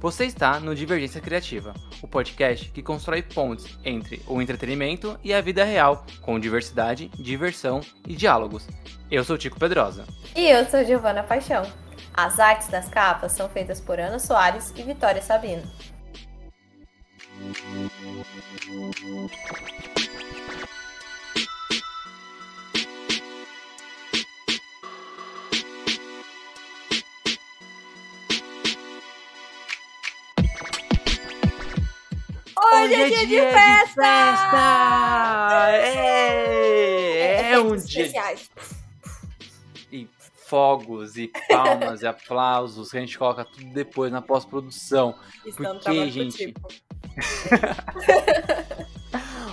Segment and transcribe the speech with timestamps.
[0.00, 5.40] Você está no Divergência Criativa, o podcast que constrói pontes entre o entretenimento e a
[5.40, 8.68] vida real, com diversidade, diversão e diálogos.
[9.10, 10.04] Eu sou Tico Pedrosa.
[10.36, 11.64] E eu sou Giovana Paixão.
[12.12, 15.64] As artes das capas são feitas por Ana Soares e Vitória Sabino.
[32.56, 34.04] Hoje é dia de festa!
[35.72, 38.50] É, é um dia de Especiais.
[40.54, 45.16] Fogos e palmas e aplausos que a gente coloca tudo depois na pós-produção.
[45.44, 46.36] Estamos Por quê, trabalhando com gente?
[46.36, 46.68] tipo.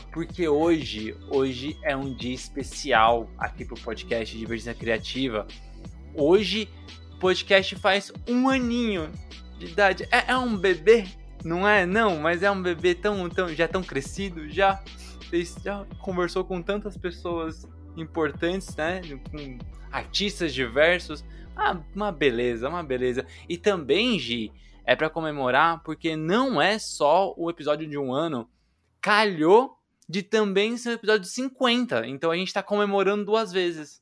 [0.14, 5.48] Porque hoje, hoje é um dia especial aqui pro podcast Divergência Criativa.
[6.14, 6.70] Hoje
[7.16, 9.12] o podcast faz um aninho
[9.58, 10.08] de idade.
[10.12, 11.08] É, é um bebê,
[11.44, 11.84] não é?
[11.84, 14.80] Não, mas é um bebê tão, tão já tão crescido, já
[15.64, 19.02] já conversou com tantas pessoas importantes, né?
[19.32, 19.58] Com
[19.92, 21.24] artistas diversos.
[21.56, 23.26] Ah, uma beleza, uma beleza.
[23.48, 24.52] E também, Gi,
[24.86, 28.50] é pra comemorar porque não é só o episódio de um ano.
[29.00, 32.08] Calhou de também ser o episódio 50.
[32.08, 34.02] Então a gente tá comemorando duas vezes.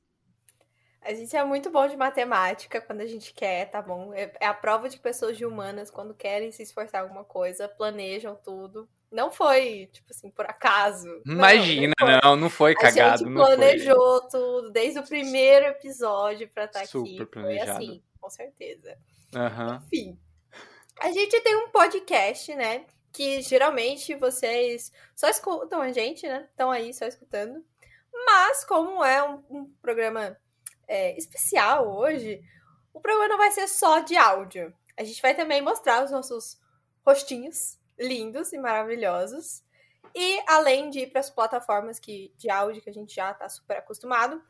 [1.01, 4.13] A gente é muito bom de matemática quando a gente quer, tá bom?
[4.13, 7.69] É é a prova de pessoas de humanas quando querem se esforçar em alguma coisa,
[7.69, 8.87] planejam tudo.
[9.11, 11.07] Não foi, tipo assim, por acaso.
[11.25, 12.21] Não, Imagina, não foi.
[12.23, 13.17] não, não foi A cagado.
[13.19, 13.55] gente não foi.
[13.55, 16.87] planejou tudo desde o primeiro episódio pra estar aqui.
[16.89, 17.77] Super planejado.
[17.77, 18.97] Foi assim, com certeza.
[19.35, 19.83] Aham.
[19.87, 20.19] Enfim.
[20.99, 22.85] A gente tem um podcast, né?
[23.11, 26.47] Que geralmente vocês só escutam a gente, né?
[26.51, 27.63] Estão aí só escutando.
[28.25, 30.37] Mas, como é um, um programa
[30.87, 32.41] é, especial hoje,
[32.93, 34.73] o programa não vai ser só de áudio.
[34.97, 36.59] A gente vai também mostrar os nossos
[37.05, 39.63] rostinhos lindos e maravilhosos.
[40.15, 43.47] E além de ir para as plataformas que, de áudio que a gente já está
[43.47, 44.41] super acostumado,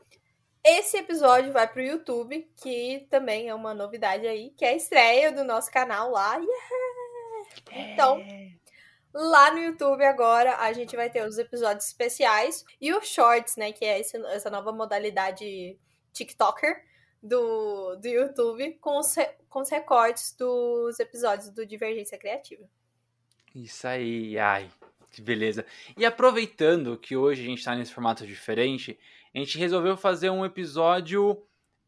[0.64, 5.32] esse episódio vai pro YouTube, que também é uma novidade aí, que é a estreia
[5.32, 6.36] do nosso canal lá.
[6.36, 7.92] Yeah!
[7.92, 8.22] Então,
[9.12, 13.72] lá no YouTube agora a gente vai ter os episódios especiais e os shorts, né?
[13.72, 15.78] Que é esse- essa nova modalidade
[16.12, 16.84] TikToker
[17.22, 19.14] do, do YouTube, com os,
[19.48, 22.68] com os recortes dos episódios do Divergência Criativa.
[23.54, 24.70] Isso aí, ai,
[25.10, 25.66] que beleza.
[25.96, 28.98] E aproveitando que hoje a gente tá nesse formato diferente,
[29.34, 31.42] a gente resolveu fazer um episódio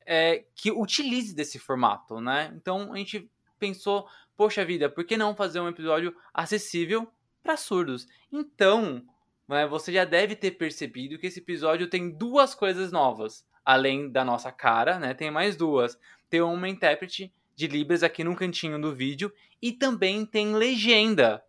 [0.04, 2.52] é, que utilize desse formato, né?
[2.56, 7.06] Então a gente pensou, poxa vida, por que não fazer um episódio acessível
[7.42, 8.08] para surdos?
[8.30, 9.04] Então,
[9.48, 13.46] né, você já deve ter percebido que esse episódio tem duas coisas novas.
[13.64, 15.14] Além da nossa cara, né?
[15.14, 15.96] Tem mais duas.
[16.28, 21.44] Tem uma intérprete de Libras aqui no cantinho do vídeo e também tem legenda.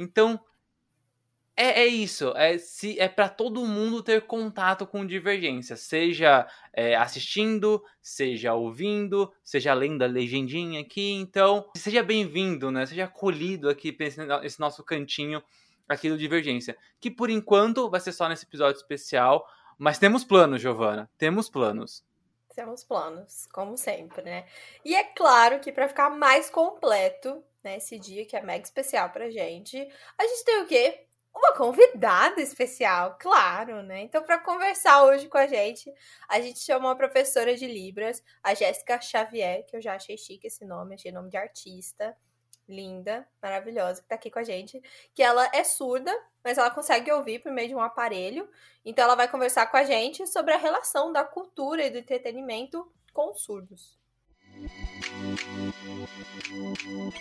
[0.00, 0.40] Então,
[1.54, 2.32] é, é isso.
[2.34, 5.76] É, se, é para todo mundo ter contato com divergência.
[5.76, 11.12] Seja é, assistindo, seja ouvindo, seja lendo a legendinha aqui.
[11.12, 12.86] Então, seja bem-vindo, né?
[12.86, 15.42] Seja acolhido aqui pra esse, esse nosso cantinho
[15.86, 16.78] aqui do Divergência.
[16.98, 19.46] Que por enquanto vai ser só nesse episódio especial.
[19.76, 21.10] Mas temos planos, Giovana.
[21.18, 22.02] Temos planos.
[22.54, 24.46] Temos planos, como sempre, né?
[24.82, 29.10] E é claro que para ficar mais completo, né, esse dia que é mega especial
[29.10, 29.76] pra gente,
[30.18, 31.06] a gente tem o quê?
[31.34, 34.00] Uma convidada especial, claro, né?
[34.00, 35.92] Então, para conversar hoje com a gente,
[36.28, 40.48] a gente chamou uma professora de Libras, a Jéssica Xavier, que eu já achei chique
[40.48, 42.16] esse nome, achei nome de artista,
[42.70, 44.80] linda, maravilhosa, que tá aqui com a gente,
[45.14, 48.48] que ela é surda, mas ela consegue ouvir por meio de um aparelho,
[48.84, 52.90] então ela vai conversar com a gente sobre a relação da cultura e do entretenimento
[53.12, 53.34] com
[54.64, 57.14] os surdos.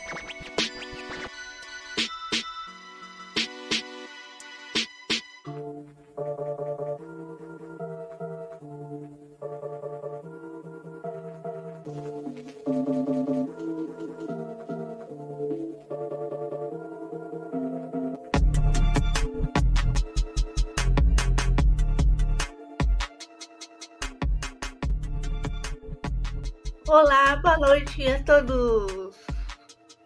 [26.92, 29.16] Olá, boa noite a todos.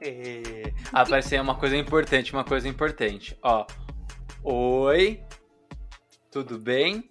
[0.02, 0.74] É.
[0.92, 3.40] Apareceu uma coisa importante, uma coisa importante.
[3.42, 3.66] Ó.
[4.44, 5.24] Oi.
[6.30, 7.10] Tudo bem?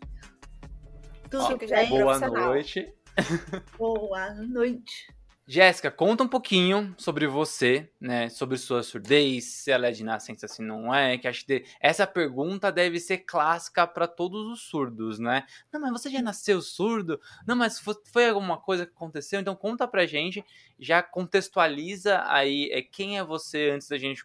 [1.31, 1.89] Tudo é bem?
[1.89, 2.95] Boa noite.
[3.79, 5.07] Boa noite.
[5.53, 8.31] Jéssica, conta um pouquinho sobre você, né?
[8.31, 11.19] Sobre sua surdez, se ela é de nascença, se não é.
[11.19, 15.45] Que acho que essa pergunta deve ser clássica para todos os surdos, né?
[15.71, 17.21] Não, mas você já nasceu surdo?
[17.47, 19.41] Não, mas foi alguma coisa que aconteceu?
[19.41, 20.43] Então conta pra gente,
[20.79, 24.25] já contextualiza aí é, quem é você antes da gente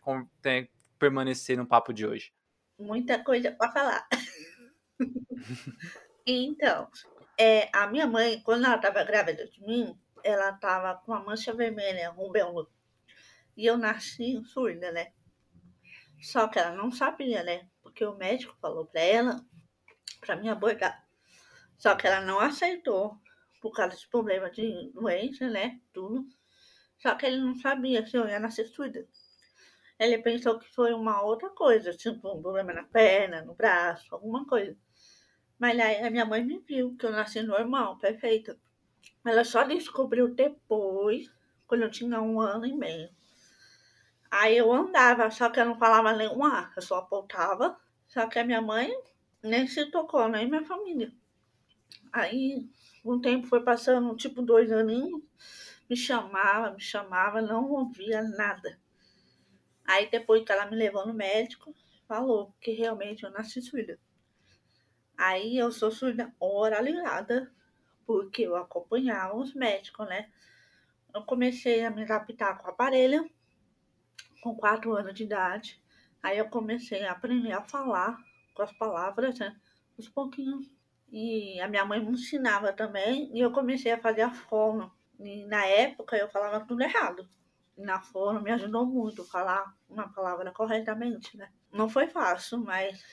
[0.97, 2.31] permanecer no papo de hoje.
[2.79, 4.07] Muita coisa para falar.
[6.25, 6.87] então,
[7.37, 11.53] é, a minha mãe, quando ela estava grávida de mim, ela estava com a mancha
[11.53, 12.67] vermelha, rubéola.
[13.55, 15.11] E eu nasci surda, né?
[16.21, 17.67] Só que ela não sabia, né?
[17.81, 19.45] Porque o médico falou para ela
[20.19, 21.07] para me abortar.
[21.77, 23.19] Só que ela não aceitou
[23.61, 25.79] por causa de problema de doença, né?
[25.93, 26.27] Tudo.
[26.97, 29.07] Só que ele não sabia se eu ia nascer surda.
[29.99, 34.45] Ele pensou que foi uma outra coisa, tipo um problema na perna, no braço, alguma
[34.45, 34.77] coisa.
[35.57, 38.59] Mas aí a minha mãe me viu que eu nasci normal, perfeita.
[39.25, 41.29] Ela só descobriu depois,
[41.65, 43.09] quando eu tinha um ano e meio.
[44.29, 47.79] Aí eu andava, só que eu não falava nenhum A, eu só apontava.
[48.07, 48.91] Só que a minha mãe
[49.43, 51.11] nem se tocou, nem minha família.
[52.11, 52.69] Aí
[53.03, 55.21] um tempo foi passando, tipo dois aninhos,
[55.89, 58.79] me chamava, me chamava, não ouvia nada.
[59.85, 61.73] Aí depois que ela me levou no médico,
[62.07, 63.97] falou que realmente eu nasci surda.
[65.17, 67.51] Aí eu sou surda oralizada,
[68.07, 70.29] porque eu acompanhava os médicos, né?
[71.13, 73.29] Eu comecei a me adaptar com o aparelho
[74.41, 75.83] com quatro anos de idade.
[76.23, 78.17] Aí eu comecei a aprender a falar
[78.53, 79.55] com as palavras, né?
[79.99, 80.71] Uns pouquinhos.
[81.11, 83.29] E a minha mãe me ensinava também.
[83.35, 84.89] E eu comecei a fazer a fono.
[85.19, 87.27] E na época eu falava tudo errado.
[87.77, 91.51] E na fono me ajudou muito a falar uma palavra corretamente, né?
[91.71, 93.03] Não foi fácil, mas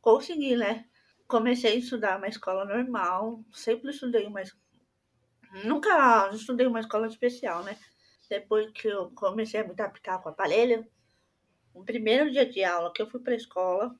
[0.00, 0.89] consegui, né?
[1.30, 4.54] Comecei a estudar uma escola normal, sempre estudei mas
[5.64, 7.76] Nunca estudei uma escola especial, né?
[8.28, 10.86] Depois que eu comecei a me adaptar com o aparelho,
[11.74, 13.96] no primeiro dia de aula que eu fui para a escola,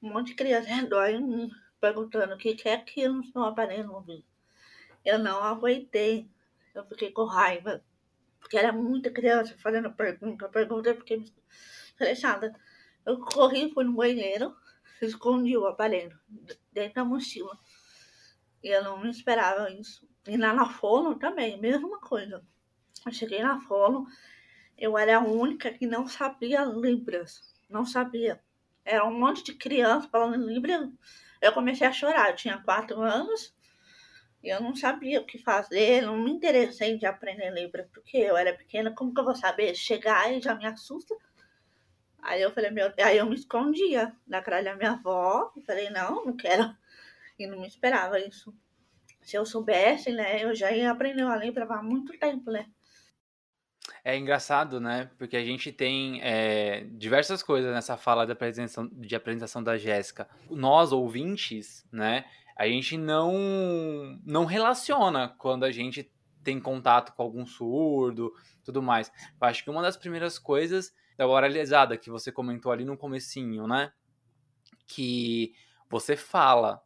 [0.00, 0.70] um monte de criança
[1.10, 1.50] em mim,
[1.80, 4.24] perguntando o que é aquilo no aparelho ouvido.
[5.04, 6.30] Eu não aguentei,
[6.74, 7.82] eu fiquei com raiva,
[8.38, 11.24] porque era muita criança fazendo pergunta, pergunta, eu fiquei
[11.90, 12.54] estressada.
[13.04, 14.54] Eu corri, fui no banheiro,
[15.06, 16.18] escondi o aparelho
[16.72, 17.58] dentro da mochila.
[18.62, 20.08] E eu não esperava isso.
[20.26, 22.44] E lá na Fono também, mesma coisa.
[23.06, 24.06] Eu cheguei na Fono,
[24.76, 27.54] eu era a única que não sabia Libras.
[27.68, 28.40] Não sabia.
[28.84, 30.88] Era um monte de criança falando Libras.
[31.40, 32.30] Eu comecei a chorar.
[32.30, 33.54] Eu tinha quatro anos
[34.42, 36.02] e eu não sabia o que fazer.
[36.02, 38.94] Não me interessei de aprender Libras, porque eu era pequena.
[38.94, 39.74] Como que eu vou saber?
[39.74, 41.14] Chegar e já me assusta.
[42.28, 45.50] Aí eu falei, meu, aí eu me escondia da cara da minha avó.
[45.56, 46.76] Eu falei, não, não quero.
[47.38, 48.54] E não me esperava isso.
[49.22, 52.66] Se eu soubesse, né, eu já ia aprender a ler para muito tempo, né?
[54.04, 55.10] É engraçado, né?
[55.16, 60.28] Porque a gente tem é, diversas coisas nessa fala de apresentação, de apresentação da Jéssica.
[60.50, 62.26] Nós, ouvintes, né?
[62.54, 66.12] A gente não, não relaciona quando a gente
[66.44, 69.10] tem contato com algum surdo, tudo mais.
[69.40, 73.66] Eu acho que uma das primeiras coisas da oralizada que você comentou ali no comecinho,
[73.66, 73.92] né?
[74.86, 75.52] Que
[75.90, 76.80] você fala,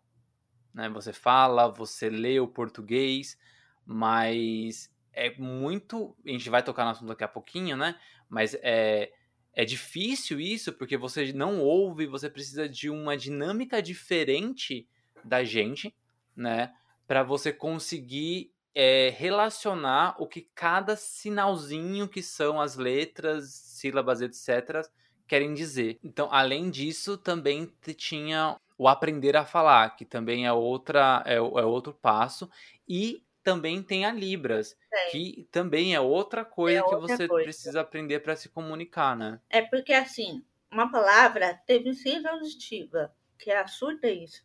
[0.73, 0.88] né?
[0.88, 3.38] Você fala, você lê o português,
[3.84, 6.17] mas é muito.
[6.25, 7.94] A gente vai tocar no assunto daqui a pouquinho, né?
[8.26, 9.12] Mas é,
[9.52, 14.89] é difícil isso porque você não ouve, você precisa de uma dinâmica diferente
[15.22, 15.94] da gente,
[16.34, 16.72] né?
[17.06, 23.44] Para você conseguir é, relacionar o que cada sinalzinho que são as letras,
[23.82, 24.89] sílabas, etc.,
[25.27, 25.98] querem dizer.
[26.03, 31.41] Então, além disso, também tinha o aprender a falar, que também é outra é, é
[31.41, 32.51] outro passo,
[32.89, 35.10] e também tem a Libras, é.
[35.10, 37.44] que também é outra coisa é outra que você coisa.
[37.44, 39.41] precisa aprender para se comunicar, né?
[39.51, 44.44] É porque assim, uma palavra teve síntese auditiva, que é a surdez,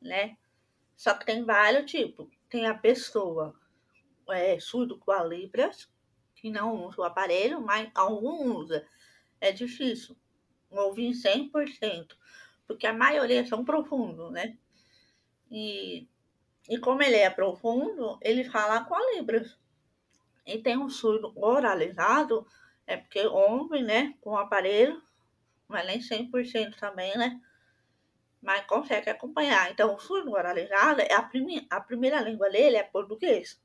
[0.00, 0.36] né?
[0.96, 3.54] Só que tem vários tipos tem a pessoa
[4.30, 5.88] é, surdo com a Libras,
[6.46, 8.86] que não usa o aparelho, mas algum usa.
[9.40, 10.16] É difícil
[10.70, 12.16] ouvir 100%,
[12.68, 14.56] porque a maioria são profundos, né?
[15.50, 16.06] E,
[16.68, 19.58] e como ele é profundo, ele fala com a Libras.
[20.46, 22.46] E tem um surdo oralizado,
[22.86, 25.02] é porque ouve, né, com o aparelho,
[25.66, 27.40] mas nem 100% também, né?
[28.40, 29.72] mas consegue acompanhar.
[29.72, 33.60] Então, o surdo oralizado, é a, prime a primeira língua dele é português.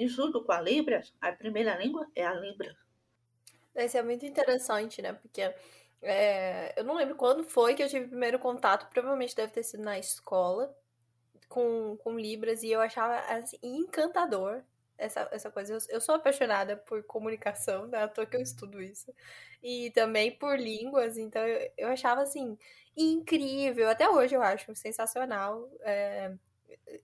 [0.00, 2.74] E surdo com a Libras, a primeira língua é a Libra.
[3.76, 5.12] Isso é muito interessante, né?
[5.12, 5.42] Porque
[6.00, 9.62] é, eu não lembro quando foi que eu tive o primeiro contato, provavelmente deve ter
[9.62, 10.74] sido na escola,
[11.50, 14.62] com, com Libras, e eu achava assim, encantador.
[14.96, 15.74] essa, essa coisa.
[15.74, 18.02] Eu, eu sou apaixonada por comunicação, né?
[18.04, 19.12] À toa que eu estudo isso.
[19.62, 22.56] E também por línguas, então eu, eu achava assim,
[22.96, 23.90] incrível.
[23.90, 26.32] Até hoje eu acho sensacional é,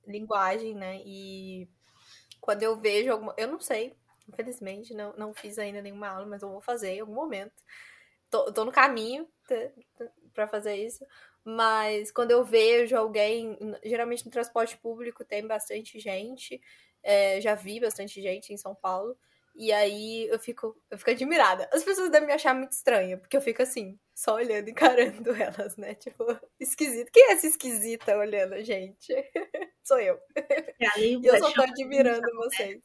[0.07, 1.03] linguagem, né?
[1.05, 1.69] E
[2.47, 3.35] quando eu vejo alguma.
[3.37, 3.97] Eu não sei,
[4.29, 7.53] infelizmente, não, não fiz ainda nenhuma aula, mas eu vou fazer em algum momento.
[8.31, 9.29] Tô, tô no caminho
[10.33, 11.05] para fazer isso.
[11.45, 16.61] Mas quando eu vejo alguém, geralmente no transporte público tem bastante gente,
[17.03, 19.19] é, já vi bastante gente em São Paulo.
[19.57, 21.69] E aí eu fico, eu fico admirada.
[21.73, 24.69] As pessoas devem me achar muito estranha, porque eu fico assim, só olhando,
[25.25, 25.95] encarando elas, né?
[25.95, 26.25] Tipo,
[26.61, 27.11] esquisito.
[27.11, 29.13] Quem é essa esquisita olhando a gente?
[29.83, 30.19] Sou eu.
[30.99, 32.83] E eu só tô admirando vocês.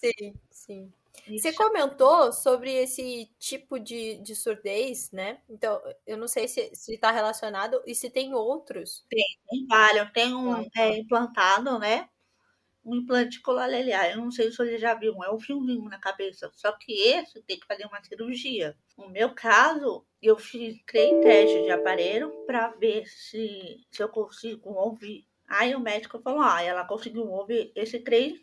[0.00, 0.92] Sim, sim.
[1.28, 5.40] Você comentou sobre esse tipo de, de surdez, né?
[5.48, 9.04] Então, eu não sei se está relacionado e se tem outros.
[9.10, 10.10] Tem, tem vários.
[10.12, 12.08] Tem um é, implantado, né?
[12.84, 14.10] Um implante colaleliar.
[14.10, 16.50] Eu não sei se você já viu, é um fiozinho na cabeça.
[16.54, 18.76] Só que esse tem que fazer uma cirurgia.
[18.96, 24.70] No meu caso, eu fiz três testes de aparelho para ver se, se eu consigo
[24.70, 25.26] ouvir.
[25.48, 28.38] Aí o médico falou: ah, ela conseguiu ouvir esse três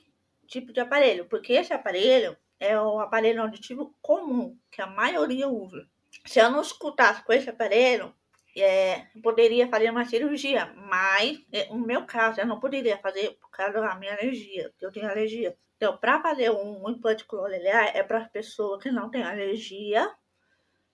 [0.47, 5.87] tipos de aparelho, porque esse aparelho é o aparelho auditivo comum, que a maioria usa.
[6.25, 8.13] Se eu não escutasse com esse aparelho,
[8.61, 13.49] é, poderia fazer uma cirurgia, mas é, no meu caso eu não poderia fazer por
[13.51, 15.57] causa da minha alergia, eu tenho alergia.
[15.75, 20.09] Então, para fazer um, um implante coloreal é para pessoa que não tem alergia,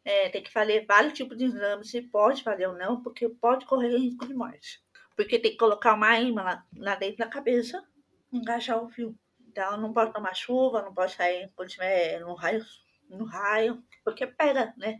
[0.05, 3.65] é, tem que fazer vários tipos de exames, se pode fazer ou não, porque pode
[3.65, 4.82] correr risco de morte.
[5.15, 7.84] Porque tem que colocar uma imã lá, lá dentro da cabeça,
[8.32, 9.15] encaixar o fio.
[9.48, 12.65] Então, não pode tomar chuva, não pode sair quando estiver no raio,
[13.10, 15.00] no raio, porque pega, né?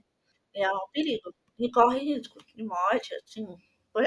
[0.56, 3.48] É um perigo e corre risco de morte, assim.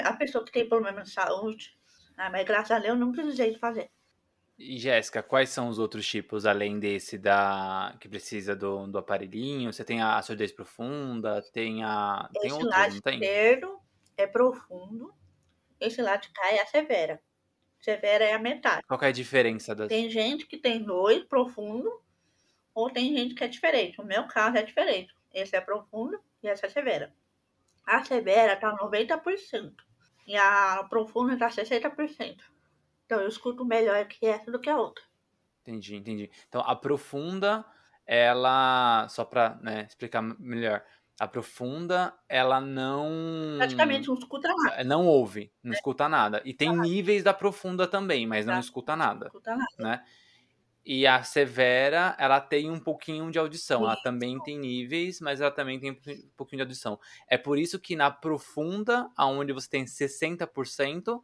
[0.04, 1.76] A pessoa que tem problema de saúde,
[2.16, 3.90] ah, mas graças a Deus não precisei de fazer.
[4.58, 9.70] E Jéssica, quais são os outros tipos além desse da que precisa do, do aparelhinho?
[9.70, 13.14] Você tem a surdez profunda, tem a tem esse outros, lado tem?
[13.14, 13.78] esquerdo
[14.16, 15.12] é profundo,
[15.78, 17.20] esse lado de cá é a severa.
[17.78, 18.82] Severa é a metade.
[18.88, 19.88] Qual é a diferença das?
[19.88, 22.00] Tem gente que tem dois profundo
[22.74, 24.00] ou tem gente que é diferente.
[24.00, 25.14] O meu caso é diferente.
[25.34, 27.12] Esse é profundo e essa é severa.
[27.86, 29.72] A severa está 90%
[30.26, 32.36] e a profunda está 60%.
[33.04, 35.02] Então eu escuto melhor que essa do que a outra.
[35.62, 36.30] Entendi, entendi.
[36.48, 37.64] Então a profunda,
[38.04, 39.06] ela.
[39.08, 40.82] Só para né, explicar melhor.
[41.18, 43.54] A profunda, ela não.
[43.56, 44.76] Praticamente não escuta nada.
[44.76, 45.74] É, não ouve, não é.
[45.74, 46.42] escuta nada.
[46.44, 48.60] E tem níveis da profunda também, mas não tá.
[48.60, 49.20] escuta nada.
[49.20, 49.66] Não escuta nada.
[49.78, 50.04] Né?
[50.88, 53.82] E a severa, ela tem um pouquinho de audição.
[53.82, 56.96] Ela também tem níveis, mas ela também tem um pouquinho de audição.
[57.26, 61.20] É por isso que na profunda, aonde você tem 60%,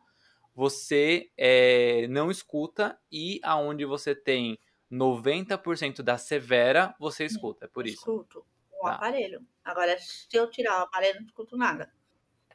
[0.52, 2.98] você é, não escuta.
[3.10, 4.58] E aonde você tem
[4.90, 7.66] 90% da severa, você escuta.
[7.66, 7.98] É por isso.
[7.98, 8.44] Escuto
[8.80, 8.96] o tá.
[8.96, 9.46] aparelho.
[9.64, 11.88] Agora, se eu tirar o aparelho, não escuto nada.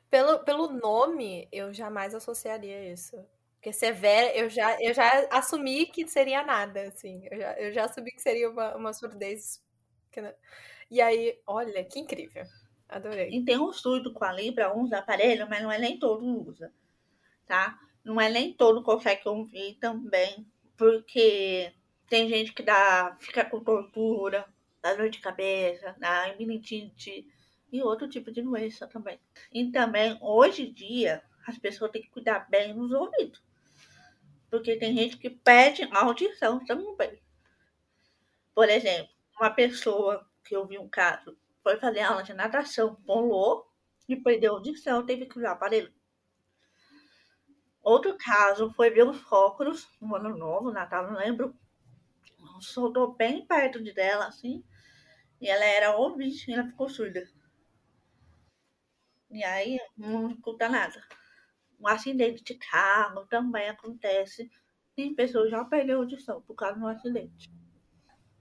[0.10, 3.18] Pelo, pelo nome, eu jamais associaria isso.
[3.58, 7.28] Porque severa, eu já, eu já assumi que seria nada, assim.
[7.30, 9.62] Eu já, eu já assumi que seria uma, uma surdez.
[10.90, 12.46] E aí, olha, que incrível.
[12.88, 13.30] Adorei.
[13.32, 16.72] E tem um surdo com a Libra, uns aparelhos, mas não é nem todo usa,
[17.46, 17.78] tá?
[18.04, 20.48] Não é nem todo consegue ouvir também,
[20.78, 21.74] porque
[22.08, 24.46] tem gente que dá, fica com tortura,
[24.82, 27.28] dá dor de cabeça, dá iminitite
[27.72, 29.20] e outro tipo de doença também.
[29.52, 33.42] E também, hoje em dia, as pessoas têm que cuidar bem nos ouvidos.
[34.50, 37.22] Porque tem gente que perde a audição também.
[38.54, 43.70] Por exemplo, uma pessoa que eu vi um caso foi fazer aula de natação, pulou
[44.08, 45.94] e perdeu audição, teve que usar aparelho.
[47.84, 51.56] Outro caso foi ver os óculos no ano novo, Natal, não lembro.
[52.60, 54.64] Soltou bem perto de dela, assim.
[55.40, 57.30] E ela era ouvinte e ela ficou surda.
[59.30, 61.02] E aí não escuta nada
[61.80, 64.50] um acidente de carro também acontece.
[64.96, 67.50] Tem pessoas já perderam audição por causa de um acidente.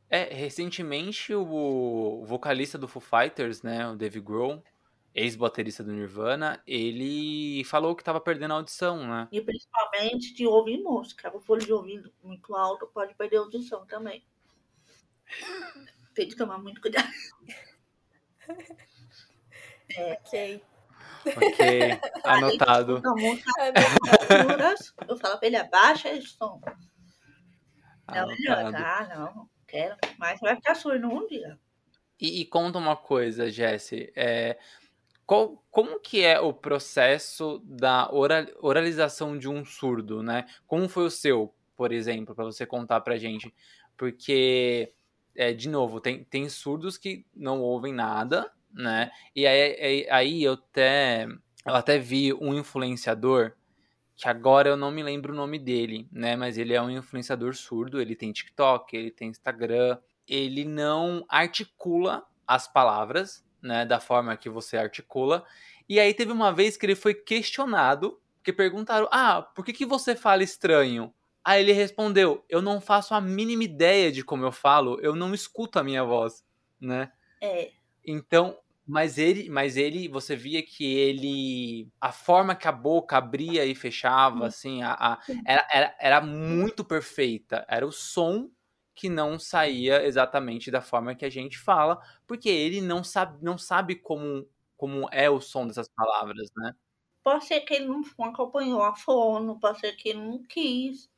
[0.09, 4.62] É, recentemente o vocalista do Foo Fighters, né, o Dave Grohl,
[5.16, 9.28] ex-baterista do Nirvana, ele falou que estava perdendo a audição, né?
[9.33, 11.35] E principalmente de ouvir música.
[11.35, 14.23] O fone de ouvido muito alto pode perder a audição também.
[16.14, 17.09] Tem que tomar muito cuidado.
[19.97, 20.62] É, ok.
[21.37, 23.02] Ok, anotado.
[25.09, 26.61] eu falo pra ele, abaixa esse som.
[28.09, 29.97] Não, melhor, ah, não, quero.
[30.18, 31.59] Mas vai ficar surdo um dia.
[32.21, 34.12] E, e conta uma coisa, Jesse.
[34.14, 34.59] É,
[35.26, 40.47] qual, como que é o processo da oral, oralização de um surdo, né?
[40.66, 41.52] Como foi o seu?
[41.76, 43.54] por exemplo, para você contar pra gente.
[43.97, 44.92] Porque,
[45.35, 49.11] é, de novo, tem, tem surdos que não ouvem nada, né?
[49.35, 51.26] E aí, aí eu até,
[51.66, 53.52] eu até vi um influenciador
[54.16, 56.37] que agora eu não me lembro o nome dele, né?
[56.37, 62.25] Mas ele é um influenciador surdo, ele tem TikTok, ele tem Instagram, ele não articula
[62.46, 65.44] as palavras, né, da forma que você articula.
[65.88, 69.87] E aí teve uma vez que ele foi questionado, que perguntaram: "Ah, por que que
[69.87, 71.12] você fala estranho?"
[71.44, 75.35] Aí ele respondeu: "Eu não faço a mínima ideia de como eu falo, eu não
[75.35, 76.44] escuto a minha voz",
[76.80, 77.12] né?
[77.40, 77.73] É.
[78.06, 83.64] Então, mas ele, mas ele, você via que ele, a forma que a boca abria
[83.64, 87.66] e fechava, assim, a, a era, era, era muito perfeita.
[87.68, 88.48] Era o som
[88.94, 93.58] que não saía exatamente da forma que a gente fala, porque ele não sabe, não
[93.58, 96.72] sabe como, como é o som dessas palavras, né?
[97.25, 101.10] Pode ser que ele não acompanhou a fono, pode ser que ele não quis.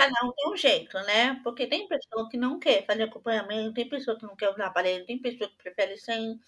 [0.00, 1.40] Cada um tem um jeito, né?
[1.44, 5.04] Porque tem pessoa que não quer fazer acompanhamento, tem pessoa que não quer usar aparelho,
[5.06, 6.40] tem pessoa que prefere sem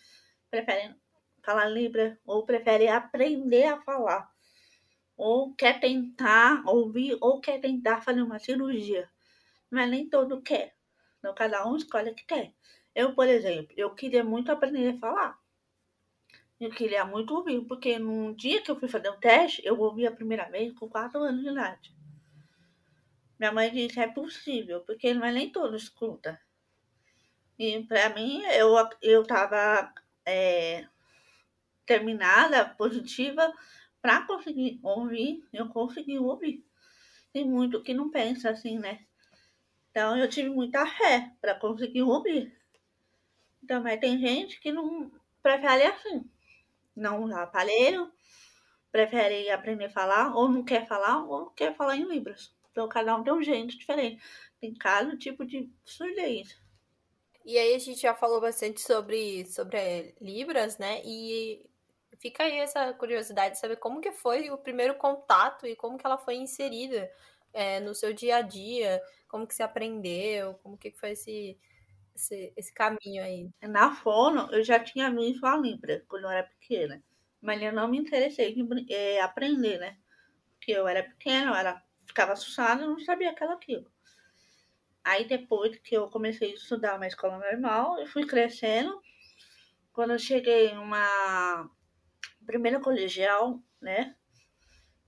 [0.51, 0.95] preferem
[1.43, 4.31] falar Libra ou prefere aprender a falar,
[5.17, 9.11] ou quer tentar ouvir, ou quer tentar fazer uma cirurgia.
[9.71, 10.75] Mas nem todo quer.
[11.21, 12.53] Então, cada um escolhe o que quer.
[12.95, 15.39] Eu, por exemplo, eu queria muito aprender a falar.
[16.59, 20.07] Eu queria muito ouvir, porque num dia que eu fui fazer um teste, eu ouvi
[20.07, 21.95] a primeira vez com 4 anos de idade.
[23.43, 26.41] Minha mãe disse, é possível, porque não é nem todo escuta.
[27.59, 28.73] E para mim, eu,
[29.03, 29.93] eu tava
[30.25, 30.87] é,
[31.85, 33.53] terminada, positiva,
[34.01, 36.65] para conseguir ouvir, eu consegui ouvir.
[37.33, 39.05] Tem muito que não pensa assim, né?
[39.91, 42.57] Então eu tive muita fé para conseguir ouvir.
[43.67, 45.11] Também tem gente que não
[45.43, 46.31] prefere assim,
[46.95, 48.09] não usar aparelho,
[48.93, 52.55] prefere aprender a falar, ou não quer falar, ou quer falar em Libras.
[52.73, 54.21] Então cada um tem um jeito diferente.
[54.61, 56.61] Tem cada tipo de surdez.
[57.45, 61.03] E aí a gente já falou bastante sobre, sobre Libras, né?
[61.05, 61.65] E
[62.19, 66.07] fica aí essa curiosidade de saber como que foi o primeiro contato e como que
[66.07, 67.11] ela foi inserida
[67.53, 71.59] é, no seu dia a dia, como que você aprendeu, como que foi esse,
[72.15, 73.51] esse, esse caminho aí.
[73.63, 77.03] Na fono, eu já tinha visto a Libra quando eu era pequena,
[77.41, 79.97] mas eu não me interessei em é, aprender, né?
[80.55, 83.91] Porque eu era pequena, eu era, ficava assustada não sabia aquilo aquilo.
[85.05, 89.01] Aí depois que eu comecei a estudar uma escola normal, eu fui crescendo.
[89.93, 91.69] Quando eu cheguei numa
[92.47, 94.17] primeira colegial, né?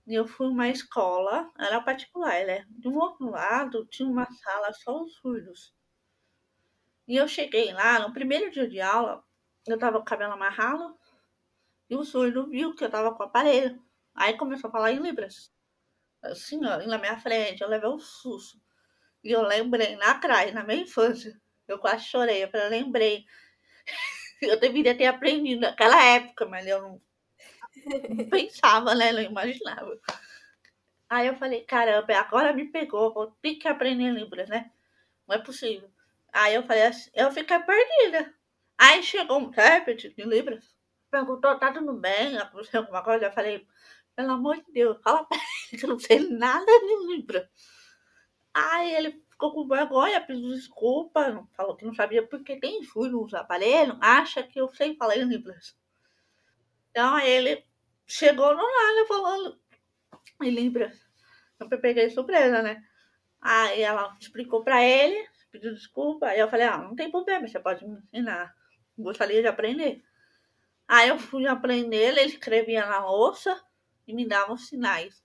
[0.05, 2.65] Eu fui uma escola, era particular, né?
[2.69, 5.73] De um outro lado tinha uma sala só os surdos.
[7.07, 9.23] E eu cheguei lá, no primeiro dia de aula,
[9.67, 10.97] eu tava com o cabelo amarrado,
[11.89, 13.81] e o surdo viu que eu tava com o aparelho.
[14.13, 15.54] Aí começou a falar em Libras.
[16.31, 18.59] Assim, ó, na minha frente, eu levei um susto.
[19.23, 23.25] E eu lembrei lá atrás, na minha infância, eu quase chorei, eu falei, lembrei.
[24.41, 27.01] Eu deveria ter aprendido naquela época, mas eu não,
[28.09, 29.11] não pensava, né?
[29.13, 29.97] Não imaginava.
[31.09, 34.71] Aí eu falei, caramba, agora me pegou, vou ter que aprender Libras, né?
[35.27, 35.89] Não é possível.
[36.33, 38.33] Aí eu falei assim, eu fiquei perdida.
[38.77, 40.75] Aí chegou um intérprete de Libras,
[41.09, 42.37] perguntou, tá tudo bem?
[42.37, 43.25] Aconteceu alguma coisa?
[43.25, 43.65] Eu falei,
[44.15, 47.47] pelo amor de Deus, fala pra ele que eu não sei nada de Libras.
[48.53, 53.33] Aí ele ficou com vergonha, pediu desculpa, falou que não sabia porque quem fui nos
[53.33, 55.77] aparelhos acha que eu sei falar em Libras.
[56.89, 57.63] Então ele
[58.07, 59.59] chegou no nada falando
[60.41, 60.97] em Libras.
[61.59, 62.81] Eu peguei surpresa, né?
[63.41, 66.27] Aí ela explicou pra ele, pediu desculpa.
[66.27, 68.55] Aí eu falei, ah, não tem problema, você pode me ensinar.
[68.97, 70.01] Gostaria de aprender.
[70.87, 73.61] Aí eu fui aprender, ele escrevia na louça
[74.07, 75.23] e me dava os sinais.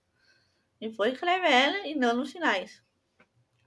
[0.79, 2.83] E foi escrevendo e dando sinais.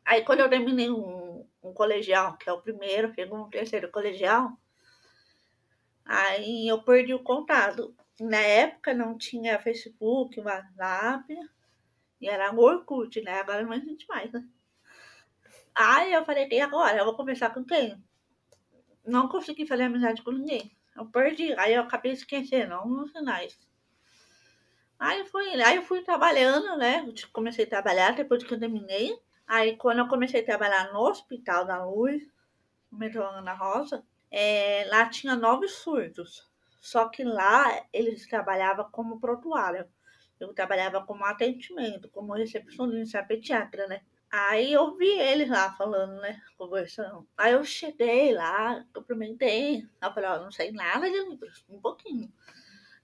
[0.05, 4.53] Aí quando eu terminei um, um colegial, que é o primeiro, segundo, terceiro colegial,
[6.05, 7.95] aí eu perdi o contato.
[8.21, 11.35] Na época não tinha Facebook, WhatsApp,
[12.21, 13.41] e era Orkut, né?
[13.41, 14.47] Agora não existe mais, né?
[15.75, 16.99] Aí eu falei, e agora?
[16.99, 18.03] Eu vou conversar com quem?
[19.05, 20.75] Não consegui fazer amizade com ninguém.
[20.97, 21.53] Eu perdi.
[21.59, 23.59] Aí eu acabei esquecendo alguns sinais.
[24.99, 27.07] Aí fui, aí eu fui trabalhando, né?
[27.33, 29.19] comecei a trabalhar depois que eu terminei.
[29.47, 32.23] Aí, quando eu comecei a trabalhar no Hospital da Luz,
[32.91, 36.49] no metrô Ana Rosa, é, lá tinha nove surdos.
[36.81, 39.87] Só que lá eles trabalhavam como prontuário.
[40.41, 44.01] Eu trabalhava como atendimento, como recepcionista pediatra, né?
[44.31, 46.41] Aí eu vi eles lá falando, né?
[46.59, 47.27] Conversando.
[47.37, 49.87] Aí eu cheguei lá, cumprimentei.
[50.03, 52.33] Eu falei, ó, não sei nada de livros, um pouquinho.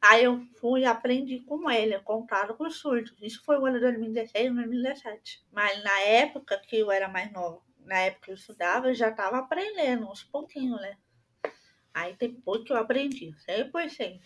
[0.01, 3.15] Aí eu fui e aprendi com ele, contato com os surdos.
[3.21, 5.45] Isso foi o ano de 2016, 2017.
[5.53, 9.11] Mas na época que eu era mais nova, na época que eu estudava, eu já
[9.11, 10.97] estava aprendendo, uns pouquinhos, né?
[11.93, 14.21] Aí depois que eu aprendi, 100%.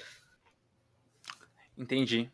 [1.77, 2.31] Entendi.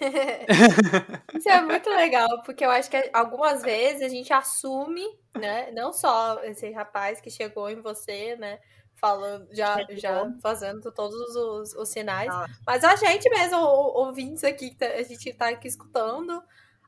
[1.34, 5.04] Isso é muito legal, porque eu acho que algumas vezes a gente assume,
[5.36, 5.70] né?
[5.70, 8.58] Não só esse rapaz que chegou em você, né?
[9.04, 12.46] Falando, já, já fazendo todos os, os sinais, ah.
[12.66, 16.42] mas a gente mesmo, ouvintes aqui, tá, a gente tá aqui escutando,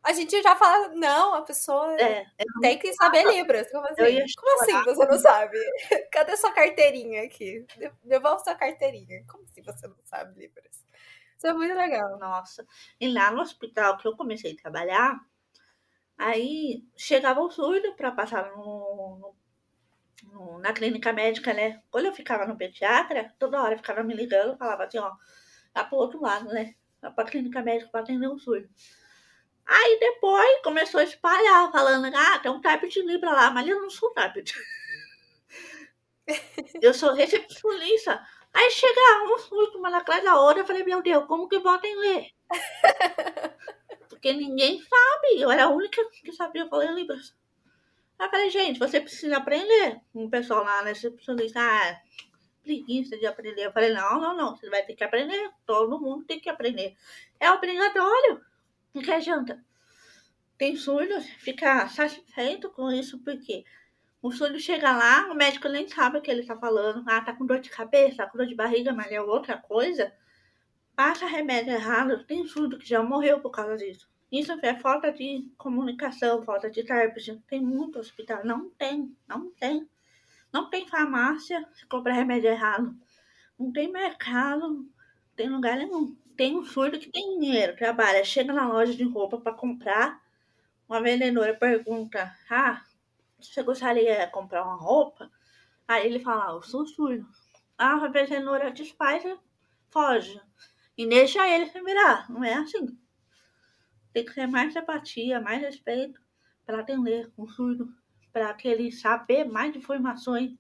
[0.07, 2.25] a gente já fala, não, a pessoa é,
[2.61, 3.69] tem que saber Libras.
[3.73, 4.25] Como assim?
[4.37, 5.59] Como assim você não sabe?
[6.13, 7.67] Cadê sua carteirinha aqui?
[8.05, 9.25] Devolve sua carteirinha.
[9.27, 10.87] Como assim você não sabe Libras?
[11.37, 12.19] Isso é muito legal.
[12.19, 12.65] Nossa.
[13.01, 15.19] E lá no hospital que eu comecei a trabalhar,
[16.17, 19.37] aí chegava o surdo para passar no, no,
[20.61, 21.81] na clínica médica, né?
[21.91, 25.13] Quando eu ficava no pediatra, toda hora ficava me ligando, falava assim, ó,
[25.75, 26.75] lá pro outro lado, né?
[27.03, 28.69] Lá pra clínica médica para atender o surdo.
[29.67, 33.81] Aí depois começou a espalhar, falando, ah, tem um type de Libra lá, mas eu
[33.81, 34.55] não sou type de...
[36.81, 38.25] eu sou recepcionista.
[38.55, 42.31] Aí chega um, uma atrás da outra, eu falei, meu Deus, como que votem ler?
[44.09, 47.35] Porque ninguém sabe, eu era a única que sabia falar Libras.
[48.19, 50.01] Aí eu falei, gente, você precisa aprender.
[50.15, 52.01] Um pessoal lá, né, recepcionista, ah,
[52.63, 53.67] preguiça de aprender.
[53.67, 56.97] Eu falei, não, não, não, você vai ter que aprender, todo mundo tem que aprender.
[57.39, 58.41] É obrigatório.
[58.95, 59.63] O que adianta?
[60.59, 63.65] Tem surdo, fica satisfeito com isso, porque
[64.23, 67.05] o surdo chega lá, o médico nem sabe o que ele está falando.
[67.07, 70.13] Ah, tá com dor de cabeça, tá com dor de barriga, mas é outra coisa.
[70.97, 74.09] Passa remédio errado, tem surdo que já morreu por causa disso.
[74.31, 77.43] Isso é falta de comunicação, falta de intérprete.
[77.49, 78.45] Tem muito hospital.
[78.45, 79.89] Não tem, não tem.
[80.53, 82.97] Não tem farmácia se comprar remédio errado.
[83.59, 84.87] Não tem mercado, não
[85.37, 89.39] tem lugar nenhum tem um surdo que tem dinheiro, trabalha, chega na loja de roupa
[89.39, 90.23] para comprar,
[90.89, 92.85] uma vendedora pergunta: Ah,
[93.41, 95.31] você gostaria de comprar uma roupa?
[95.89, 97.27] Aí ele fala: ah, Eu sou surdo.
[97.79, 99.37] Ah, a vendedora desfaz e
[99.91, 100.41] foge.
[100.97, 102.31] E deixa ele se virar.
[102.31, 102.87] Não é assim.
[104.17, 106.19] Tem que ter mais empatia, mais respeito
[106.65, 107.95] para atender um surdo,
[108.33, 110.57] para que ele saber mais informações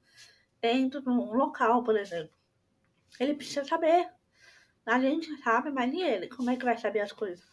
[0.60, 2.36] dentro de um local, por exemplo.
[3.18, 4.10] Ele precisa saber
[4.84, 6.28] a gente sabe, mas e ele?
[6.28, 7.50] Como é que vai saber as coisas?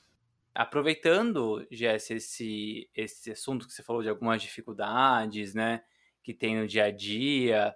[0.53, 5.85] Aproveitando, Jess, esse, esse assunto que você falou de algumas dificuldades, né,
[6.21, 7.73] que tem no dia a dia,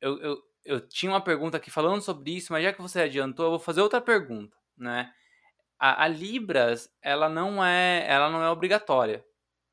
[0.00, 3.46] eu, eu, eu tinha uma pergunta aqui falando sobre isso, mas já que você adiantou,
[3.46, 5.14] eu vou fazer outra pergunta, né?
[5.84, 9.24] A, a Libras, ela não é, ela não é obrigatória,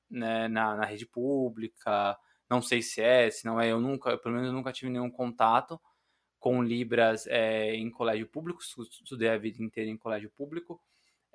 [0.10, 2.18] né, na, na rede pública,
[2.50, 5.12] não sei se é, se não é, eu nunca, pelo menos eu nunca tive nenhum
[5.12, 5.80] contato,
[6.40, 10.82] com Libras é, em colégio público, estudei a vida inteira em colégio público.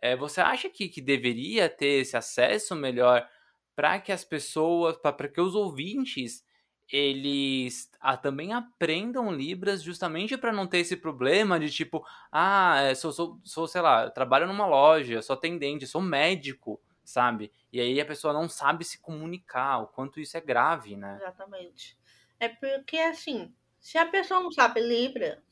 [0.03, 3.29] É, você acha que, que deveria ter esse acesso melhor
[3.77, 6.43] para que as pessoas, para que os ouvintes,
[6.91, 7.91] eles
[8.23, 13.41] também aprendam Libras justamente para não ter esse problema de tipo, ah, é, sou, sou,
[13.43, 17.51] sou, sei lá, trabalho numa loja, sou atendente, sou médico, sabe?
[17.73, 21.19] E aí a pessoa não sabe se comunicar, o quanto isso é grave, né?
[21.21, 21.99] Exatamente.
[22.39, 25.43] É porque, assim, se a pessoa não sabe Libra,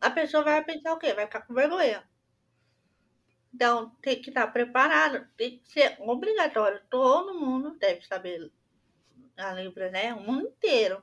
[0.00, 1.14] a pessoa vai pensar o quê?
[1.14, 2.06] Vai ficar com vergonha.
[3.54, 6.80] Então, tem que estar preparado, tem que ser obrigatório.
[6.88, 8.50] Todo mundo deve saber
[9.36, 10.14] a Libra, né?
[10.14, 11.02] O mundo inteiro.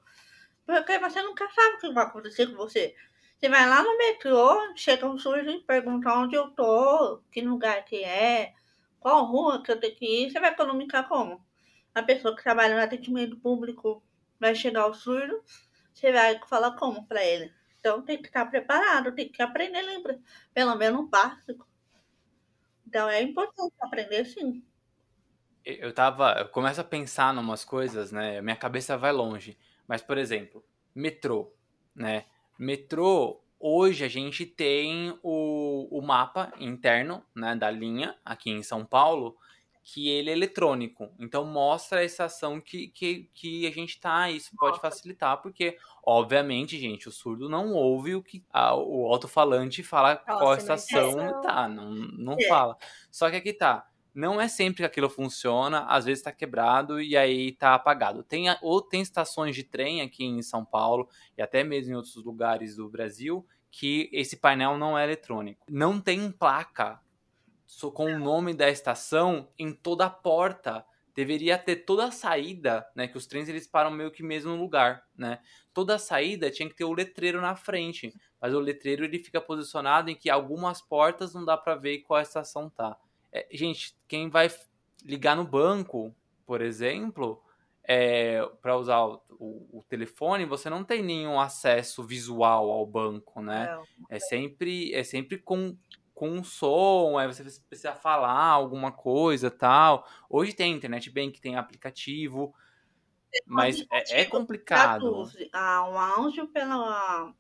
[0.66, 2.96] Porque você nunca sabe o que vai acontecer com você.
[3.38, 7.86] Você vai lá no metrô, chega um sujo e pergunta onde eu tô, que lugar
[7.86, 8.54] que é,
[9.00, 11.44] qual rua que eu tenho que ir, você vai comunicar como?
[11.96, 14.04] A pessoa que trabalha no atendimento público
[14.40, 15.42] vai chegar ao surdo,
[15.94, 17.54] você vai falar como para ele.
[17.80, 20.20] Então tem que estar preparado, tem que aprender, lembra?
[20.54, 21.66] Pelo menos um básico.
[22.86, 24.64] Então é importante aprender sim.
[25.80, 26.34] Eu tava.
[26.40, 28.42] Eu começo a pensar em umas coisas, né?
[28.42, 29.58] Minha cabeça vai longe.
[29.88, 31.52] Mas, por exemplo, metrô,
[31.96, 32.26] né?
[32.58, 38.86] Metrô, hoje a gente tem o, o mapa interno né, da linha aqui em São
[38.86, 39.38] Paulo
[39.82, 41.10] que ele é eletrônico.
[41.20, 44.30] Então mostra a estação que, que, que a gente tá.
[44.30, 49.82] Isso pode facilitar, porque, obviamente, gente, o surdo não ouve o que a, o alto-falante
[49.82, 51.68] fala Nossa, qual estação tá.
[51.68, 52.48] Não, não é.
[52.48, 52.78] fala.
[53.10, 53.89] Só que aqui tá.
[54.14, 58.24] Não é sempre que aquilo funciona, às vezes está quebrado e aí está apagado.
[58.24, 62.16] Tem, ou tem estações de trem aqui em São Paulo e até mesmo em outros
[62.16, 65.66] lugares do Brasil que esse painel não é eletrônico.
[65.70, 67.00] Não tem placa
[67.94, 70.84] com o nome da estação em toda a porta
[71.20, 73.06] deveria ter toda a saída, né?
[73.06, 75.40] Que os trens eles param meio que mesmo no lugar, né?
[75.74, 79.42] Toda a saída tinha que ter o letreiro na frente, mas o letreiro ele fica
[79.42, 82.98] posicionado em que algumas portas não dá para ver qual estação tá.
[83.32, 84.50] É, gente, quem vai
[85.04, 86.14] ligar no banco,
[86.46, 87.44] por exemplo,
[87.84, 93.42] é, para usar o, o, o, telefone, você não tem nenhum acesso visual ao banco,
[93.42, 93.76] né?
[93.76, 93.84] Não.
[94.10, 95.76] É sempre é sempre com
[96.14, 100.06] com um som, aí você precisa falar alguma coisa tal.
[100.30, 102.54] Hoje tem internet bem que tem aplicativo,
[103.32, 105.32] tem mas é, é, complicado.
[105.54, 107.34] Ah, um áudio pela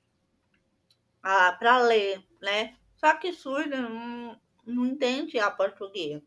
[1.21, 2.77] ah, para ler, né?
[2.95, 6.21] Só que surdo não, não entende a português,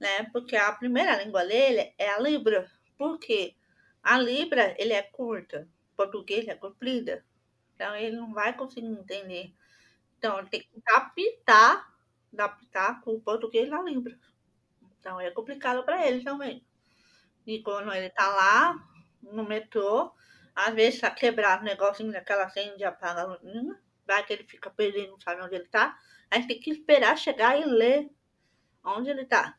[0.00, 0.24] né?
[0.32, 2.70] Porque a primeira língua dele é a Libra.
[2.98, 3.54] Por quê?
[4.02, 7.24] A Libra ele é curta, o português é comprida.
[7.74, 9.52] Então ele não vai conseguir entender
[10.18, 11.94] então, ele tem que adaptar,
[12.32, 14.18] adaptar com o português na Libra.
[14.98, 16.64] Então, é complicado para ele também.
[17.46, 18.74] E quando ele tá lá,
[19.22, 20.12] no metrô,
[20.54, 23.38] às vezes tá quebrado o negocinho daquela senha de apaga
[24.06, 25.96] vai que ele fica perdido, não sabe onde ele tá.
[26.30, 28.10] Aí tem que esperar chegar e ler
[28.84, 29.58] onde ele tá.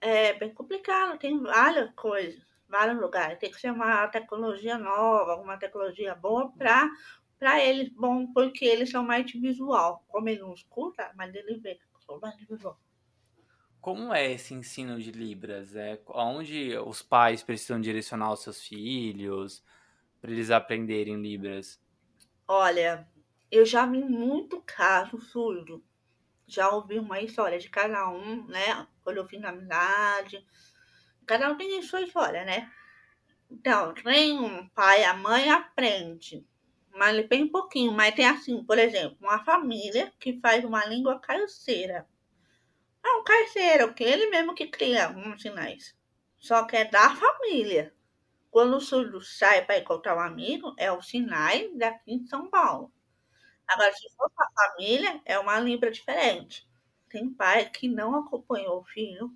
[0.00, 3.38] É bem complicado, tem várias coisas, vários lugares.
[3.38, 6.88] Tem que ser uma tecnologia nova, alguma tecnologia boa para
[7.38, 10.04] para eles, bom, porque eles são mais de visual.
[10.08, 12.76] Como ele não escuta, mas ele vê, são mais de visual.
[13.80, 15.74] Como é esse ensino de Libras?
[15.76, 19.62] É onde os pais precisam direcionar os seus filhos
[20.20, 21.80] para eles aprenderem Libras?
[22.48, 23.06] Olha,
[23.50, 25.84] eu já vi muito caso surdo.
[26.46, 28.86] Já ouvi uma história de cada um, né?
[29.02, 30.44] Quando eu fiz na amizade.
[31.26, 32.70] Cada um tem a sua história, né?
[33.50, 36.46] Então, tem um pai, a mãe aprende
[36.98, 37.92] mas bem pouquinho.
[37.92, 42.06] Mas tem assim, por exemplo, uma família que faz uma língua carceira.
[43.04, 45.96] É um carceiro, que ele mesmo que cria uns sinais.
[46.38, 47.94] Só que é da família.
[48.50, 52.92] Quando o surdo sai para encontrar um amigo, é o sinai daqui em São Paulo.
[53.68, 56.66] Agora, se for a família, é uma libra diferente.
[57.10, 59.30] Tem pai que não acompanhou o filho,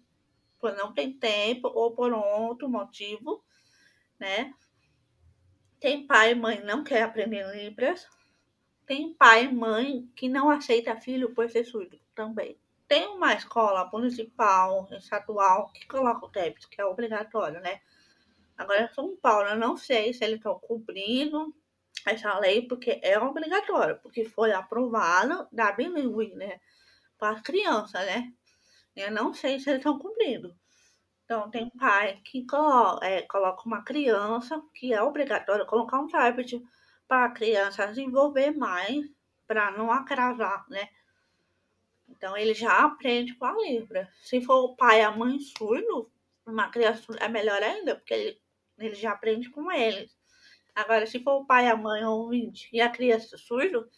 [0.59, 3.45] por não ter tempo ou por outro motivo,
[4.19, 4.55] né?
[5.81, 8.07] Tem pai e mãe não quer aprender Libras.
[8.87, 12.57] Tem pai e mãe que não aceita filho por ser surdo também.
[12.87, 17.81] Tem uma escola municipal, estadual, que coloca o TEPS, que é obrigatório, né?
[18.57, 21.53] Agora, São Paulo, eu não sei se eles estão cumprindo
[22.07, 26.61] essa lei, porque é obrigatório, porque foi aprovado da bilíngue, né?
[27.19, 28.33] Para as crianças, né?
[28.97, 30.55] Eu não sei se eles estão cumprindo.
[31.25, 36.63] Então, tem pai que coloca, é, coloca uma criança, que é obrigatório colocar um tablet
[37.09, 39.07] para a criança desenvolver mais,
[39.47, 40.89] para não atrasar, né?
[42.09, 44.11] Então, ele já aprende com a Libra.
[44.21, 46.11] Se for o pai e a mãe surdo,
[46.45, 48.43] uma criança é melhor ainda, porque ele,
[48.79, 50.15] ele já aprende com eles.
[50.75, 53.89] Agora, se for o pai a mãe ouvinte e a criança surdo,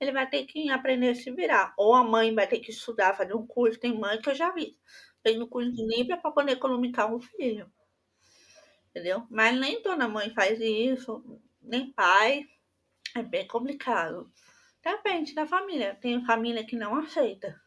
[0.00, 1.72] ele vai ter que aprender a se virar.
[1.76, 3.78] Ou a mãe vai ter que estudar, fazer um curso.
[3.78, 4.76] Tem mãe que eu já vi
[5.24, 7.72] tem no curso de Libra para poder economizar um filho.
[8.90, 9.26] Entendeu?
[9.30, 12.44] Mas nem toda mãe faz isso, nem pai.
[13.16, 14.30] É bem complicado.
[14.82, 15.94] Depende da família.
[15.94, 17.58] Tem família que não aceita.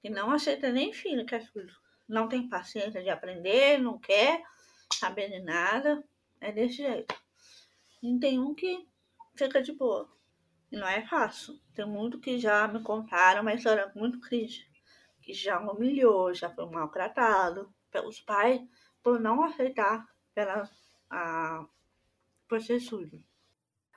[0.00, 1.72] Que não aceita nem filho que é surdo.
[2.08, 4.42] Não tem paciência de aprender, não quer
[4.92, 6.02] saber de nada.
[6.40, 7.14] É desse jeito.
[8.04, 8.86] E tem um que
[9.34, 10.06] fica de boa.
[10.70, 11.58] E não é fácil.
[11.74, 14.70] Tem muito que já me contaram uma história muito triste
[15.22, 18.60] que já humilhou, já foi maltratado pelos pais
[19.02, 20.68] por não aceitar pela,
[21.08, 21.66] a,
[22.46, 22.78] por ser.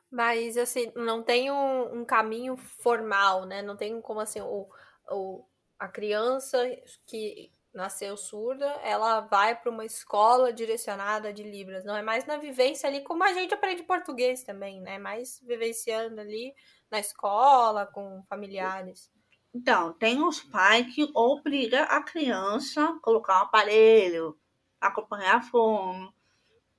[0.09, 3.61] Mas, assim, não tem um, um, caminho formal, né?
[3.61, 4.69] Não tem como, assim, o,
[5.11, 5.45] o,
[5.77, 6.57] a criança
[7.05, 11.85] que nasceu surda, ela vai para uma escola direcionada de Libras.
[11.85, 14.97] Não é mais na vivência ali, como a gente aprende português também, né?
[14.97, 16.53] Mais vivenciando ali
[16.89, 19.11] na escola, com familiares.
[19.53, 24.37] Então, tem os pais que obrigam a criança a colocar um aparelho,
[24.81, 26.11] acompanhar a fome,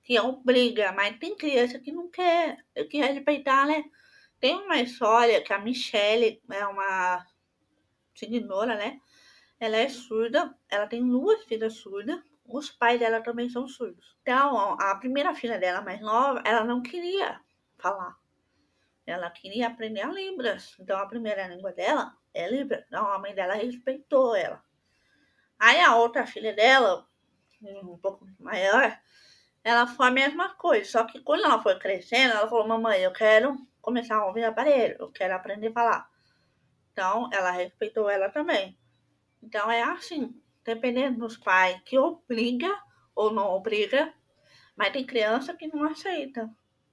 [0.02, 2.58] que obriga, mas tem criança que não quer,
[2.90, 3.84] que respeitar, né?
[4.40, 7.24] Tem uma história que a Michelle é uma
[8.14, 8.98] seguidora, né?
[9.60, 14.16] Ela é surda, ela tem duas filhas surdas, os pais dela também são surdos.
[14.22, 17.40] Então, a primeira filha dela, mais nova, ela não queria
[17.76, 18.16] falar.
[19.06, 20.76] Ela queria aprender a Libras.
[20.78, 22.84] Então, a primeira língua dela é Libra.
[22.86, 24.62] Então, a mãe dela respeitou ela.
[25.58, 27.06] Aí a outra filha dela,
[27.62, 28.98] um pouco maior,
[29.64, 30.90] ela foi a mesma coisa.
[30.90, 34.96] Só que quando ela foi crescendo, ela falou: Mamãe, eu quero começar a ouvir aparelho,
[34.98, 36.10] eu quero aprender a falar.
[36.92, 38.78] Então, ela respeitou ela também.
[39.42, 40.34] Então, é assim.
[40.64, 42.70] dependendo dos pais que obriga
[43.14, 44.12] ou não obriga,
[44.76, 46.48] mas tem criança que não aceita,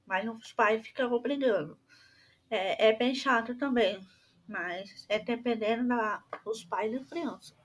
[0.05, 1.77] mas os pais ficam obrigando.
[2.49, 3.99] É, é bem chato também,
[4.47, 7.55] mas é dependendo da, dos pais da criança.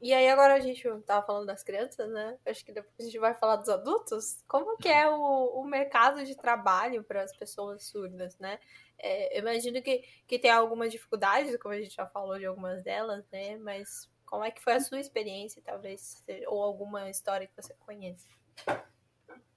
[0.00, 2.38] E aí agora a gente tava falando das crianças, né?
[2.46, 4.44] Acho que depois a gente vai falar dos adultos.
[4.46, 8.58] Como que é o, o mercado de trabalho para as pessoas surdas, né?
[8.98, 12.82] É, eu imagino que, que tem algumas dificuldades, como a gente já falou de algumas
[12.82, 13.56] delas, né?
[13.56, 18.28] Mas como é que foi a sua experiência, talvez, ou alguma história que você conheça?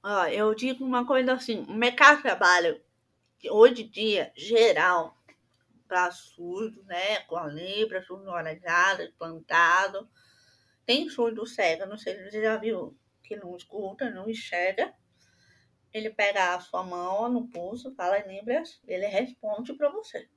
[0.01, 2.81] Ó, eu digo uma coisa assim, o mercado de trabalho,
[3.49, 5.17] hoje em dia, geral,
[5.85, 10.09] para surdo, né, com a libra, surdo oralizado, implantado,
[10.85, 14.93] tem surdo cego, não sei se você já viu, que não escuta, não enxerga,
[15.91, 20.29] ele pega a sua mão no pulso, fala em libras, ele responde para você.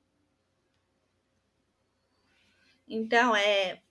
[2.85, 3.81] Então, é,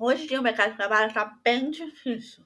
[0.00, 2.44] Hoje em dia o mercado de trabalho está bem difícil.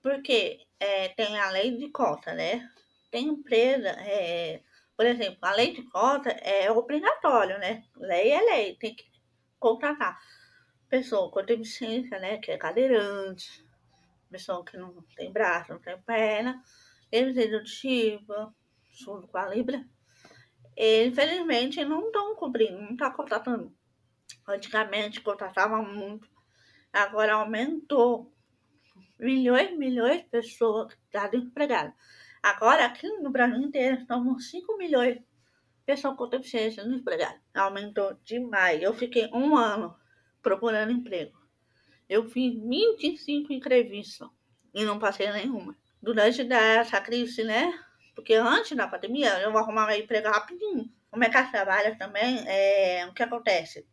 [0.00, 2.70] Porque é, tem a lei de cota, né?
[3.10, 4.62] Tem empresa, é,
[4.96, 7.82] por exemplo, a lei de cota é obrigatório, né?
[7.96, 9.04] Lei é lei, tem que
[9.58, 10.16] contratar
[10.88, 12.38] pessoa com deficiência, né?
[12.38, 13.66] Que é cadeirante,
[14.30, 16.62] pessoa que não tem braço, não tem perna,
[17.12, 18.54] auditiva,
[18.92, 19.84] surdo com a libra.
[20.76, 23.76] Infelizmente não estão cobrindo, não está contratando.
[24.46, 26.33] Antigamente contratava muito
[26.94, 28.32] agora aumentou.
[29.18, 31.94] Milhões, milhões de pessoas que estão desempregadas.
[32.42, 35.24] Agora, aqui no Brasil inteiro, estamos 5 milhões de
[35.86, 37.40] pessoas com deficiência desempregadas.
[37.54, 38.82] Aumentou demais.
[38.82, 39.96] Eu fiquei um ano
[40.42, 41.38] procurando emprego.
[42.08, 44.28] Eu fiz 25 entrevistas
[44.74, 45.76] e não passei nenhuma.
[46.02, 47.72] Durante essa crise, né?
[48.14, 50.92] Porque antes da pandemia, eu um emprego rapidinho.
[51.10, 53.86] O mercado de trabalho também, é, o que acontece?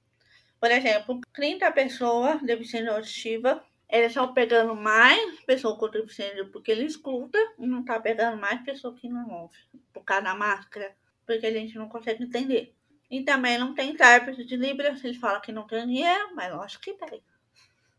[0.62, 6.86] Por exemplo, 30 pessoas deficiência auditiva, eles estão pegando mais pessoas com deficiência porque ele
[6.86, 9.60] escuta e não está pegando mais pessoas que não ouvem,
[9.92, 10.96] por causa da máscara,
[11.26, 12.76] porque a gente não consegue entender.
[13.10, 16.62] E também não tem intérprete de Libras, eles falam que não tem dinheiro, mas eu
[16.62, 17.24] acho que tem.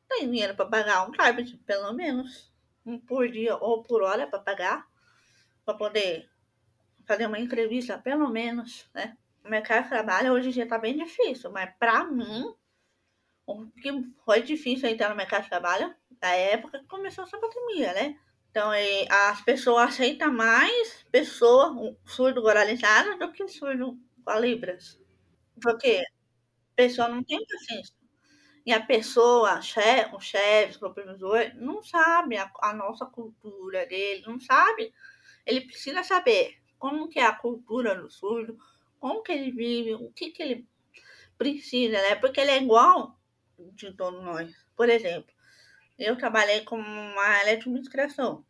[0.09, 2.49] Tem dinheiro para pagar um intérprete, pelo menos,
[2.87, 4.87] um por dia ou por hora para pagar,
[5.65, 6.31] para poder
[7.05, 9.17] fazer uma entrevista, pelo menos, né?
[9.45, 12.55] O mercado de trabalho hoje em dia está bem difícil, mas para mim,
[13.47, 13.91] o que
[14.25, 18.19] foi difícil entrar no mercado de trabalho na época que começou essa pandemia, né?
[18.51, 18.71] Então,
[19.11, 25.01] as pessoas aceitam mais pessoa surdo oralizada do que surdo com a Libras.
[25.61, 26.03] Porque
[26.73, 27.95] a pessoa não tem paciência.
[28.65, 34.39] E a pessoa, o chefe, o supervisor, não sabe a, a nossa cultura dele, não
[34.39, 34.93] sabe.
[35.47, 38.59] Ele precisa saber como que é a cultura do surdo,
[39.03, 40.69] como que ele vive, o que, que ele
[41.37, 42.15] precisa, né?
[42.15, 43.19] Porque ele é igual
[43.59, 44.55] de todos nós.
[44.77, 45.35] Por exemplo,
[45.99, 48.47] eu trabalhei com uma área de administração.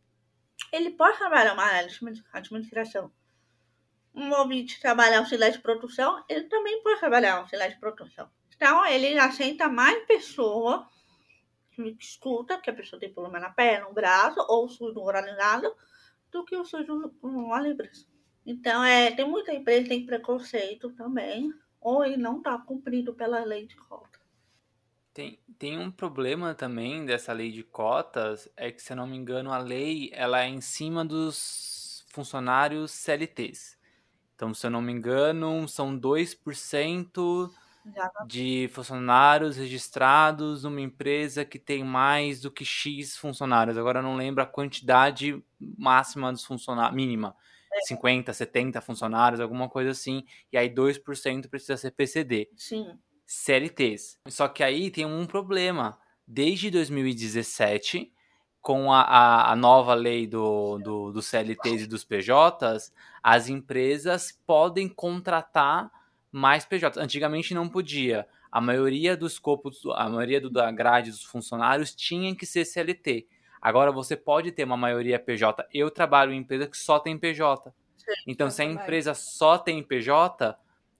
[0.71, 1.99] Ele pode trabalhar uma área de
[2.31, 3.11] administração.
[4.13, 8.29] Um ouvinte trabalhar auxiliar de produção, ele também pode trabalhar auxiliar de produção.
[8.55, 10.87] Então, ele aceita mais pessoa
[11.71, 15.75] que escuta, que a pessoa tem problema na perna, no braço, ou surdo oralizado,
[16.29, 18.12] do que o surdo com a libras.
[18.45, 23.43] Então, é, tem muita empresa que tem preconceito também, ou ele não está cumprido pela
[23.43, 24.19] lei de cota.
[25.13, 29.15] Tem, tem um problema também dessa lei de cotas, é que, se eu não me
[29.15, 33.77] engano, a lei ela é em cima dos funcionários CLTs.
[34.35, 37.51] Então, se eu não me engano, são 2%
[38.25, 43.77] de funcionários registrados numa empresa que tem mais do que X funcionários.
[43.77, 47.35] Agora eu não lembro a quantidade máxima dos funcionários, mínima.
[47.81, 52.49] 50, 70 funcionários, alguma coisa assim, e aí 2% precisa ser PCD.
[52.55, 52.97] Sim.
[53.25, 54.19] CLTs.
[54.27, 55.97] Só que aí tem um problema.
[56.25, 58.11] Desde 2017,
[58.61, 64.31] com a, a, a nova lei do, do, do CLTs e dos PJs, as empresas
[64.45, 65.91] podem contratar
[66.31, 66.97] mais PJs.
[66.97, 68.27] Antigamente não podia.
[68.51, 73.27] A maioria dos escopos, a maioria do, da grade dos funcionários tinha que ser CLT.
[73.63, 75.65] Agora você pode ter uma maioria PJ.
[75.73, 77.73] Eu trabalho em empresa que só tem PJ.
[77.95, 80.53] Sim, então, se a empresa só tem PJ,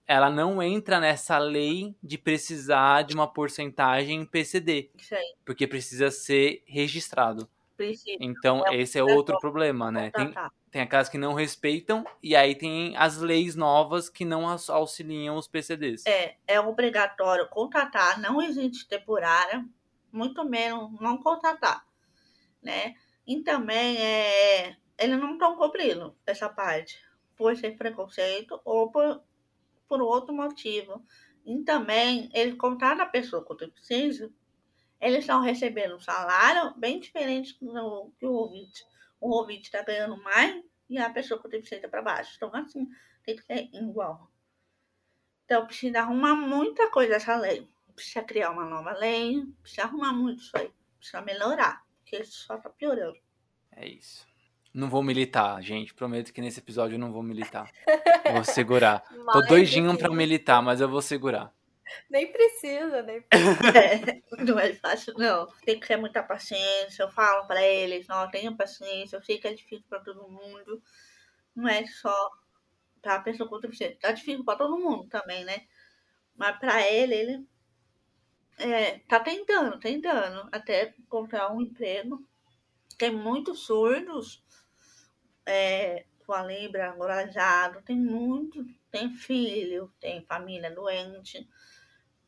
[0.06, 4.90] ela não entra nessa lei de precisar de uma porcentagem em PCD.
[5.44, 7.46] Porque precisa ser registrado.
[7.76, 8.16] Precisa.
[8.18, 10.10] Então, é esse é outro problema, né?
[10.10, 10.32] Tem,
[10.70, 15.46] tem aquelas que não respeitam e aí tem as leis novas que não auxiliam os
[15.46, 16.06] PCDs.
[16.06, 19.62] É, é obrigatório contratar, não existe temporária,
[20.10, 21.84] muito menos não contratar
[22.64, 22.94] né?
[23.26, 26.98] E também é, eles não estão cobrindo essa parte
[27.36, 29.22] por ser preconceito ou por,
[29.88, 31.04] por outro motivo.
[31.44, 34.32] E também ele contar a pessoa com deficiência
[35.04, 38.86] eles estão recebendo um salário bem diferente do que o ouvinte.
[39.20, 42.32] O ouvinte está ganhando mais e a pessoa com deficiência para baixo.
[42.36, 42.88] Então, assim,
[43.22, 44.30] tem que ser igual.
[45.44, 47.68] Então, precisa arrumar muita coisa essa lei.
[47.94, 50.72] Precisa criar uma nova lei, precisa arrumar muito isso aí.
[50.96, 51.83] Precisa melhorar,
[52.22, 53.16] só está piorando.
[53.72, 54.26] É isso.
[54.72, 55.94] Não vou militar, gente.
[55.94, 57.70] Prometo que nesse episódio eu não vou militar.
[58.32, 59.02] Vou segurar.
[59.32, 61.52] Tô doidinho pra militar, mas eu vou segurar.
[62.10, 63.54] Nem precisa, nem precisa.
[63.78, 65.46] É, não é fácil, não.
[65.64, 67.02] Tem que ter muita paciência.
[67.02, 69.16] Eu falo pra eles, não, tenha paciência.
[69.16, 70.82] Eu sei que é difícil pra todo mundo.
[71.54, 72.30] Não é só
[73.00, 73.98] pra pessoa com deficiência.
[74.00, 75.62] Tá difícil pra todo mundo também, né?
[76.36, 77.46] Mas pra ele, ele
[78.58, 82.26] é, tá tentando, tentando até encontrar um emprego.
[82.96, 84.42] Tem muitos surdos
[85.46, 91.48] é, com a Libra angolajado, tem muito, tem filho, tem família doente,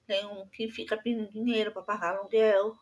[0.07, 2.77] tem um que fica pedindo dinheiro para pagar aluguel.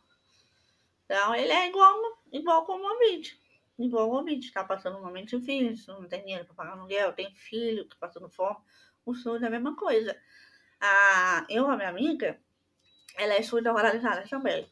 [1.05, 1.95] Então, ele é igual,
[2.31, 3.37] igual como o vídeo.
[3.77, 7.33] Igual o vídeo, está passando um momento difícil, não tem dinheiro para pagar aluguel, tem
[7.35, 8.57] filho que está passando fome.
[9.05, 10.17] O surdo é a mesma coisa.
[10.79, 12.39] A, eu, a minha amiga,
[13.17, 14.69] ela é surda oralizada também.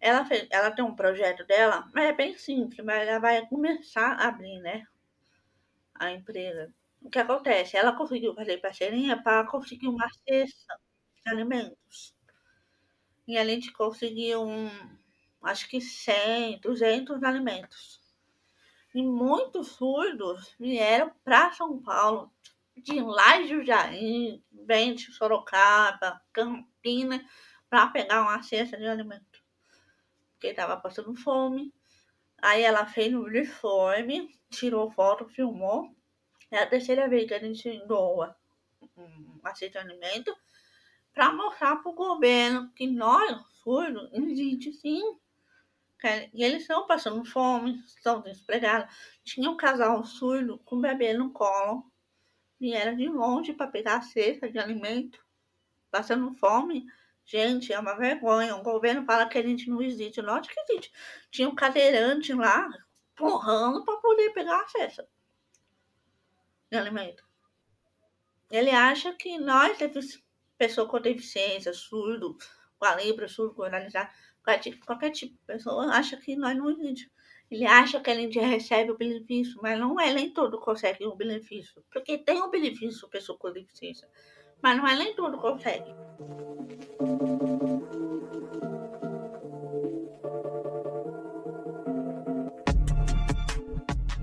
[0.00, 4.12] Ela, fez, ela tem um projeto dela, mas é bem simples, mas ela vai começar
[4.12, 4.86] a abrir, né?
[5.94, 6.72] A empresa.
[7.02, 7.76] O que acontece?
[7.76, 10.78] Ela conseguiu fazer parceirinha para conseguir uma cesta
[11.24, 12.14] de alimentos.
[13.26, 14.70] E a gente conseguiu um,
[15.42, 18.00] acho que 100, 200 alimentos.
[18.94, 22.32] E muitos surdos vieram para São Paulo,
[22.76, 27.24] de lá de Jair, Bente, Sorocaba, Campina,
[27.68, 29.42] para pegar uma cesta de alimento
[30.38, 31.74] porque estava passando fome.
[32.40, 35.92] Aí ela fez no uniforme, tirou foto, filmou.
[36.50, 38.34] É a terceira vez que a gente doa
[38.96, 40.34] um aceito alimento
[41.12, 45.18] para mostrar para o governo que nós, surdos, existe sim.
[46.32, 48.94] E eles estão passando fome, estão desempregados.
[49.24, 51.90] Tinha um casal surdo com o bebê no colo.
[52.60, 55.18] Vieram de longe para pegar a cesta de alimento,
[55.90, 56.86] passando fome.
[57.28, 58.56] Gente, é uma vergonha.
[58.56, 60.18] O governo fala que a gente não existe.
[60.22, 60.90] Lógico que existe.
[61.30, 62.66] Tinha um cadeirante lá,
[63.14, 65.02] porrando para poder pegar acesso
[66.70, 67.22] de alimento.
[68.50, 69.76] Ele acha que nós,
[70.56, 72.38] pessoa com deficiência, surdo,
[72.78, 74.10] com a libra, surdo, com analisar,
[74.42, 77.12] qualquer tipo, qualquer tipo de pessoa, acha que nós não existimos.
[77.50, 81.14] Ele acha que a gente recebe o benefício, mas não é nem todo consegue o
[81.14, 81.84] benefício.
[81.90, 84.08] Porque tem o benefício pessoa com deficiência
[84.62, 85.94] mas não é nem tudo consegue.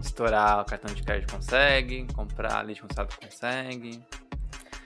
[0.01, 4.01] Estourar o cartão de crédito consegue, comprar leite condensado consegue.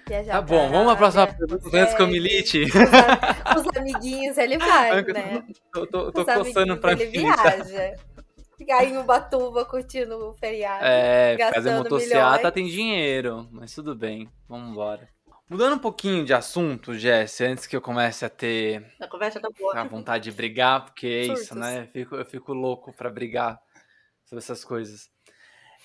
[0.07, 2.63] Viajar tá bom, vamos a próxima pergunta antes que eu milite.
[2.63, 5.43] Os, os amiguinhos ele vai, né?
[5.71, 7.95] Tô, tô, tô coçando pra ele viaja.
[8.57, 10.83] Ficar em Ubatuba curtindo o feriado.
[10.83, 15.07] É, fazer motocicleta tem dinheiro, mas tudo bem, vamos embora.
[15.49, 19.49] Mudando um pouquinho de assunto, Jess, antes que eu comece a ter a conversa tá
[19.49, 19.79] boa.
[19.79, 21.43] a vontade de brigar, porque é Surtos.
[21.43, 21.81] isso, né?
[21.81, 23.59] Eu fico, eu fico louco para brigar
[24.25, 25.09] sobre essas coisas.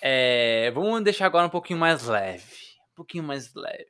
[0.03, 2.45] É, vamos deixar agora um pouquinho mais leve.
[2.93, 3.89] Um pouquinho mais leve.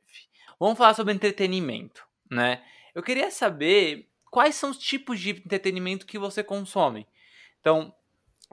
[0.57, 2.63] Vamos falar sobre entretenimento, né?
[2.93, 7.05] Eu queria saber quais são os tipos de entretenimento que você consome.
[7.59, 7.93] Então,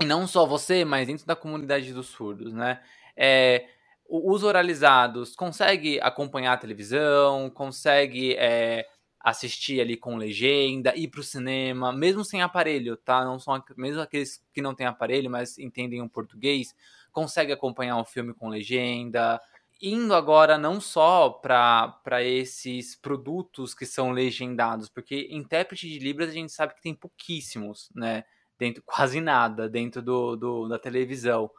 [0.00, 2.82] e não só você, mas dentro da comunidade dos surdos, né?
[3.16, 3.68] É,
[4.12, 8.86] os oralizados consegue acompanhar a televisão, consegue é,
[9.18, 13.24] assistir ali com legenda, ir para o cinema, mesmo sem aparelho, tá?
[13.24, 16.74] Não são mesmo aqueles que não têm aparelho, mas entendem o português,
[17.10, 19.40] consegue acompanhar o filme com legenda.
[19.80, 26.32] Indo agora não só para esses produtos que são legendados, porque intérprete de Libras a
[26.32, 28.24] gente sabe que tem pouquíssimos, né?
[28.58, 31.50] Dentro, quase nada dentro do, do da televisão.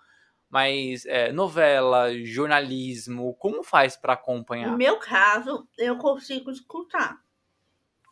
[0.53, 4.69] Mas é, novela, jornalismo, como faz para acompanhar?
[4.69, 7.19] No meu caso, eu consigo escutar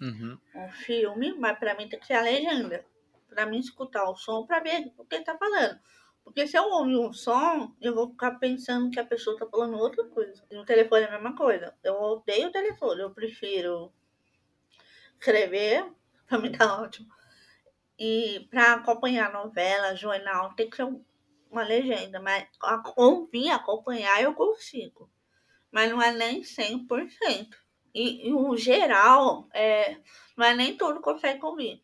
[0.01, 0.39] uhum.
[0.55, 2.83] um filme, mas para mim tem que ser a legenda.
[3.29, 5.79] Para mim escutar o som para ver o que ele tá falando.
[6.23, 9.77] Porque se eu ouvir um som, eu vou ficar pensando que a pessoa tá falando
[9.77, 10.43] outra coisa.
[10.49, 11.75] E no telefone é a mesma coisa.
[11.83, 13.93] Eu odeio o telefone, eu prefiro
[15.13, 15.85] escrever,
[16.25, 17.07] para mim tá ótimo.
[17.99, 21.05] E para acompanhar novela, jornal, tem que ser um
[21.51, 22.47] uma legenda, mas
[22.95, 25.11] ouvir, acompanhar eu consigo.
[25.69, 27.49] Mas não é nem 100%.
[27.93, 29.97] E, e geral, é,
[30.37, 31.83] não é nem todo consegue ouvir.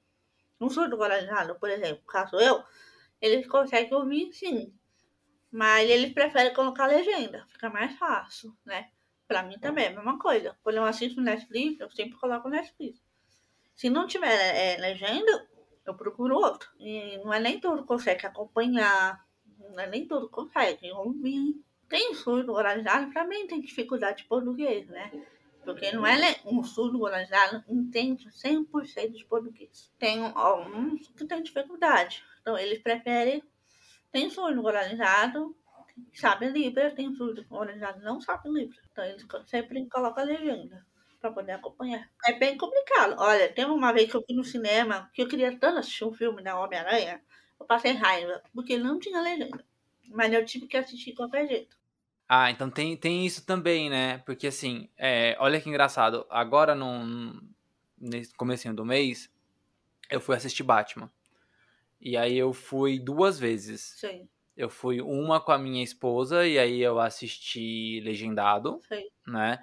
[0.59, 2.63] Um surdo guarajado, por exemplo, caso eu,
[3.21, 4.73] eles conseguem ouvir sim.
[5.51, 8.89] Mas eles preferem colocar legenda, fica mais fácil, né?
[9.27, 10.57] Pra mim também é a mesma coisa.
[10.63, 12.99] Quando eu assisto Netflix, eu sempre coloco Netflix.
[13.75, 15.47] Se não tiver é, legenda,
[15.85, 16.69] eu procuro outro.
[16.79, 19.26] E não é nem todo consegue acompanhar,
[19.69, 21.55] não é nem todo consegue ouvir.
[21.89, 25.11] Tem surdo oralizado, para mim tem dificuldade de português, né?
[25.63, 26.15] Porque não é
[26.45, 29.91] um surdo oralizado entende 100% de português.
[29.99, 32.23] Tem alguns que tem dificuldade.
[32.41, 33.43] Então eles preferem.
[34.11, 35.55] Tem surdo oralizado,
[36.13, 38.77] sabe Libra, tem surdo oralizado, não sabe Libra.
[38.91, 40.85] Então eles sempre colocam a legenda
[41.19, 42.09] para poder acompanhar.
[42.25, 43.15] É bem complicado.
[43.19, 46.13] Olha, teve uma vez que eu fui no cinema, que eu queria tanto assistir um
[46.13, 47.26] filme da Homem-Aranha, eu
[47.67, 49.63] passei raiva, porque não tinha legenda.
[50.09, 51.77] Mas eu tive que assistir de qualquer jeito.
[52.29, 54.17] Ah, então tem, tem isso também, né?
[54.19, 56.25] Porque assim, é, olha que engraçado.
[56.29, 57.41] Agora, no,
[57.97, 59.31] nesse comecinho do mês,
[60.09, 61.09] eu fui assistir Batman.
[62.01, 63.95] E aí eu fui duas vezes.
[63.97, 64.27] Sim.
[64.55, 69.07] Eu fui uma com a minha esposa e aí eu assisti legendado, Sim.
[69.25, 69.59] né?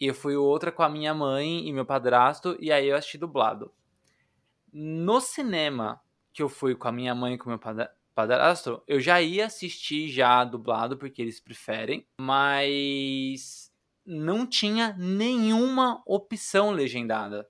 [0.00, 3.18] E eu fui outra com a minha mãe e meu padrasto, e aí eu assisti
[3.18, 3.72] dublado.
[4.72, 6.00] No cinema
[6.36, 9.46] que eu fui com a minha mãe e com o meu padrasto, eu já ia
[9.46, 13.72] assistir já dublado, porque eles preferem, mas
[14.04, 17.48] não tinha nenhuma opção legendada.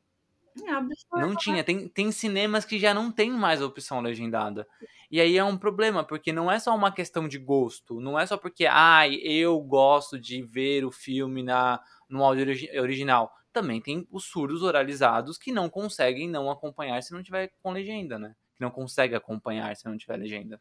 [0.64, 1.64] É Não tinha.
[1.64, 4.64] Tem, tem cinemas que já não tem mais opção legendada.
[5.11, 8.01] E aí é um problema, porque não é só uma questão de gosto.
[8.01, 12.47] Não é só porque, ai, eu gosto de ver o filme na, no áudio
[12.80, 13.32] original.
[13.53, 18.16] Também tem os surdos oralizados que não conseguem não acompanhar se não tiver com legenda,
[18.16, 18.37] né?
[18.57, 20.61] Que não consegue acompanhar se não tiver legenda.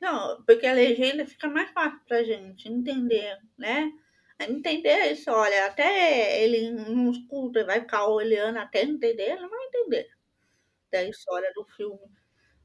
[0.00, 3.92] Não, porque a legenda fica mais fácil pra gente entender, né?
[4.40, 9.64] Entender isso, olha, até ele não escuta, vai ficar olhando até entender, ele não vai
[9.64, 10.08] entender
[10.90, 12.10] da história do filme.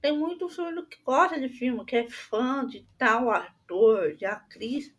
[0.02, 4.94] Tem muito surdo que gosta de filme, que é fã de tal ator, de atriz.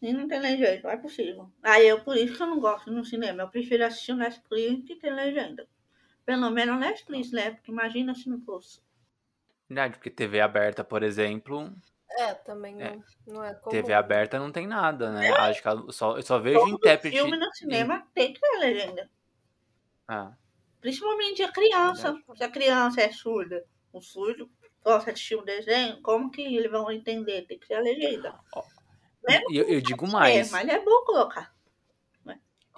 [0.00, 1.50] E não tem legenda, não é possível.
[1.62, 3.42] Aí eu, por isso que eu não gosto no cinema.
[3.42, 5.68] Eu prefiro assistir o Netflix que tem legenda.
[6.26, 7.52] Pelo menos Netflix, né?
[7.52, 8.80] Porque imagina se não fosse.
[9.68, 11.72] Verdade, porque TV aberta, por exemplo.
[12.18, 13.70] É, também não é, não é comum.
[13.70, 15.28] TV aberta não tem nada, né?
[15.28, 15.32] É.
[15.32, 17.16] Acho que eu só, eu só vejo Todo intérprete.
[17.16, 18.12] filme no cinema em...
[18.12, 19.10] tem que ter legenda.
[20.06, 20.32] Ah.
[20.80, 22.12] Principalmente a criança.
[22.12, 22.38] Verdade.
[22.38, 24.50] Se a criança é surda, o surdo
[24.84, 27.46] gosta de assistir um desenho, como que eles vão entender?
[27.46, 28.38] Tem que ter a legenda.
[28.54, 28.62] Oh.
[29.50, 30.48] E eu, eu, digo mais.
[30.48, 31.56] É, mas é bom colocar.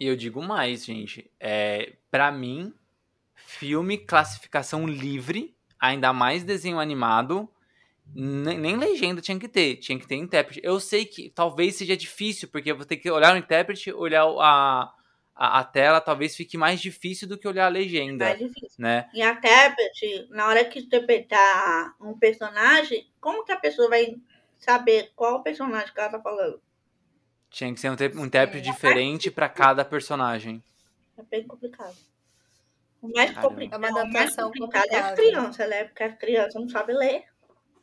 [0.01, 1.31] E eu digo mais, gente.
[1.41, 2.73] É, para mim,
[3.47, 7.49] filme classificação livre, ainda mais desenho animado,
[8.15, 10.61] nem, nem, legenda tinha que ter, tinha que ter intérprete.
[10.63, 14.93] Eu sei que talvez seja difícil, porque vou ter que olhar o intérprete, olhar a,
[15.35, 18.25] a, a, tela, talvez fique mais difícil do que olhar a legenda.
[18.25, 18.77] Mais difícil.
[18.79, 19.09] Né?
[19.13, 24.17] E a intérprete, na hora que interpretar um personagem, como que a pessoa vai
[24.59, 26.61] saber qual personagem que ela tá falando.
[27.51, 30.63] Tinha que ser um, um intérprete é, diferente para cada personagem.
[31.17, 31.97] É bem complicado.
[33.01, 35.85] O mais, compli é uma mais complicado é as crianças, né?
[35.85, 37.25] Porque as crianças não sabem ler.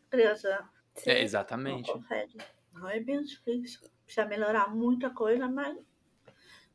[0.07, 0.70] A criança.
[1.05, 1.88] É, exatamente.
[1.88, 2.38] Não consegue.
[2.74, 3.82] Não é bem difícil.
[4.05, 5.78] Precisa melhorar muita coisa, mas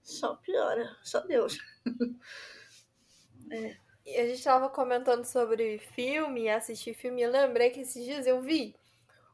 [0.02, 0.96] só piora.
[1.02, 1.58] Só Deus.
[3.52, 3.76] é.
[4.06, 7.22] E a gente estava comentando sobre filme, assistir filme.
[7.22, 8.74] Eu lembrei que esses dias eu vi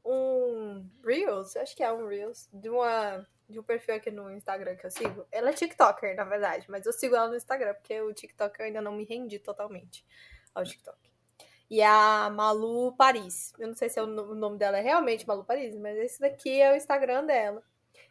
[0.05, 4.77] um Reels, acho que é um Reels, de uma de um perfil aqui no Instagram
[4.77, 5.27] que eu sigo.
[5.31, 8.67] Ela é TikToker, na verdade, mas eu sigo ela no Instagram, porque o TikTok eu
[8.67, 10.05] ainda não me rendi totalmente
[10.55, 10.99] ao TikTok.
[11.69, 13.53] E é a Malu Paris.
[13.59, 16.61] Eu não sei se é o nome dela é realmente Malu Paris, mas esse daqui
[16.61, 17.63] é o Instagram dela.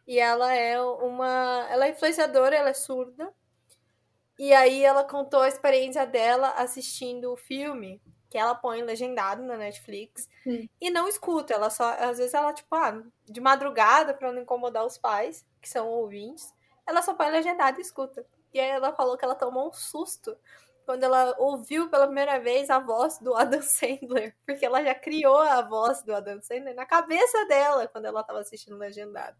[0.07, 1.67] E ela é uma.
[1.69, 3.33] Ela é influenciadora, ela é surda.
[4.37, 8.01] E aí ela contou a experiência dela assistindo o filme
[8.35, 10.69] que ela põe legendado na Netflix Sim.
[10.81, 11.53] e não escuta.
[11.53, 15.69] Ela só, às vezes ela, tipo, ah, de madrugada, para não incomodar os pais, que
[15.69, 16.53] são ouvintes,
[16.85, 18.25] ela só põe legendado e escuta.
[18.53, 20.37] E aí ela falou que ela tomou um susto
[20.85, 25.39] quando ela ouviu pela primeira vez a voz do Adam Sandler, porque ela já criou
[25.39, 29.37] a voz do Adam Sandler na cabeça dela quando ela estava assistindo legendado.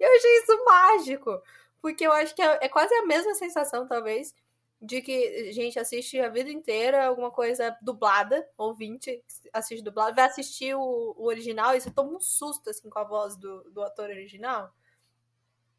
[0.00, 1.42] E eu achei isso mágico,
[1.82, 4.34] porque eu acho que é, é quase a mesma sensação, talvez,
[4.80, 10.26] de que a gente assiste a vida inteira alguma coisa dublada, ouvinte assiste dublado, vai
[10.26, 13.82] assistir o, o original e você toma um susto assim com a voz do, do
[13.82, 14.72] ator original.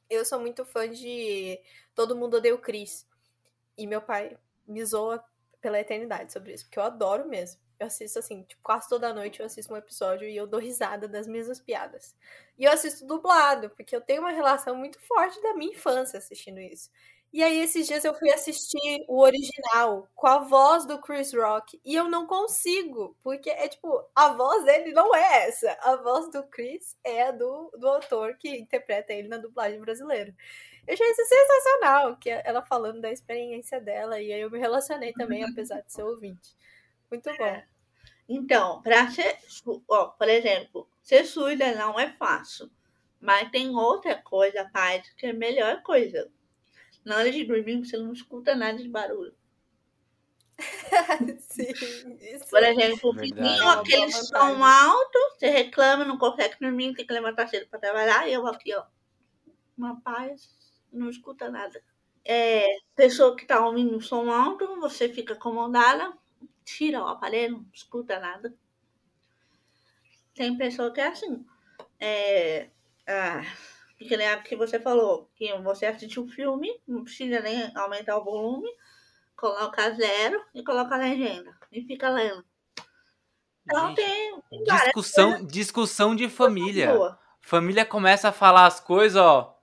[0.10, 1.60] Eu sou muito fã de
[1.96, 3.08] Todo Mundo Odeia o Chris.
[3.78, 4.38] E meu pai
[4.68, 5.24] me zoa
[5.62, 7.62] pela eternidade sobre isso, porque eu adoro mesmo.
[7.80, 11.08] Eu assisto assim, tipo, quase toda noite eu assisto um episódio e eu dou risada
[11.08, 12.14] das mesmas piadas.
[12.58, 16.60] E eu assisto dublado, porque eu tenho uma relação muito forte da minha infância assistindo
[16.60, 16.90] isso.
[17.32, 21.80] E aí, esses dias eu fui assistir o original com a voz do Chris Rock
[21.86, 25.78] e eu não consigo, porque é tipo, a voz dele não é essa.
[25.82, 30.34] A voz do Chris é a do, do autor que interpreta ele na dublagem brasileira.
[30.88, 35.14] Eu achei isso sensacional, que ela falando da experiência dela, e aí eu me relacionei
[35.14, 36.56] também, apesar de ser ouvinte.
[37.12, 37.44] Muito bom.
[37.46, 37.68] É.
[38.28, 39.38] Então, para ser,
[39.88, 42.72] ó, por exemplo, ser surda não é fácil,
[43.22, 46.32] mas tem outra coisa, parte que é a melhor coisa.
[47.04, 49.36] Na hora de dormir, você não escuta nada de barulho.
[51.40, 52.46] Sim, isso.
[52.50, 53.40] Por exemplo, o Verdade.
[53.40, 57.80] vizinho, É aquele som alto, você reclama, não consegue dormir, tem que levantar cedo para
[57.80, 58.86] trabalhar, e eu aqui, ó,
[59.78, 60.50] uma paz,
[60.92, 61.82] não escuta nada.
[62.26, 66.14] É, pessoa que tá ouvindo um som alto, você fica incomodada,
[66.66, 68.54] tira o aparelho, não escuta nada.
[70.34, 71.46] Tem pessoa que é assim,
[72.00, 72.70] é,
[73.08, 73.42] ah,
[74.08, 78.18] que nem a que você falou, que você assiste um filme, não precisa nem aumentar
[78.18, 78.70] o volume,
[79.36, 82.44] coloca zero e coloca a legenda e fica lendo.
[83.66, 86.96] Então Gente, tem várias discussão, discussão de família.
[87.42, 89.56] Família começa a falar as coisas, ó.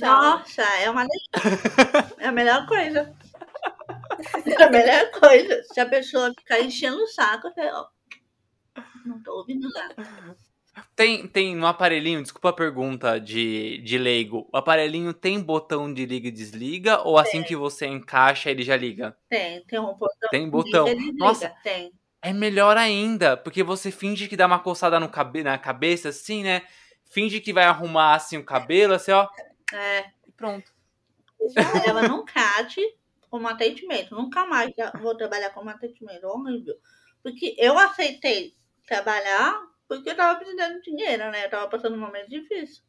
[0.00, 1.06] Nossa, é uma.
[2.18, 3.14] É a melhor coisa.
[4.46, 5.62] É a melhor coisa.
[5.64, 7.86] Se a pessoa ficar enchendo o saco, você, ó,
[9.04, 10.36] não tô ouvindo nada.
[10.96, 14.48] Tem, tem no aparelhinho, desculpa a pergunta de, de leigo.
[14.52, 17.00] O aparelhinho tem botão de liga e desliga?
[17.02, 19.16] Ou assim que você encaixa ele já liga?
[19.28, 20.30] Tem, tem um botão.
[20.30, 20.86] Tem botão.
[20.86, 21.24] Liga, desliga.
[21.24, 21.92] Nossa, Tem.
[22.20, 26.42] é melhor ainda, porque você finge que dá uma coçada no cabe na cabeça, assim,
[26.42, 26.62] né?
[27.04, 29.28] Finge que vai arrumar assim o cabelo, assim, ó.
[29.72, 30.06] É.
[30.26, 30.72] E pronto.
[31.88, 32.80] Ela não cate
[33.30, 34.14] como atendimento.
[34.14, 36.24] Nunca mais já vou trabalhar como atendimento.
[36.24, 36.74] Horrível.
[37.22, 38.54] Porque eu aceitei
[38.86, 41.44] trabalhar porque eu tava precisando de dinheiro, né?
[41.46, 42.82] Eu tava passando um momento difícil.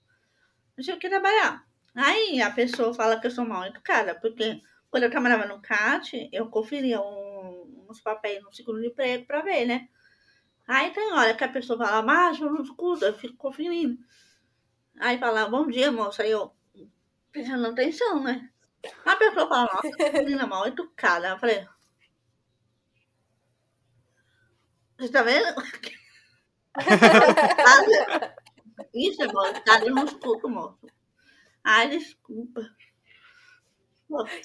[0.77, 1.65] Não tinha que trabalhar.
[1.95, 6.29] Aí a pessoa fala que eu sou mal educada, porque quando eu trabalhava no CAT,
[6.33, 9.87] eu conferia um- uns papéis no seguro de emprego pra ver, né?
[10.67, 13.97] Aí tem hora que a pessoa fala, mas eu não escuto, eu fico conferindo.
[14.99, 16.23] Aí fala, bom dia, moça.
[16.23, 16.51] Aí eu,
[17.31, 18.49] prestando atenção, né?
[19.05, 21.29] A pessoa fala, nossa, menina mal educada.
[21.29, 21.67] Eu falei,
[24.97, 25.45] você tá vendo?
[28.93, 30.87] Isso é mal educada, eu não escuto, moço.
[31.63, 32.61] Ai, desculpa.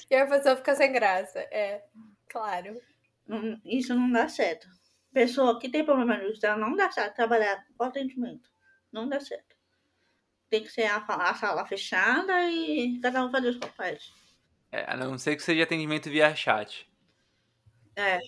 [0.09, 1.39] E a pessoa fica sem graça.
[1.51, 1.83] É,
[2.27, 2.79] claro.
[3.63, 4.67] Isso não dá certo.
[5.13, 8.49] Pessoa que tem problema de vista, não dá certo trabalhar com atendimento.
[8.91, 9.55] Não dá certo.
[10.49, 14.11] Tem que ser a, a sala fechada e cada um fazer os papéis.
[14.71, 16.89] É, a não ser que seja atendimento via chat.
[17.95, 18.19] É,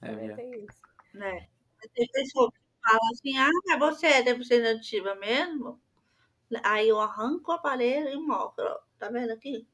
[0.00, 0.82] também via- tem isso.
[1.14, 1.48] né?
[1.94, 5.80] Tem pessoa que fala assim, ah, mas você é deficiente auditiva mesmo?
[6.64, 8.64] Aí eu arranco o aparelho e mostro,
[8.98, 9.66] tá vendo aqui?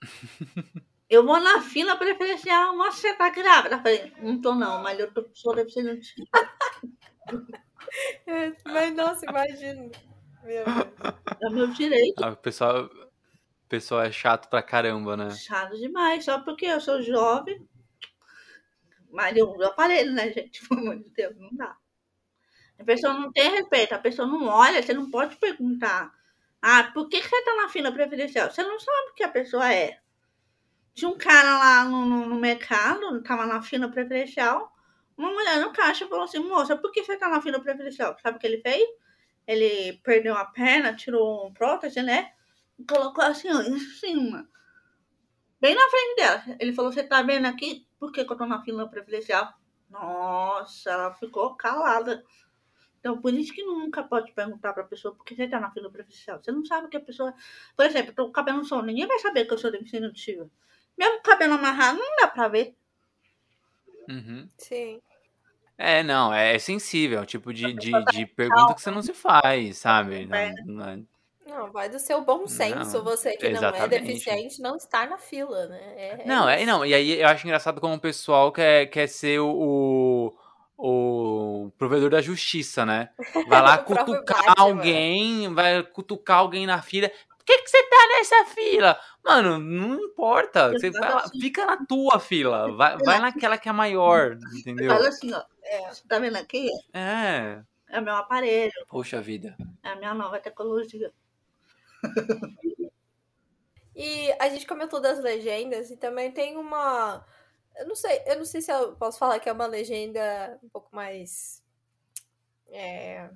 [1.10, 3.74] Eu vou na fila preferencial, mas você tá grávida?
[3.76, 6.26] Eu falei, não tô não, mas eu tô, sou deficiente auditiva.
[8.26, 9.90] É, Mas, nossa, imagina.
[10.44, 10.94] Meu Deus.
[11.42, 12.22] É meu direito.
[12.22, 13.10] Ah, O pessoal, o
[13.68, 15.30] pessoal é chato pra caramba, né?
[15.30, 17.66] Chato demais, só porque eu sou jovem.
[19.10, 20.60] Mas eu uso aparelho, né, gente?
[20.68, 21.76] Pelo amor de Deus, não dá.
[22.80, 26.12] A pessoa não tem respeito, a pessoa não olha, você não pode perguntar.
[26.62, 28.50] Ah, por que, você tá na fila preferencial?
[28.50, 30.00] Você não sabe o que a pessoa é.
[30.94, 34.72] Tinha um cara lá no, no, no mercado, tava na fila preferencial.
[35.16, 38.16] Uma mulher no caixa falou assim: moça, por que você tá na fila preferencial?
[38.22, 38.88] Sabe o que ele fez?
[39.46, 42.32] Ele perdeu a perna, tirou um prótese, né?
[42.78, 44.48] E colocou assim, ó, em cima
[45.60, 46.56] bem na frente dela.
[46.58, 47.86] Ele falou: Você tá vendo aqui?
[47.98, 49.52] Por que, que eu tô na fila preferencial?
[49.90, 52.24] Nossa, ela ficou calada.
[53.00, 55.90] Então, por isso que nunca pode perguntar pra pessoa por que você tá na fila
[55.90, 56.38] preferencial.
[56.42, 57.34] Você não sabe que a pessoa.
[57.74, 59.70] Por exemplo, eu tô com o cabelo no sol, ninguém vai saber que eu sou
[59.72, 60.48] deficiente auditiva.
[60.98, 62.74] Mesmo com o cabelo amarrado, não dá pra ver.
[64.08, 64.48] Uhum.
[64.58, 65.00] Sim.
[65.78, 69.14] É, não, é sensível, é o tipo de, de, de pergunta que você não se
[69.14, 70.24] faz, sabe?
[70.30, 70.52] É.
[70.62, 70.98] Não, não é-
[71.46, 72.98] Não, vai do seu bom senso.
[72.98, 75.80] Não, você que não é deficiente não estar na fila, né?
[75.96, 79.06] É- é Não, é, não, e aí eu acho engraçado como o pessoal quer, quer
[79.08, 80.36] ser o,
[80.82, 83.10] o, provedor da justiça, né?
[83.48, 84.54] Vai lá cutucar Batman.
[84.56, 87.08] alguém, vai cutucar alguém na fila.
[87.08, 89.00] Por que, que você tá nessa fila?
[89.24, 90.70] Mano, não importa.
[90.72, 92.70] Você vai lá, fica na tua fila.
[92.72, 94.90] Vai, vai naquela que é maior, entendeu?
[94.90, 95.42] Fala assim, ó.
[95.62, 95.88] É.
[95.88, 96.68] Você tá vendo aqui?
[96.92, 99.56] É, É meu aparelho, poxa vida.
[99.82, 101.12] é a minha nova tecnologia.
[103.94, 107.22] E a gente comentou das legendas e também tem uma.
[107.76, 110.68] Eu não sei, eu não sei se eu posso falar que é uma legenda um
[110.68, 111.62] pouco mais.
[112.68, 113.30] é,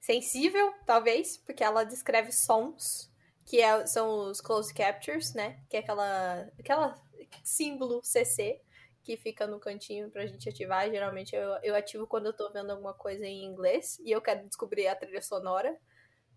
[0.00, 3.10] sensível, talvez, porque ela descreve sons,
[3.46, 5.60] que é- são os close captures, né?
[5.68, 7.00] Que é aquela, aquela
[7.44, 8.60] símbolo CC
[9.02, 10.88] que fica no cantinho pra gente ativar.
[10.90, 14.46] Geralmente eu, eu ativo quando eu tô vendo alguma coisa em inglês e eu quero
[14.46, 15.76] descobrir a trilha sonora.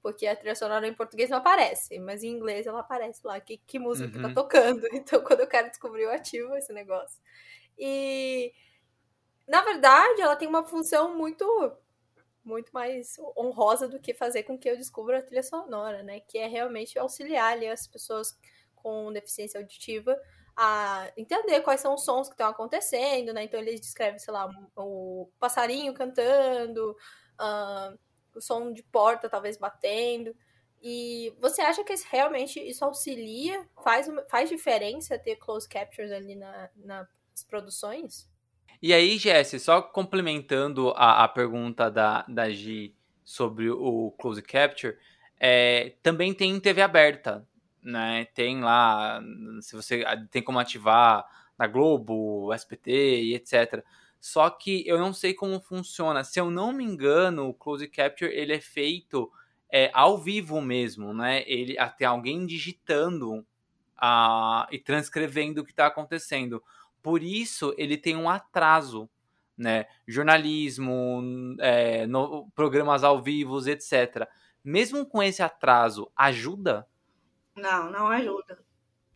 [0.05, 3.57] Porque a trilha sonora em português não aparece, mas em inglês ela aparece lá, que,
[3.57, 4.33] que música que tá Uhum.
[4.33, 4.81] tocando.
[4.93, 7.19] Então, quando eu quero descobrir, eu ativo esse negócio.
[7.77, 8.53] E
[9.47, 11.45] na verdade, ela tem uma função muito
[12.43, 16.19] muito mais honrosa do que fazer com que eu descubra a trilha sonora, né?
[16.21, 18.37] Que é realmente auxiliar ali as pessoas
[18.75, 20.19] com deficiência auditiva
[20.55, 23.43] a entender quais são os sons que estão acontecendo, né?
[23.43, 26.91] Então eles descrevem, sei lá, o passarinho cantando,
[27.41, 27.99] uh,
[28.39, 30.35] o som de porta talvez batendo.
[30.81, 36.69] E você acha que realmente isso auxilia, faz, faz diferença ter close captures ali na,
[36.75, 37.07] nas
[37.49, 38.29] produções?
[38.81, 44.95] E aí, Jesse, só complementando a, a pergunta da, da Gi sobre o close capture,
[45.39, 47.47] é, também tem TV aberta,
[47.81, 48.25] né?
[48.35, 49.21] Tem lá,
[49.61, 51.25] se você tem como ativar
[51.57, 53.83] na Globo, SPT e etc.
[54.19, 56.23] Só que eu não sei como funciona.
[56.23, 59.31] Se eu não me engano, o close capture ele é feito
[59.71, 61.43] é, ao vivo mesmo, né?
[61.47, 63.45] Ele tem alguém digitando
[63.97, 66.63] a, e transcrevendo o que está acontecendo.
[67.01, 69.09] Por isso ele tem um atraso,
[69.57, 69.85] né?
[70.07, 71.21] Jornalismo,
[71.59, 74.27] é, no, programas ao vivo, etc.
[74.63, 76.87] Mesmo com esse atraso, ajuda?
[77.55, 78.63] Não, não ajuda.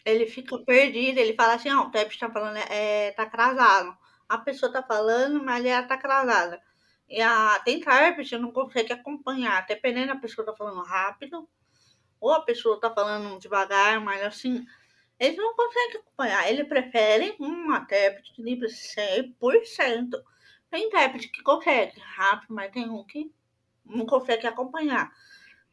[0.06, 3.98] Ele fica perdido, ele fala assim, ó, oh, o Tep está falando, é, tá atrasado.
[4.30, 6.62] A pessoa tá falando, mas ela tá atrasada.
[7.10, 11.50] E a, tem intérprete não consegue acompanhar, dependendo a pessoa tá falando rápido,
[12.22, 14.66] ou a pessoa tá falando devagar, mas assim,
[15.20, 16.50] eles não conseguem acompanhar.
[16.50, 20.22] Eles preferem um intérprete livre 100%.
[20.70, 23.32] Tem intérprete que consegue rápido, mas tem um que
[23.84, 25.12] não consegue acompanhar.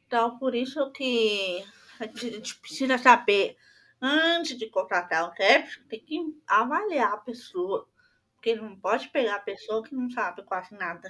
[0.07, 1.65] Então, por isso que
[2.01, 3.57] a gente precisa saber,
[4.01, 7.89] antes de contratar o intérprete, tem que avaliar a pessoa.
[8.37, 11.09] Porque não pode pegar a pessoa que não sabe quase nada.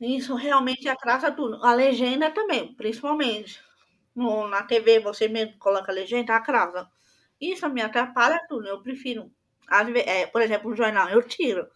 [0.00, 1.64] Isso realmente atrasa tudo.
[1.64, 3.62] A legenda também, principalmente
[4.14, 6.90] no, na TV você mesmo coloca a legenda, atrasa.
[7.40, 8.68] Isso me atrapalha tudo.
[8.68, 9.32] Eu prefiro,
[10.06, 11.68] é, por exemplo, o jornal, eu tiro.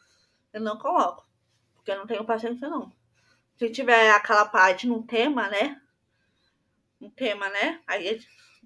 [0.52, 1.26] Eu não coloco.
[1.74, 2.92] Porque eu não tenho paciência, não.
[3.56, 5.80] Se tiver aquela parte no tema, né?
[7.00, 7.80] No tema, né?
[7.86, 8.20] Aí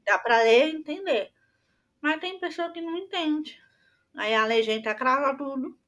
[0.04, 1.32] dá pra ler e entender.
[2.00, 3.60] Mas tem pessoa que não entende.
[4.14, 5.78] Aí a legenda atrasa tudo.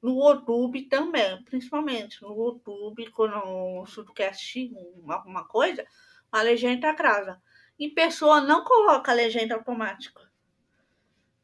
[0.00, 2.20] No YouTube também, principalmente.
[2.22, 4.72] No YouTube, quando o estudo quer assistir
[5.08, 5.86] alguma coisa,
[6.30, 7.40] a legenda atrasa.
[7.78, 10.30] E pessoa não coloca a legenda automática.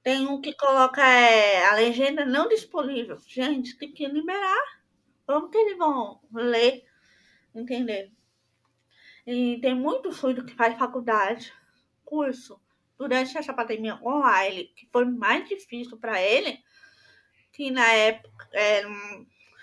[0.03, 3.19] Tem um que coloca é, a legenda não disponível.
[3.27, 4.81] Gente, tem que liberar.
[5.27, 6.85] Como que eles vão ler,
[7.55, 8.11] entender?
[9.27, 11.53] E tem muito surdo que faz faculdade,
[12.05, 12.59] curso,
[12.99, 16.63] durante essa pandemia online, que foi mais difícil para ele,
[17.53, 18.83] que na época, é,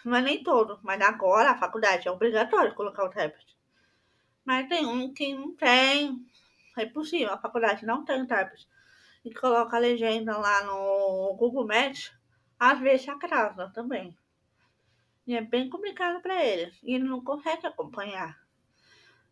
[0.05, 3.55] não é nem todo, mas agora a faculdade é obrigatório colocar o tablet.
[4.45, 6.25] Mas tem um que não tem.
[6.77, 8.67] É possível, a faculdade não tem intérprete.
[9.23, 12.13] E coloca a legenda lá no Google Maps,
[12.59, 14.15] às vezes atrasa também.
[15.25, 16.77] E é bem complicado para eles.
[16.83, 18.44] E ele não consegue acompanhar.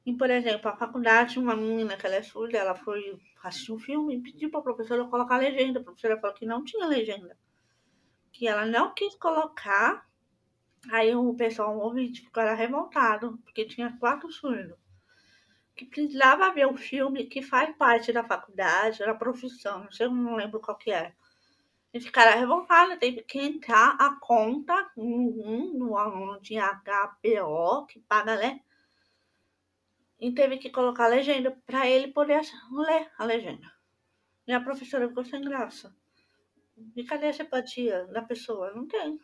[0.06, 3.80] E, por exemplo, a faculdade, uma menina que ela é surda, ela foi assistir um
[3.80, 5.80] filme e pediu para a professora colocar legenda.
[5.80, 7.38] A professora falou que não tinha legenda.
[8.32, 10.06] Que ela não quis colocar.
[10.92, 14.78] Aí o pessoal ouvinte ficou revoltado, porque tinha quatro surdos
[15.76, 20.36] que precisava ver um filme que faz parte da faculdade, da profissão, não sei, não
[20.36, 21.14] lembro qual que é.
[21.94, 28.36] E ficaram revoltados, teve que entrar a conta no, no aluno de HPO, que paga,
[28.36, 28.62] né?
[30.24, 33.68] E teve que colocar a legenda para ele poder ler a legenda.
[34.48, 35.94] E a professora ficou sem graça.
[36.96, 38.72] E cadê a simpatia da pessoa?
[38.74, 39.20] Não tem.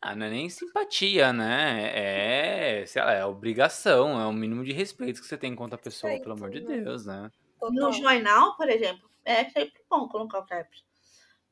[0.00, 2.80] Ah, não é nem simpatia, né?
[2.82, 5.82] É, sei lá, é obrigação, é o mínimo de respeito que você tem contra a
[5.82, 7.30] pessoa, pelo amor de Deus, né?
[7.70, 10.84] No jornal, por exemplo, é sempre bom colocar o TEPS.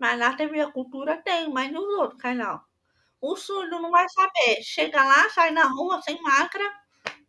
[0.00, 2.60] Mas na TV a Cultura tem, mas nos outros canal.
[3.20, 4.62] O surdo não vai saber.
[4.64, 6.64] Chega lá, sai na rua sem máscara,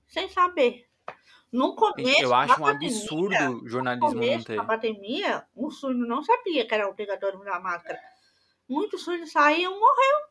[0.07, 0.86] sem saber.
[1.57, 2.21] No começo.
[2.21, 4.55] Eu acho um pandemia, absurdo o jornalismo no começo, não ter.
[4.55, 7.99] Na pandemia, o surdo não sabia que era obrigatório usar máscara.
[8.69, 10.27] Muitos surdos saíam e morreu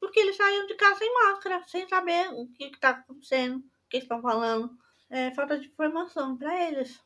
[0.00, 3.98] porque eles saíram de casa sem máscara, sem saber o que está acontecendo, o que
[3.98, 4.70] estão falando.
[5.08, 7.00] É falta de informação para eles.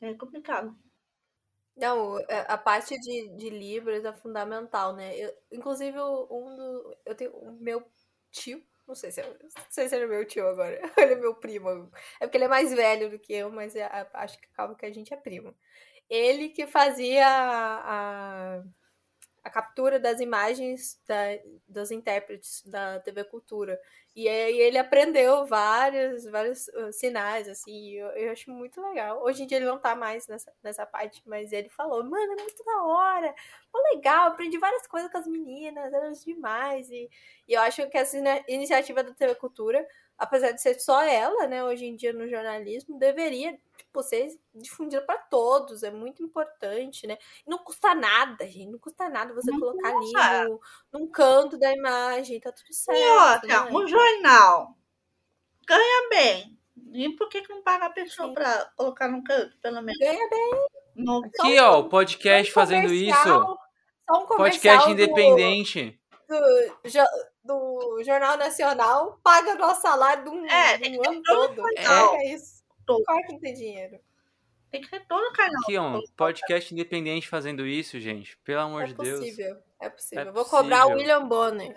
[0.00, 0.76] É complicado.
[1.76, 5.16] Não, é, a parte de, de Libras é fundamental, né?
[5.16, 6.96] Eu, inclusive, um do.
[7.06, 7.86] Eu tenho o meu
[8.30, 10.80] tio, não sei se, é, não sei se ele é meu tio agora.
[10.98, 11.90] Ele é meu primo.
[12.20, 14.84] É porque ele é mais velho do que eu, mas é, acho que acaba que
[14.86, 15.54] a gente é primo.
[16.08, 18.64] Ele que fazia a, a
[19.42, 23.80] a captura das imagens da, dos intérpretes da TV Cultura.
[24.14, 29.22] E aí ele aprendeu vários, vários uh, sinais, assim, eu, eu, acho muito legal.
[29.22, 32.42] Hoje em dia ele não tá mais nessa, nessa parte, mas ele falou, mano, é
[32.42, 33.34] muito da hora,
[33.70, 36.90] foi legal, aprendi várias coisas com as meninas, era demais.
[36.90, 37.08] E,
[37.48, 38.18] e eu acho que essa
[38.48, 39.86] iniciativa da TV Cultura
[40.20, 45.02] apesar de ser só ela, né, hoje em dia no jornalismo, deveria tipo, ser difundida
[45.02, 47.18] para todos, é muito importante, né?
[47.46, 50.12] Não custa nada, gente, não custa nada você colocar ali
[50.48, 50.60] no,
[50.92, 52.98] num canto da imagem, tá tudo certo.
[52.98, 53.70] E outra, né?
[53.70, 54.76] um jornal
[55.66, 56.58] ganha bem.
[56.92, 59.98] E por que, que não paga a pessoa para colocar no canto, pelo menos?
[59.98, 60.50] Ganha bem.
[60.96, 61.22] No...
[61.24, 63.58] Aqui, ó, o podcast fazendo isso.
[64.10, 66.00] Um podcast independente.
[66.28, 66.36] Do,
[67.44, 71.62] do, do Jornal Nacional paga nosso salário de um, é, de um ano todo.
[71.76, 72.59] É, é isso.
[72.90, 73.04] Todo.
[73.04, 74.00] Claro que não tem dinheiro.
[74.70, 75.62] Tem que ter todo o canal.
[75.62, 78.36] Aqui, ó, um podcast independente fazendo isso, gente.
[78.38, 79.20] Pelo amor é de Deus.
[79.20, 80.28] Possível, é possível.
[80.28, 81.74] É Vou cobrar o William Bonner.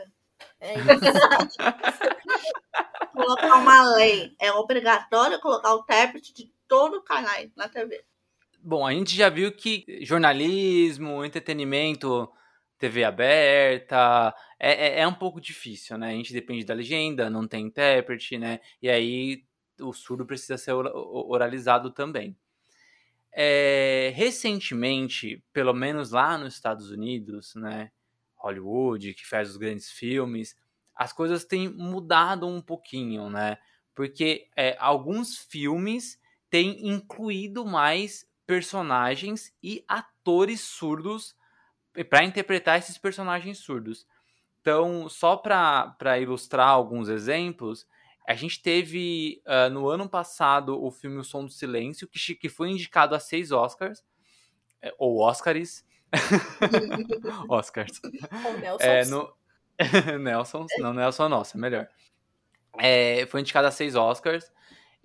[0.59, 0.87] É isso.
[3.13, 4.35] colocar uma lei.
[4.39, 8.03] É obrigatório colocar o intérprete de todo o canal na TV.
[8.59, 12.29] Bom, a gente já viu que jornalismo, entretenimento
[12.77, 16.09] TV aberta, é, é, é, um pouco difícil, né?
[16.09, 18.59] A gente depende da legenda, não tem intérprete, né?
[18.81, 19.43] E aí
[19.79, 22.37] o surdo precisa ser oralizado também.
[23.31, 27.91] É, recentemente, pelo menos lá nos Estados Unidos, né?
[28.35, 30.55] Hollywood, que faz os grandes filmes,
[30.95, 33.57] as coisas têm mudado um pouquinho, né?
[33.95, 36.19] Porque é, alguns filmes
[36.49, 41.35] têm incluído mais personagens e atores surdos
[42.09, 44.05] para interpretar esses personagens surdos.
[44.61, 47.85] Então, só para ilustrar alguns exemplos,
[48.27, 52.49] a gente teve uh, no ano passado o filme O Som do Silêncio, que, que
[52.49, 54.03] foi indicado a seis Oscars,
[54.81, 55.85] é, ou Oscars.
[57.49, 58.01] Oscars.
[58.45, 58.83] Ou Nelson.
[58.83, 59.33] É, no...
[60.19, 61.87] Nelson, não, Nelson, nossa, melhor.
[62.77, 64.51] É, foi indicado a seis Oscars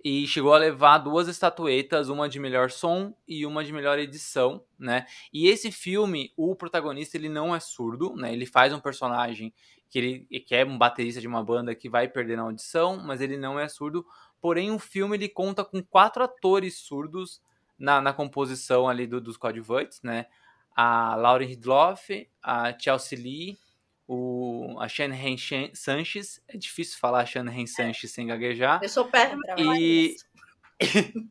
[0.03, 4.63] e chegou a levar duas estatuetas, uma de melhor som e uma de melhor edição,
[4.77, 5.05] né?
[5.33, 8.31] E esse filme, o protagonista ele não é surdo, né?
[8.31, 9.53] Ele faz um personagem
[9.89, 13.21] que ele que é um baterista de uma banda que vai perder na audição, mas
[13.21, 14.05] ele não é surdo.
[14.39, 17.41] Porém, o filme ele conta com quatro atores surdos
[17.77, 20.27] na, na composição ali do, dos coadjuvantes, né?
[20.75, 23.57] A Lauren Hidloff, a Chelsea Lee,
[24.07, 25.37] o, a Shannon
[25.73, 26.41] Sanches.
[26.47, 28.79] É difícil falar Shannon Sanches sem gaguejar.
[28.81, 30.15] Eu sou péssima e...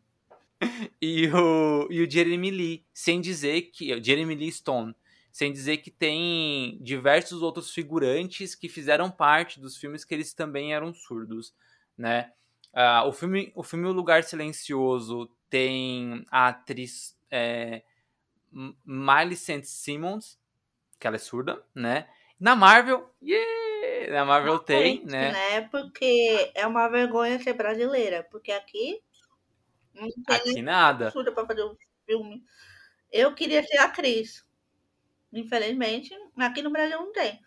[1.00, 4.02] e, o, e o Jeremy Lee, sem dizer que.
[4.02, 4.94] Jeremy Lee Stone,
[5.38, 10.74] sem dizer que tem diversos outros figurantes que fizeram parte dos filmes que eles também
[10.74, 11.54] eram surdos,
[11.96, 12.32] né?
[12.74, 17.84] Uh, o, filme, o filme O Lugar Silencioso tem a atriz é,
[18.84, 19.62] Miley St.
[19.62, 20.40] Simmons,
[20.98, 22.08] que ela é surda, né?
[22.40, 24.12] Na Marvel, yeah!
[24.12, 25.30] Na Marvel Não tem, né?
[25.30, 25.60] né?
[25.70, 28.26] Porque é uma vergonha ser brasileira.
[28.28, 29.00] Porque aqui.
[29.94, 31.12] Não tem aqui nada.
[31.12, 32.42] para fazer um filme.
[33.12, 34.47] Eu queria ser atriz.
[35.32, 37.38] Infelizmente, aqui no Brasil não tem.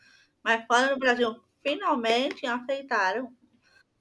[0.43, 3.31] Mas fora do Brasil, finalmente aceitaram.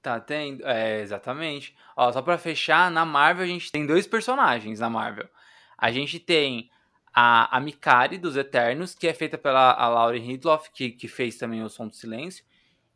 [0.01, 1.75] Tá tendo, é, exatamente.
[1.95, 5.29] Ó, só pra fechar, na Marvel a gente tem dois personagens na Marvel.
[5.77, 6.69] A gente tem
[7.13, 11.37] a, a Mikari dos Eternos, que é feita pela a Lauren Hidloff, que, que fez
[11.37, 12.43] também o Som do Silêncio.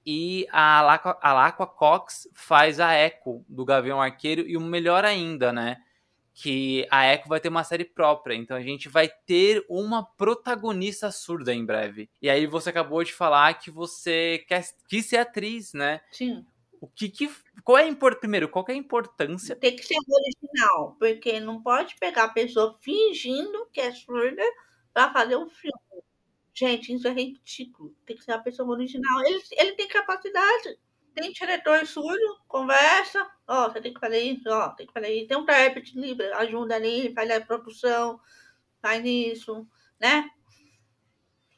[0.06, 0.80] E a
[1.22, 4.42] Alaqua, Cox faz a Echo do Gavião Arqueiro.
[4.42, 5.82] E o melhor ainda, né?
[6.36, 8.36] Que a Echo vai ter uma série própria.
[8.36, 12.10] Então a gente vai ter uma protagonista surda em breve.
[12.22, 16.02] E aí você acabou de falar que você quer, quis ser atriz, né?
[16.12, 16.46] Sim.
[16.82, 17.30] O que, que
[17.64, 19.56] qual é a primeiro, qual é a importância?
[19.56, 24.44] Tem que ser original, porque não pode pegar a pessoa fingindo que é surda
[24.94, 25.74] para fazer um filme.
[26.54, 27.94] Gente, isso é ridículo.
[28.06, 29.26] Tem que ser a pessoa original.
[29.26, 30.78] Ele, ele tem capacidade.
[31.16, 35.28] Tem diretor surdo, conversa, ó, você tem que fazer isso, ó, tem que fazer isso.
[35.30, 38.20] Tem um intérprete livre, ajuda ali, faz a produção,
[38.82, 39.66] faz isso,
[39.98, 40.30] né?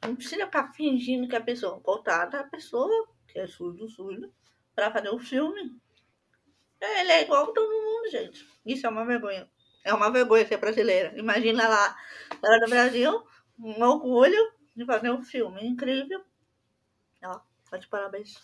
[0.03, 4.31] Não precisa ficar fingindo que a pessoa contrata a pessoa que é surdo, surdo,
[4.75, 5.75] para fazer o filme.
[6.79, 8.47] Ele é igual todo mundo, gente.
[8.63, 9.49] Isso é uma vergonha.
[9.83, 11.17] É uma vergonha ser brasileira.
[11.17, 11.97] Imagina lá,
[12.39, 13.27] fora do Brasil,
[13.57, 16.23] um orgulho de fazer um filme incrível.
[17.23, 17.39] Ó,
[17.71, 18.39] tá de parabéns.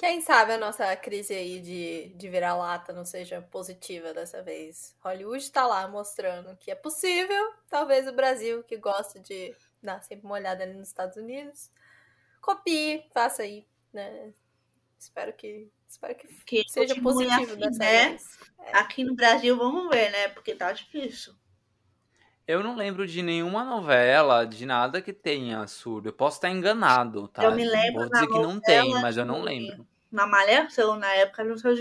[0.00, 4.96] Quem sabe a nossa crise aí de, de virar-lata não seja positiva dessa vez.
[5.00, 7.52] Hollywood está lá mostrando que é possível.
[7.68, 11.70] Talvez o Brasil, que gosta de dar sempre uma olhada ali nos Estados Unidos,
[12.40, 14.32] copie, faça aí, né?
[14.98, 18.08] Espero que, espero que, que seja positivo assim, dessa né?
[18.08, 18.38] vez.
[18.58, 18.78] É.
[18.78, 20.28] Aqui no Brasil, vamos ver, né?
[20.28, 21.34] Porque tá difícil.
[22.50, 26.08] Eu não lembro de nenhuma novela, de nada que tenha surdo.
[26.08, 27.44] Eu posso estar enganado, tá?
[27.44, 29.86] Eu me lembro Vou dizer que não tem, mas eu não lembro.
[30.10, 31.54] Na Malhação, na época do.
[31.54, 31.76] Tinha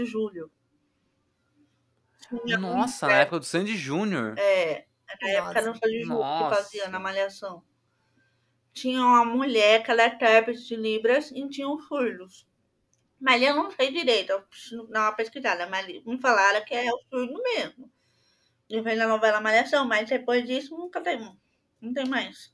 [2.58, 4.36] um Nossa, na época do Sandy Júnior.
[4.38, 4.86] É,
[5.20, 7.64] na época do Sérgio Júlio que fazia na Malhação.
[8.72, 12.48] Tinha uma mulher que ela é intérprete de Libras e tinha os surdos.
[13.20, 16.94] Mas eu não sei direito, eu preciso dar uma pesquisada, mas me falaram que é
[16.94, 17.92] o surdo mesmo.
[18.70, 21.20] E fez na novela Malhação, mas depois disso nunca tem,
[21.82, 22.54] não tem mais.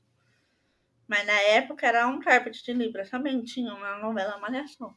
[1.06, 4.96] Mas na época era um intérprete de Libras, também tinha na novela Malhação.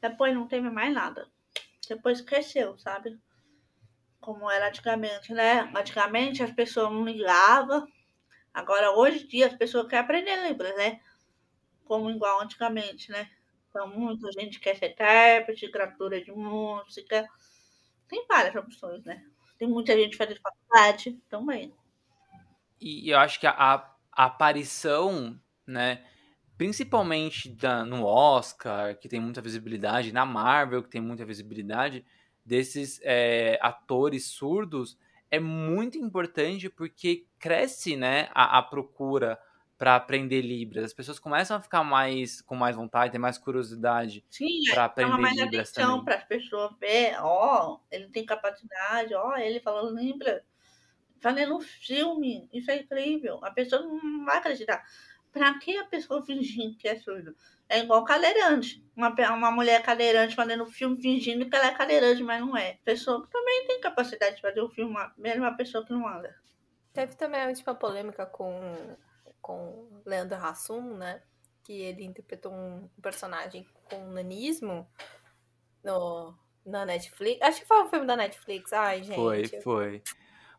[0.00, 1.30] Depois não teve mais nada.
[1.88, 3.18] Depois cresceu, sabe?
[4.20, 5.70] Como era antigamente, né?
[5.74, 7.86] Antigamente as pessoas não ligavam.
[8.52, 11.00] Agora, hoje em dia, as pessoas querem aprender Libras, né?
[11.84, 13.30] Como igual antigamente, né?
[13.68, 17.28] Então, muita gente quer ser intérprete, gravadora de música.
[18.08, 19.24] Tem várias opções, né?
[19.58, 21.72] Tem muita gente fazendo faculdade também.
[22.80, 26.04] E eu acho que a, a- a aparição, né,
[26.56, 32.04] principalmente da- no Oscar, que tem muita visibilidade, na Marvel, que tem muita visibilidade,
[32.44, 34.98] desses é, atores surdos,
[35.30, 39.38] é muito importante porque cresce, né, a, a procura
[39.76, 40.84] para aprender Libras.
[40.84, 45.18] As pessoas começam a ficar mais com mais vontade, ter mais curiosidade Sim, para aprender
[45.18, 46.04] mais Libras atenção também.
[46.04, 50.42] para as pessoas ver, ó, ele tem capacidade, ó, ele falando Libras,
[51.20, 53.40] fazendo um filme, isso é incrível.
[53.44, 54.84] A pessoa não vai acreditar.
[55.32, 57.34] Pra que a pessoa fingir que é surdo?
[57.68, 58.84] É igual cadeirante.
[58.94, 62.78] Uma, uma mulher cadeirante fazendo filme fingindo que ela é cadeirante, mas não é.
[62.84, 66.36] Pessoa que também tem capacidade de fazer o filme, mesmo a pessoa que não anda.
[66.92, 68.96] Teve também tipo, uma polêmica com,
[69.44, 71.20] com Leandro Hassum, né?
[71.62, 74.88] Que ele interpretou um personagem com nanismo
[75.82, 76.34] no,
[76.64, 77.42] na Netflix.
[77.42, 78.72] Acho que foi um filme da Netflix.
[78.72, 79.16] Ai, gente.
[79.16, 80.02] Foi, foi.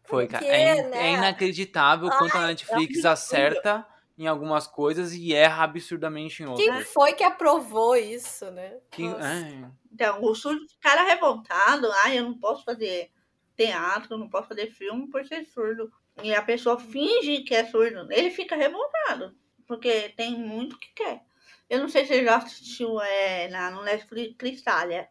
[0.03, 0.45] Foi, cara.
[0.45, 1.07] quê, É, in- né?
[1.07, 3.07] é inacreditável quanto a Netflix absurdo.
[3.07, 6.63] acerta em algumas coisas e erra absurdamente em outras.
[6.67, 8.77] Quem foi que aprovou isso, né?
[8.91, 9.27] Que- Nossa.
[9.27, 9.71] é.
[9.91, 11.91] Então, o surdo ficara revoltado.
[12.03, 13.09] Ai, eu não posso fazer
[13.55, 15.91] teatro, eu não posso fazer filme por ser surdo.
[16.23, 18.11] E a pessoa finge que é surdo.
[18.11, 19.35] Ele fica revoltado.
[19.67, 21.23] Porque tem muito que quer.
[21.69, 25.09] Eu não sei se você já assistiu é, na, no Netflix Cristália.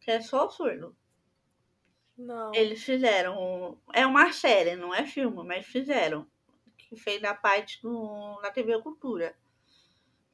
[0.00, 0.96] Que é só surdo.
[2.16, 2.54] Não.
[2.54, 3.78] Eles fizeram.
[3.92, 6.26] É uma série, não é filme, mas fizeram.
[6.76, 9.36] Que fez da parte do, na TV Cultura.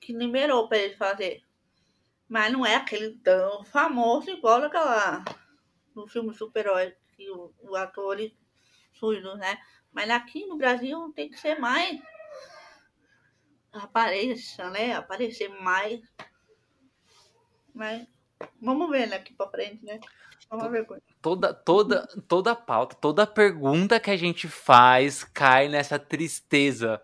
[0.00, 1.42] Que liberou pra ele fazer.
[2.28, 5.24] Mas não é aquele tão famoso igual daquela.
[5.94, 8.36] No filme Super-Herói, que o, o ator ele-
[9.02, 9.58] surdo, né?
[9.92, 12.00] Mas aqui no Brasil tem que ser mais.
[13.72, 14.94] Apareça, né?
[14.94, 16.00] Aparecer mais.
[17.74, 18.06] Mas
[18.60, 19.98] vamos ver daqui pra frente, né?
[20.48, 20.86] Vamos ver.
[20.86, 21.02] coisa.
[21.20, 27.02] Toda, toda, toda pauta, toda pergunta que a gente faz cai nessa tristeza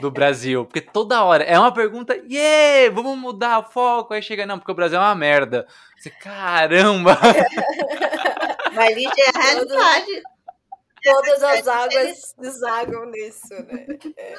[0.00, 0.66] do Brasil.
[0.66, 4.12] Porque toda hora é uma pergunta, yeah, vamos mudar o foco.
[4.12, 5.66] Aí chega, não, porque o Brasil é uma merda.
[5.96, 7.18] Você, caramba!
[8.74, 10.22] Mas isso é a realidade.
[11.02, 13.86] Todas as águas desagam nisso, né?
[14.16, 14.34] É.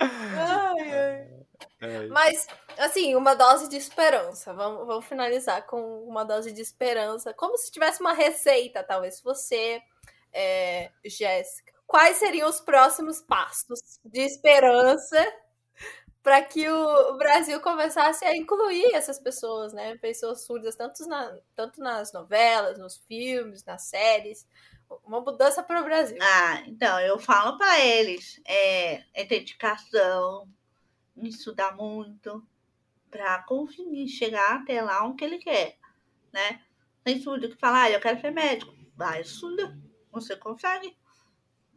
[0.00, 2.08] Ai, ai.
[2.10, 2.46] Mas,
[2.78, 4.52] assim, uma dose de esperança.
[4.54, 7.32] Vamos, vamos finalizar com uma dose de esperança.
[7.34, 9.20] Como se tivesse uma receita, talvez.
[9.22, 9.80] Você,
[10.32, 15.16] é, Jéssica, quais seriam os próximos passos de esperança
[16.22, 19.96] para que o Brasil começasse a incluir essas pessoas, né?
[19.98, 24.44] Pessoas surdas, tanto, na, tanto nas novelas, nos filmes, nas séries.
[25.04, 26.18] Uma mudança para o Brasil.
[26.20, 30.48] Ah, então, eu falo para eles, é, é dedicação,
[31.16, 32.46] estudar muito,
[33.10, 35.78] para conseguir chegar até lá onde ele quer,
[36.32, 36.60] né?
[37.02, 38.74] Tem surdo que fala, ah, eu quero ser médico.
[38.96, 39.78] Vai, estuda,
[40.10, 40.96] você consegue.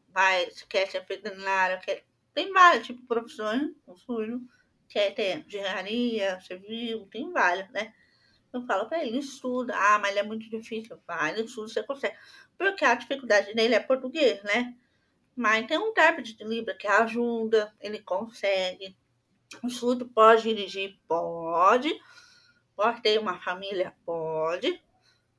[0.10, 2.04] Vai, se quer ser veterinário, quer...
[2.34, 4.42] tem vários tipos de profissões, com surdo,
[4.88, 7.94] quer ter engenharia, civil, tem vários, né?
[8.52, 9.76] Eu falo para ele, estuda.
[9.76, 11.00] Ah, mas é muito difícil.
[11.06, 12.18] Vai, estuda, você consegue.
[12.60, 14.76] Porque a dificuldade dele é português, né?
[15.34, 18.98] Mas tem um intérprete de Libra que ajuda, ele consegue.
[19.64, 21.00] O surdo pode dirigir?
[21.08, 21.90] Pode.
[22.76, 23.96] Pode ter uma família?
[24.06, 24.84] Pode.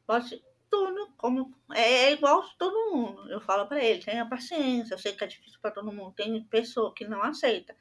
[0.06, 3.30] Pode tudo, como é igual todo mundo.
[3.30, 6.42] Eu falo para ele, tenha paciência, eu sei que é difícil para todo mundo, tem
[6.44, 7.76] pessoa que não aceita.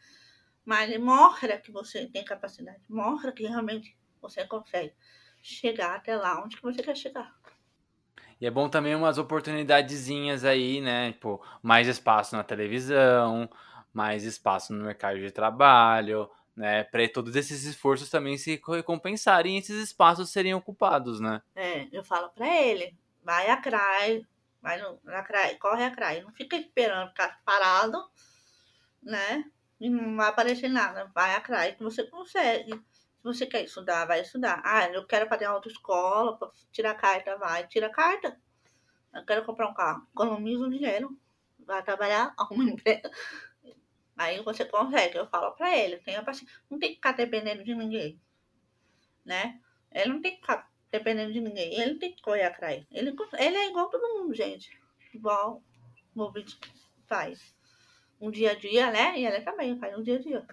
[0.65, 4.93] Mas mostra que você tem capacidade, mostra que realmente você consegue
[5.41, 7.38] chegar até lá onde que você quer chegar.
[8.39, 11.11] E é bom também umas oportunidadezinhas aí, né?
[11.11, 13.49] Tipo, mais espaço na televisão,
[13.93, 16.83] mais espaço no mercado de trabalho, né?
[16.85, 21.41] Para todos esses esforços também se recompensarem e esses espaços serem ocupados, né?
[21.55, 24.23] É, eu falo para ele, vai atrás,
[24.61, 26.21] Vai no, na CRAI, corre a CRAI.
[26.21, 27.97] Não fica esperando, ficar parado,
[29.01, 29.45] né?
[29.79, 31.09] E não vai aparecer nada.
[31.13, 32.79] Vai a CRAI que você consegue.
[33.19, 34.61] Se você quer estudar, vai estudar.
[34.63, 36.39] Ah, eu quero fazer autoescola,
[36.71, 38.39] tirar carta, vai, tira carta.
[39.13, 40.07] Eu quero comprar um carro.
[40.13, 41.19] Economiza o dinheiro.
[41.59, 43.09] Vai trabalhar, arruma um emprego.
[44.17, 45.17] Aí você consegue.
[45.17, 46.55] Eu falo pra ele, tenha paciência.
[46.69, 48.19] Não tem que ficar dependendo de ninguém.
[49.25, 49.59] Né?
[49.91, 51.73] Ele não tem que ficar dependendo de ninguém.
[51.77, 52.85] Ele tem que correr atrás.
[52.89, 54.79] Ele, ele é igual todo mundo, gente.
[55.13, 55.61] Igual
[56.15, 56.57] o ouvinte
[57.05, 57.53] faz.
[58.21, 59.19] Um dia a dia, né?
[59.19, 60.47] E ele também faz um dia a dia.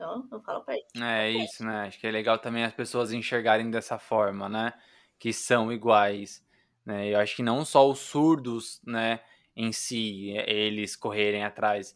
[0.00, 1.04] Então, eu falo pra ele.
[1.04, 1.82] É isso, né?
[1.82, 4.72] Acho que é legal também as pessoas enxergarem dessa forma, né?
[5.18, 6.42] Que são iguais.
[6.86, 7.10] Né?
[7.10, 9.20] Eu acho que não só os surdos, né,
[9.54, 11.94] em si, eles correrem atrás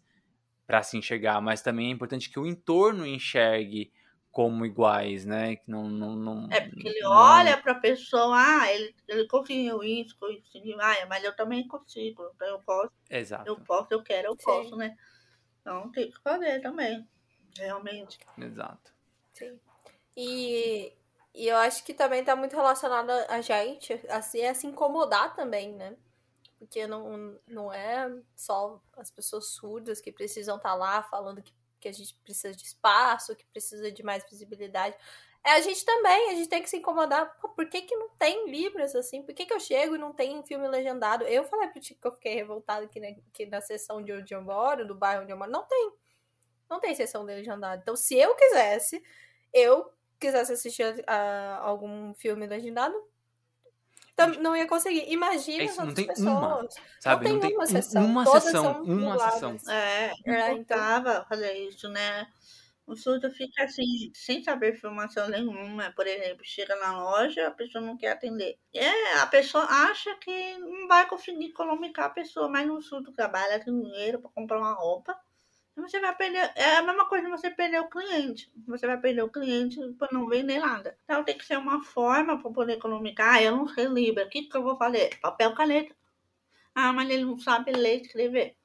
[0.67, 3.91] para se enxergar, mas também é importante que o entorno enxergue
[4.31, 5.57] como iguais, né?
[5.57, 7.13] Que não, não, não, é, porque ele não...
[7.13, 12.31] olha para a pessoa, ah, ele, ele conseguiu isso, conseguiu, ah, mas eu também consigo,
[12.35, 13.49] então eu posso, Exato.
[13.49, 14.45] eu posso, eu quero, eu Sim.
[14.45, 14.95] posso, né?
[15.61, 17.07] Então tem que fazer também,
[17.57, 18.19] realmente.
[18.39, 18.93] Exato.
[19.33, 19.59] Sim.
[20.17, 20.93] E,
[21.35, 25.73] e eu acho que também está muito relacionado a gente, assim, a se incomodar também,
[25.73, 25.97] né?
[26.59, 31.53] Porque não, não é só as pessoas surdas que precisam estar tá lá falando que
[31.85, 34.97] que a gente precisa de espaço, que precisa de mais visibilidade.
[35.45, 37.39] É a gente também, a gente tem que se incomodar.
[37.39, 39.23] Pô, por que, que não tem Libras assim?
[39.23, 41.25] Por que, que eu chego e não tem filme legendado?
[41.25, 44.33] Eu falei pro Tico que eu fiquei revoltada aqui na, aqui na sessão de onde
[44.35, 45.51] eu moro, do bairro onde eu moro.
[45.51, 45.93] Não tem.
[46.69, 47.81] Não tem sessão de legendado.
[47.83, 49.03] Então, se eu quisesse,
[49.53, 52.95] eu quisesse assistir a, a algum filme legendado,
[54.41, 55.11] não ia conseguir.
[55.13, 56.27] Imagina é as outras pessoas.
[56.27, 56.69] Uma,
[57.01, 57.25] sabe?
[57.29, 58.05] Não tem, não tem uma sessão.
[58.05, 59.57] Uma Todas sessão, uma sessão.
[59.69, 61.25] É, é então...
[61.29, 62.27] fazer isso, né?
[62.87, 65.91] O surdo fica assim, sem saber informação nenhuma.
[65.97, 68.59] Por exemplo, chega na loja, a pessoa não quer atender.
[68.75, 73.59] É, a pessoa acha que não vai conseguir economizar a pessoa, mas no surdo trabalha,
[73.65, 75.19] tem dinheiro para comprar uma roupa
[75.83, 76.53] você vai perder.
[76.55, 78.51] É a mesma coisa você perder o cliente.
[78.67, 80.97] Você vai perder o cliente por não vender nada.
[81.05, 83.35] Então tem que ser uma forma para poder economizar.
[83.35, 84.25] Ah, eu não sei Libra.
[84.25, 85.19] O que, que eu vou fazer?
[85.21, 85.95] Papel, caneta.
[86.75, 88.57] Ah, mas ele não sabe ler e escrever.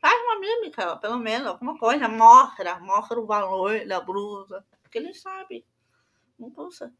[0.00, 2.08] Faz uma mímica, pelo menos, alguma coisa.
[2.08, 2.80] Mostra.
[2.80, 4.64] Mostra o valor da blusa.
[4.82, 5.64] Porque ele sabe.
[6.38, 6.92] Não custa.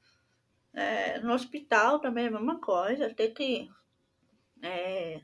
[0.72, 3.12] É, no hospital também é a mesma coisa.
[3.12, 3.68] Tem que
[4.62, 5.20] é,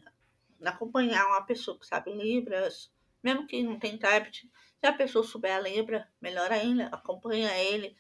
[0.64, 2.93] acompanhar uma pessoa que sabe Libras
[3.24, 7.96] mesmo que não tenha intérprete, se a pessoa souber a letra, melhor ainda, acompanha ele,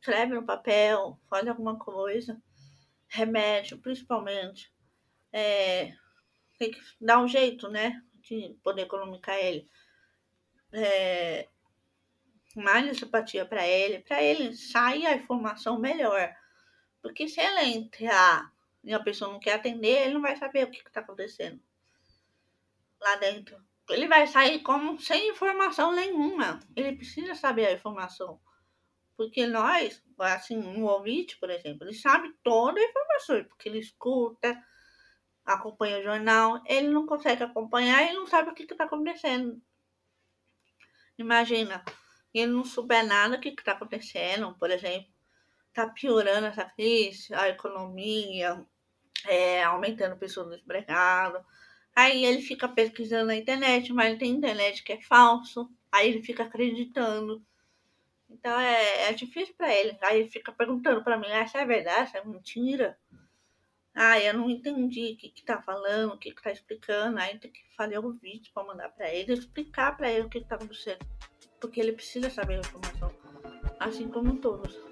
[0.00, 2.40] escreve no papel, faz alguma coisa,
[3.08, 4.72] remédio, principalmente.
[5.32, 5.92] É,
[6.58, 9.68] tem que dar um jeito, né, de poder economizar ele.
[10.72, 11.48] É,
[12.54, 16.32] mais simpatia para ele, para ele sair a informação melhor.
[17.02, 18.52] Porque se ele entrar
[18.84, 21.60] e a pessoa não quer atender, ele não vai saber o que está acontecendo
[23.00, 26.60] lá dentro ele vai sair como sem informação nenhuma.
[26.74, 28.40] Ele precisa saber a informação.
[29.16, 34.60] Porque nós, assim, um ouvinte, por exemplo, ele sabe toda a informação, porque ele escuta,
[35.44, 39.60] acompanha o jornal, ele não consegue acompanhar e não sabe o que está acontecendo.
[41.18, 41.84] Imagina,
[42.32, 45.12] ele não souber nada do que está acontecendo, por exemplo,
[45.68, 48.64] está piorando essa crise, a economia,
[49.26, 51.44] é, aumentando pessoas desempregadas
[51.94, 55.70] Aí ele fica pesquisando na internet, mas tem internet que é falso.
[55.90, 57.44] Aí ele fica acreditando.
[58.30, 59.96] Então é, é difícil para ele.
[60.00, 62.00] Aí ele fica perguntando para mim: essa é verdade?
[62.02, 62.98] Essa é mentira?
[63.94, 67.18] Ah, eu não entendi o que, que tá falando, o que, que tá explicando.
[67.18, 70.40] Aí tem que fazer um vídeo para mandar para ele, explicar para ele o que,
[70.40, 71.06] que tá acontecendo.
[71.60, 73.14] Porque ele precisa saber a informação.
[73.78, 74.91] Assim como todos.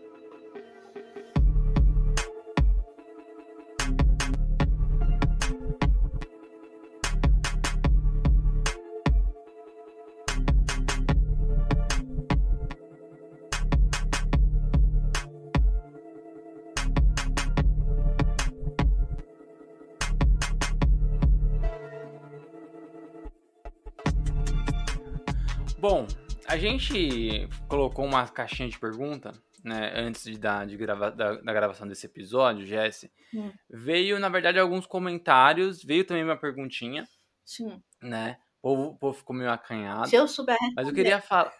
[26.61, 29.33] Gente colocou uma caixinha de pergunta,
[29.65, 33.11] né, antes de, dar, de grava, da, da gravação desse episódio, Jesse.
[33.35, 33.51] Hum.
[33.69, 37.09] Veio, na verdade, alguns comentários, veio também uma perguntinha.
[37.45, 37.83] Sim.
[38.03, 38.39] Né?
[38.63, 40.09] O povo, o povo ficou meio acanhado.
[40.09, 40.57] Se eu souber.
[40.77, 41.53] Mas eu queria falar.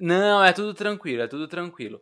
[0.00, 2.00] Não, é tudo tranquilo, é tudo tranquilo.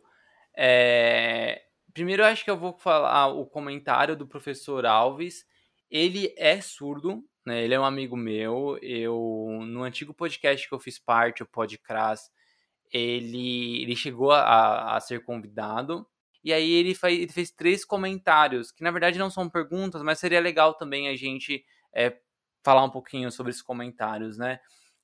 [0.55, 1.63] É...
[1.93, 5.45] Primeiro, eu acho que eu vou falar o comentário do professor Alves.
[5.89, 7.63] Ele é surdo, né?
[7.63, 8.77] Ele é um amigo meu.
[8.81, 12.29] Eu no antigo podcast que eu fiz parte, o Podcras,
[12.91, 16.07] ele ele chegou a, a ser convidado
[16.43, 20.19] E aí ele, faz, ele fez três comentários, que na verdade não são perguntas, mas
[20.19, 21.63] seria legal também a gente
[21.93, 22.17] é,
[22.63, 24.59] falar um pouquinho sobre esses comentários, né?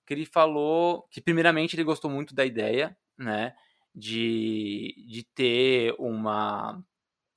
[0.05, 3.55] Que ele falou que, primeiramente, ele gostou muito da ideia, né?
[3.95, 6.83] De, de ter uma,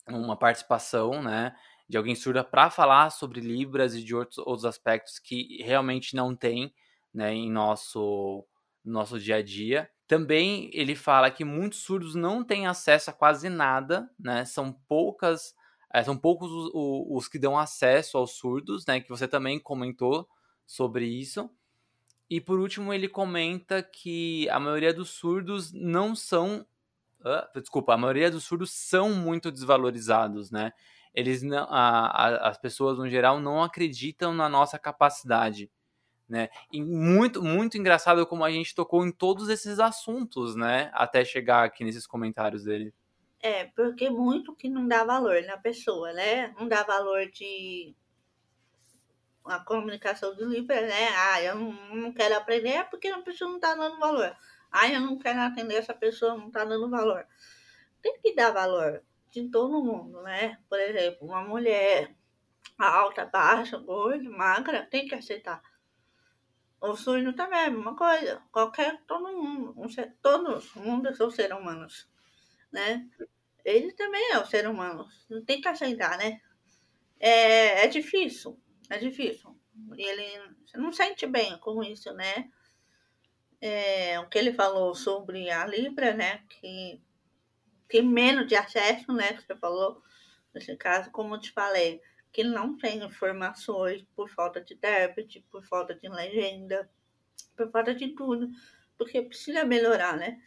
[0.09, 1.55] uma participação, né?
[1.89, 6.35] De alguém surda para falar sobre Libras e de outros, outros aspectos que realmente não
[6.35, 6.75] tem,
[7.13, 7.33] né?
[7.33, 8.45] Em nosso,
[8.85, 9.91] nosso dia a dia.
[10.07, 14.45] Também ele fala que muitos surdos não têm acesso a quase nada, né?
[14.45, 15.55] São poucas
[15.93, 19.01] é, são poucos os, os, que dão acesso aos surdos, né?
[19.01, 20.29] Que você também comentou
[20.67, 21.49] sobre isso.
[22.29, 26.67] E por último, ele comenta que a maioria dos surdos não são.
[27.21, 30.73] Uh, desculpa, a maioria dos surdos são muito desvalorizados, né?
[31.17, 35.71] Eles não, a, a, as pessoas no geral não acreditam na nossa capacidade,
[36.29, 36.51] né?
[36.71, 40.91] E muito muito engraçado como a gente tocou em todos esses assuntos, né?
[40.93, 42.93] Até chegar aqui nesses comentários dele.
[43.41, 46.55] É, porque muito que não dá valor na pessoa, né?
[46.59, 47.95] Não dá valor de
[49.47, 51.09] a comunicação de Libra, né?
[51.17, 54.37] Ah, eu não, não quero aprender é porque a pessoa não está dando valor.
[54.71, 57.27] Ah, eu não quero atender essa pessoa, não está dando valor.
[58.03, 60.59] Tem que dar valor de todo mundo, né?
[60.69, 62.15] Por exemplo, uma mulher
[62.78, 65.62] alta, baixa, gorda, magra, tem que aceitar.
[66.81, 68.43] O surdo também é a mesma coisa.
[68.53, 72.09] Qualquer, todo mundo, um ser, todos, mundo são seres humanos,
[72.70, 73.07] né?
[73.65, 76.40] Ele também é um ser humano, não tem que aceitar, né?
[77.19, 79.59] É, é difícil, é difícil.
[79.97, 82.51] Ele não sente bem com isso, né?
[83.61, 86.44] É, o que ele falou sobre a Libra, né?
[86.48, 87.03] Que
[87.89, 89.33] tem menos de acesso, né?
[89.35, 90.03] Que você falou,
[90.55, 92.01] nesse caso, como eu te falei,
[92.33, 96.89] que não tem informações por falta de intérprete, por falta de legenda,
[97.57, 98.49] por falta de tudo,
[98.99, 100.41] porque precisa melhorar, né?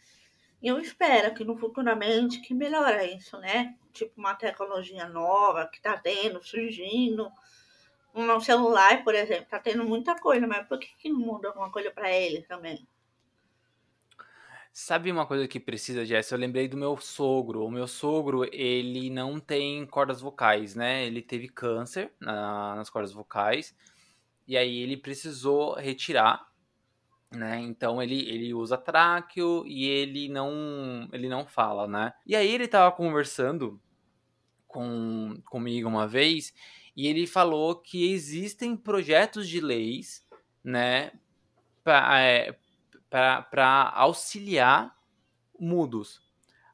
[0.62, 3.76] E eu espero que no futuramente que melhore isso, né?
[3.92, 7.30] Tipo uma tecnologia nova que tá tendo, surgindo,
[8.14, 11.70] um celular, por exemplo, tá tendo muita coisa, mas por que, que não muda alguma
[11.70, 12.86] coisa para ele também?
[14.72, 16.30] Sabe uma coisa que precisa, Jess?
[16.30, 17.64] Eu lembrei do meu sogro.
[17.64, 21.04] O meu sogro, ele não tem cordas vocais, né?
[21.04, 23.76] Ele teve câncer na, nas cordas vocais.
[24.46, 26.46] E aí ele precisou retirar,
[27.32, 27.60] né?
[27.60, 32.12] Então ele, ele usa tráqueo e ele não ele não fala, né?
[32.26, 33.80] E aí ele tava conversando
[34.66, 36.54] com comigo uma vez
[36.96, 40.26] e ele falou que existem projetos de leis,
[40.62, 41.12] né,
[41.86, 42.54] é,
[43.94, 44.96] auxiliar
[45.58, 46.22] mudos.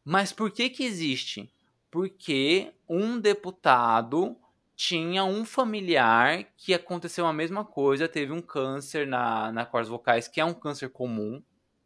[0.04, 1.52] Mas por que que existe?
[1.90, 4.36] Porque um deputado
[4.76, 10.28] tinha um familiar que aconteceu a mesma coisa, teve um câncer na, na cordas vocais,
[10.28, 11.42] que é um câncer comum,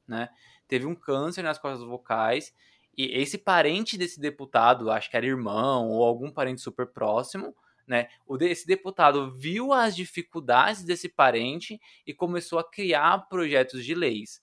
[0.06, 0.28] né?
[0.66, 2.52] Teve um câncer nas cordas vocais,
[2.96, 7.54] e esse parente desse deputado, acho que era irmão ou algum parente super próximo,
[7.90, 8.08] né?
[8.40, 14.40] Esse deputado viu as dificuldades desse parente e começou a criar projetos de leis.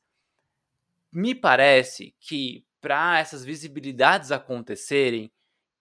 [1.09, 5.31] Me parece que para essas visibilidades acontecerem,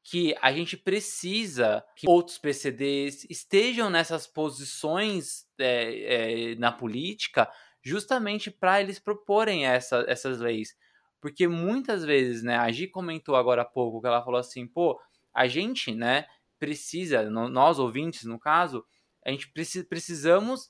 [0.02, 7.50] que a gente precisa que outros PCDs estejam nessas posições é, é, na política,
[7.82, 10.76] justamente para eles proporem essa, essas leis.
[11.20, 15.00] Porque muitas vezes, né, a Gi comentou agora há pouco que ela falou assim, pô,
[15.34, 16.24] a gente, né,
[16.66, 18.84] precisa, nós ouvintes, no caso,
[19.24, 19.48] a gente
[19.88, 20.68] precisamos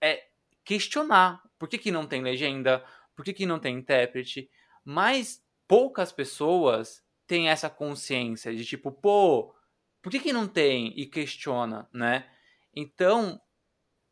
[0.00, 0.26] é,
[0.64, 4.50] questionar por que, que não tem legenda, por que, que não tem intérprete,
[4.84, 9.54] mas poucas pessoas têm essa consciência de tipo, pô,
[10.02, 10.92] por que, que não tem?
[10.96, 12.28] E questiona, né?
[12.74, 13.40] Então,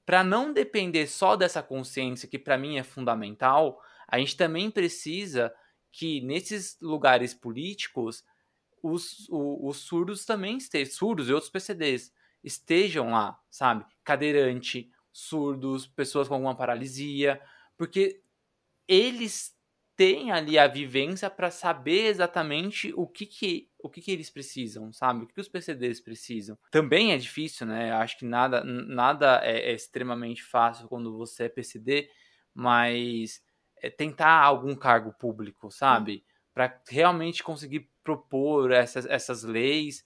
[0.06, 5.52] para não depender só dessa consciência, que para mim é fundamental, a gente também precisa
[5.90, 8.24] que nesses lugares políticos
[8.84, 12.12] os, os, os surdos também estejam, surdos e outros PCDs
[12.42, 13.86] estejam lá, sabe?
[14.04, 17.40] Cadeirante, surdos, pessoas com alguma paralisia,
[17.78, 18.22] porque
[18.86, 19.54] eles
[19.96, 24.92] têm ali a vivência para saber exatamente o que que, o que que eles precisam,
[24.92, 25.24] sabe?
[25.24, 26.58] O que, que os PCDs precisam.
[26.70, 27.92] Também é difícil, né?
[27.92, 32.10] Acho que nada, nada é, é extremamente fácil quando você é PCD,
[32.52, 33.40] mas
[33.80, 36.24] é tentar algum cargo público, sabe?
[36.54, 40.04] Para realmente conseguir propor essas, essas leis.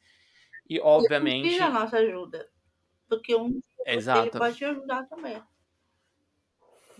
[0.69, 1.49] E, obviamente.
[1.49, 2.49] E a nossa ajuda.
[3.09, 4.21] Porque um Exato.
[4.21, 5.43] ele pode ajudar também.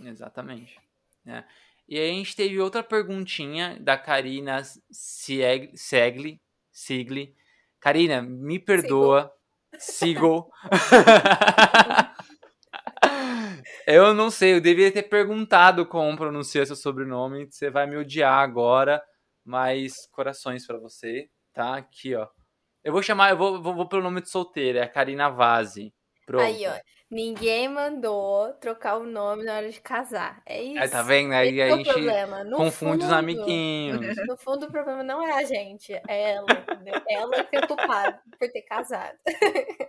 [0.05, 0.79] Exatamente.
[1.27, 1.45] É.
[1.89, 5.77] E aí a gente teve outra perguntinha da Karina Segli.
[5.77, 6.41] Segli.
[6.71, 7.35] Sigli.
[7.81, 9.33] Karina, me perdoa.
[9.79, 10.51] Sigo.
[13.87, 17.47] eu não sei, eu deveria ter perguntado como pronunciar seu sobrenome.
[17.47, 19.03] Você vai me odiar agora
[19.49, 21.29] mas corações para você.
[21.55, 21.77] tá?
[21.77, 22.29] Aqui, ó.
[22.85, 25.93] Eu vou chamar, eu vou, vou, vou pelo nome de solteira, é a Karina Vazzi.
[26.27, 26.45] Pronto.
[26.45, 26.73] Aí, ó.
[27.11, 30.43] Ninguém mandou trocar o nome na hora de casar.
[30.45, 30.79] É isso.
[30.83, 31.33] Aí, tá vendo?
[31.33, 32.45] Aí Esse a é o gente problema.
[32.45, 34.17] No confunde os fundo- amiguinhos.
[34.27, 37.01] No fundo, o problema não é a gente, é ela, entendeu?
[37.09, 39.17] Ela que é culpada por ter casado.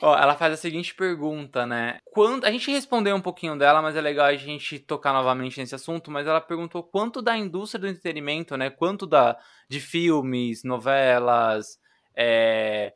[0.00, 1.98] Ó, ela faz a seguinte pergunta, né?
[2.12, 5.74] Quando a gente respondeu um pouquinho dela, mas é legal a gente tocar novamente nesse
[5.74, 6.10] assunto.
[6.10, 8.70] Mas ela perguntou quanto da indústria do entretenimento, né?
[8.70, 9.38] Quanto da
[9.68, 11.78] de filmes, novelas,
[12.16, 12.94] é,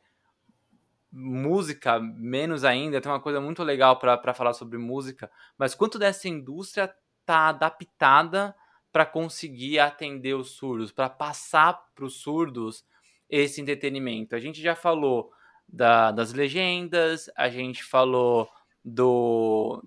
[1.11, 3.01] música, menos ainda.
[3.01, 5.31] Tem uma coisa muito legal para falar sobre música.
[5.57, 6.93] Mas quanto dessa indústria
[7.25, 8.55] tá adaptada
[8.91, 12.83] para conseguir atender os surdos, para passar para os surdos
[13.29, 14.35] esse entretenimento?
[14.35, 15.31] A gente já falou
[15.67, 18.49] da- das legendas, a gente falou
[18.83, 19.83] do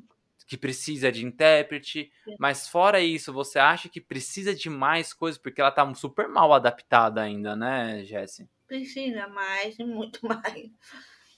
[0.47, 5.61] que precisa de intérprete, mas fora isso, você acha que precisa de mais coisas porque
[5.61, 8.49] ela tá super mal adaptada ainda, né, Jessie?
[8.67, 10.71] Precisa mais muito mais.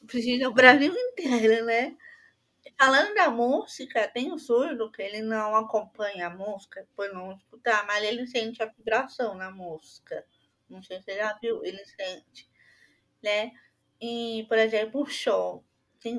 [0.06, 1.96] Precisa o Brasil inteiro, né?
[2.78, 7.86] Falando da música, tem o surdo que ele não acompanha a música por não escutar,
[7.86, 10.24] mas ele sente a vibração na música.
[10.68, 12.48] Não sei se você já viu, ele sente,
[13.22, 13.52] né?
[14.02, 15.64] E, por exemplo, o show.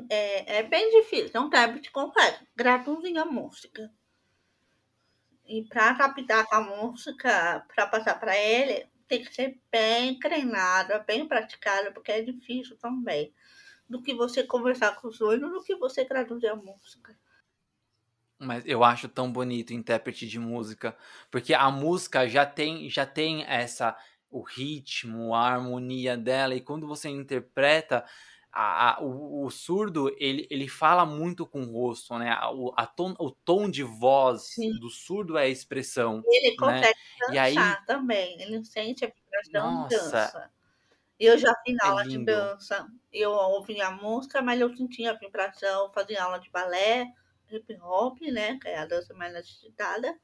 [0.09, 3.91] É, é bem difícil, é um intérprete completo, gratuito a música.
[5.45, 10.93] E para adaptar com a música, para passar para ele, tem que ser bem treinado,
[11.05, 13.33] bem praticado, porque é difícil também.
[13.89, 17.13] Do que você conversar com os olhos, do que você traduzir a música.
[18.39, 20.95] Mas eu acho tão bonito intérprete de música,
[21.29, 23.97] porque a música já tem já tem essa
[24.39, 28.03] o ritmo, a harmonia dela e quando você interpreta
[28.51, 32.29] a- a- o, o surdo ele, ele fala muito com o rosto, né?
[32.31, 34.71] A- O, a tom, o tom de voz Sim.
[34.79, 36.21] do surdo é a expressão.
[36.27, 36.97] Ele consegue
[37.31, 39.95] E aí- dançar também, ele sente a vibração Nossa.
[39.97, 40.51] dança.
[41.19, 42.25] Eu já fiz É aula de lindo.
[42.25, 47.07] dança, eu ouvia a música, mas eu sentia a vibração, fazia aula de balé,
[47.49, 48.57] hip hop, né?
[48.59, 50.15] Que é a dança mais necessitada.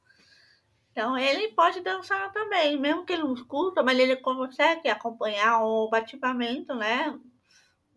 [0.92, 5.88] Então ele pode dançar também, mesmo que ele não escuta, mas ele consegue acompanhar o
[5.88, 7.18] batimento, né?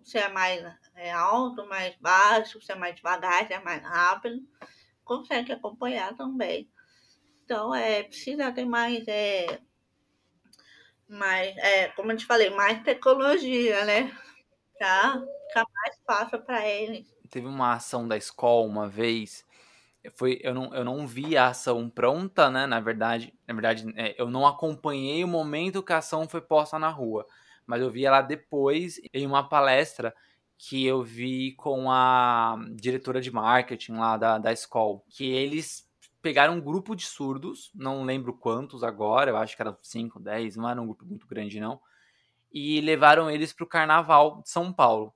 [0.04, 0.64] Se é mais
[0.96, 4.42] é, alto, mais baixo, se é mais devagar, se é mais rápido,
[5.04, 6.70] consegue acompanhar também.
[7.44, 9.60] Então é precisa ter mais, é,
[11.10, 14.16] mais é, como eu te falei, mais tecnologia, né?
[14.78, 15.24] Tá?
[15.48, 17.12] Ficar mais fácil para eles.
[17.30, 19.46] Teve uma ação da escola uma vez.
[20.16, 22.66] Foi, eu, não, eu não vi a ação pronta, né?
[22.68, 26.78] Na verdade, na verdade é, eu não acompanhei o momento que a ação foi posta
[26.78, 27.26] na rua.
[27.66, 30.14] Mas eu vi ela depois em uma palestra
[30.58, 35.02] que eu vi com a diretora de marketing lá da, da escola.
[35.10, 35.90] Que eles
[36.22, 40.56] pegaram um grupo de surdos, não lembro quantos agora, eu acho que eram 5, 10,
[40.56, 41.82] não era um grupo muito grande não.
[42.52, 45.14] E levaram eles para o carnaval de São Paulo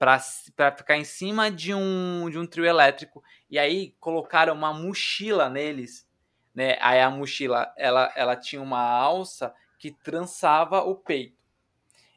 [0.00, 3.22] para ficar em cima de um, de um trio elétrico.
[3.50, 6.08] E aí colocaram uma mochila neles,
[6.54, 6.78] né?
[6.80, 11.38] Aí a mochila, ela, ela tinha uma alça que trançava o peito.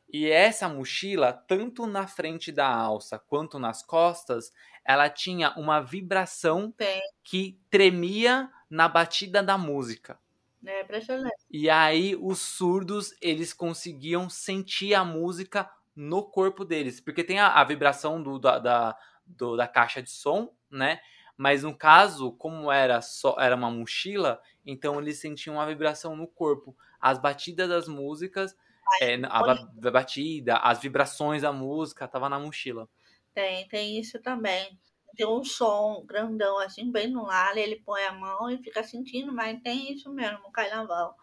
[0.08, 4.54] E essa mochila, tanto na frente da alça quanto nas costas,
[4.86, 10.18] ela tinha uma vibração Tem, que tremia na batida da música.
[10.66, 11.36] Impressionante.
[11.52, 17.00] E aí os surdos, eles conseguiam sentir a música no corpo deles.
[17.02, 21.00] Porque tem a, a vibração do, da, da, do- da caixa de som, né?
[21.38, 26.28] Mas no caso, como era só era uma mochila, então eles sentiam a vibração no
[26.28, 26.76] corpo.
[27.00, 28.56] As batidas das músicas,
[29.00, 32.88] é, a, a batida, as vibrações da música, tava na mochila.
[33.34, 34.80] Tem, tem isso também.
[35.16, 39.32] Tem um som grandão, assim, bem no ar, ele põe a mão e fica sentindo,
[39.32, 41.16] mas tem isso mesmo no carnaval.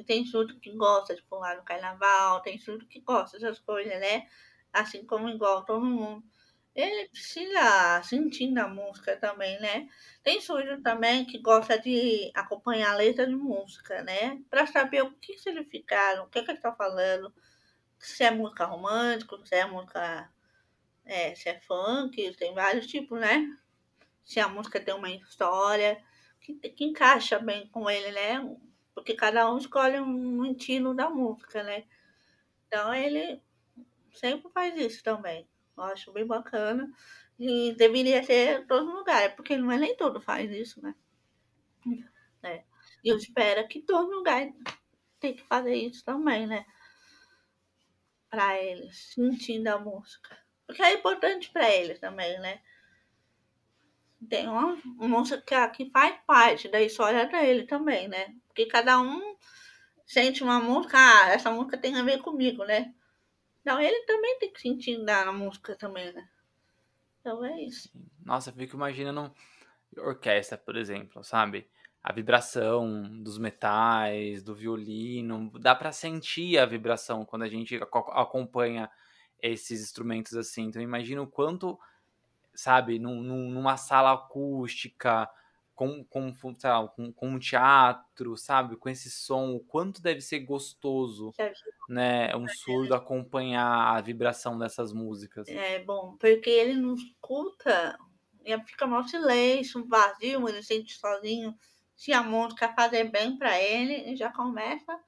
[0.00, 4.00] E tem surdo que gosta de pular no carnaval, tem surdo que gosta dessas coisas,
[4.00, 4.26] né?
[4.72, 6.24] Assim como igual todo mundo.
[6.74, 9.88] Ele precisa sentir na música também, né?
[10.22, 14.40] Tem surdo também que gosta de acompanhar a letra de música, né?
[14.48, 17.32] Pra saber o que significaram, o que, que ele tá falando,
[17.98, 20.30] se é música romântica, se é música
[21.04, 23.46] é, se é funk, tem vários tipos, né?
[24.24, 26.02] Se a música tem uma história
[26.40, 28.40] que, que encaixa bem com ele, né?
[29.00, 31.84] Porque cada um escolhe um estilo da música, né?
[32.66, 33.42] Então ele
[34.12, 35.48] sempre faz isso também.
[35.74, 36.92] Eu acho bem bacana.
[37.38, 40.94] E deveria ser em todo lugar, porque não é nem todo faz isso, né?
[42.42, 42.62] É.
[43.02, 44.46] E eu espero que todo lugar
[45.18, 46.66] tem que fazer isso também, né?
[48.28, 50.36] Para eles, sentindo a música.
[50.66, 52.60] Porque é importante para eles também, né?
[54.28, 58.34] Tem uma música que faz parte da história dele também, né?
[58.60, 59.36] Porque cada um
[60.04, 62.92] sente uma música, ah, essa música tem a ver comigo, né?
[63.62, 66.28] Então ele também tem que sentir na música também, né?
[67.20, 67.90] Então é isso.
[68.22, 69.32] Nossa, eu fico imaginando
[69.96, 71.70] orquestra, por exemplo, sabe?
[72.02, 77.80] A vibração dos metais, do violino, dá para sentir a vibração quando a gente
[78.12, 78.90] acompanha
[79.42, 80.64] esses instrumentos assim.
[80.64, 81.78] Então imagina o quanto,
[82.54, 85.30] sabe, num, numa sala acústica,
[85.80, 86.30] com, com,
[86.62, 88.76] lá, com, com um teatro, sabe?
[88.76, 91.32] Com esse som, o quanto deve ser gostoso,
[91.88, 92.36] né?
[92.36, 95.48] Um surdo acompanhar a vibração dessas músicas.
[95.48, 97.98] É bom, porque ele não escuta,
[98.44, 101.56] e fica mal silêncio, vazio, ele sente sozinho.
[101.96, 105.00] Se a música fazer bem para ele, ele já começa a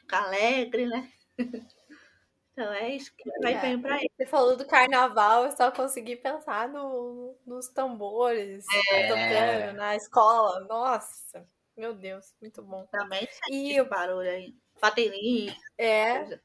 [0.00, 1.12] ficar alegre, né?
[2.58, 3.60] Então é isso que vai é.
[3.60, 4.10] bem pra ele.
[4.16, 9.06] Você falou do carnaval, eu só consegui pensar no, nos tambores é.
[9.06, 10.66] tocando na escola.
[10.66, 12.84] Nossa, meu Deus, muito bom.
[12.90, 14.56] Também e o barulho aí.
[14.82, 15.54] Bateria.
[15.78, 16.40] É.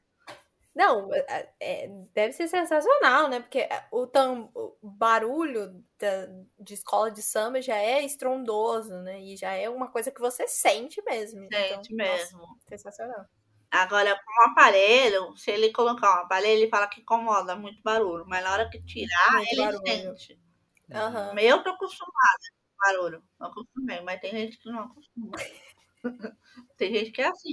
[0.72, 3.40] Não, é, é, deve ser sensacional, né?
[3.40, 6.28] Porque o, tam, o barulho da,
[6.60, 9.20] de escola de samba já é estrondoso, né?
[9.20, 11.40] E já é uma coisa que você sente mesmo.
[11.52, 12.38] Sente então, mesmo.
[12.38, 13.26] Nossa, sensacional.
[13.74, 18.24] Agora, com o aparelho, se ele colocar um aparelho, ele fala que incomoda muito barulho.
[18.24, 19.82] Mas na hora que tirar, muito ele barulho.
[19.84, 20.40] sente.
[20.90, 21.38] Uhum.
[21.40, 23.22] Eu tô acostumada com barulho.
[23.40, 25.32] Eu acostumei, mas tem gente que não acostuma.
[26.78, 27.50] tem gente que é assim.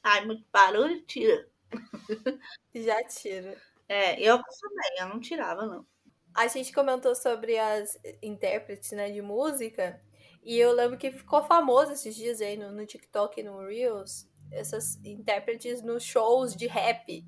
[0.00, 1.50] Ai, muito barulho, tira.
[2.72, 3.60] Já tira.
[3.88, 5.84] É, eu acostumei, eu não tirava, não.
[6.32, 10.00] A gente comentou sobre as intérpretes né, de música.
[10.44, 14.30] E eu lembro que ficou famoso esses dias aí no, no TikTok e no Reels
[14.52, 17.24] essas intérpretes nos shows de rap.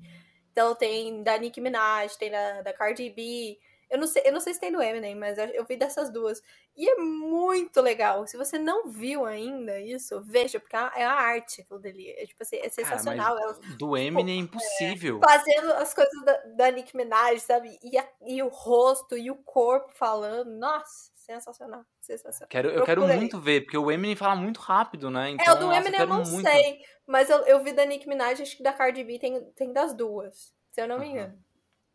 [0.51, 3.57] Então tem da Nicki Minaj, tem da, da Cardi B.
[3.89, 6.41] Eu não, sei, eu não sei se tem do Eminem, mas eu vi dessas duas.
[6.75, 8.25] E é muito legal.
[8.25, 12.09] Se você não viu ainda isso, veja, porque é a arte aquilo dele.
[12.17, 13.35] É, tipo assim, é sensacional.
[13.35, 15.19] Cara, do Eminem tipo, é impossível.
[15.23, 17.77] É, fazendo as coisas da, da Nicki Minaj, sabe?
[17.83, 20.49] E, a, e o rosto e o corpo falando.
[20.57, 21.85] Nossa, sensacional.
[21.99, 22.49] Sensacional.
[22.49, 25.31] Quero, eu quero muito ver, porque o Eminem fala muito rápido, né?
[25.31, 26.49] Então, é, o do nossa, Eminem eu não muito...
[26.49, 26.79] sei.
[27.05, 29.93] Mas eu, eu vi da Nicki Minaj, acho que da Cardi B tem, tem das
[29.93, 31.37] duas, se eu não me engano.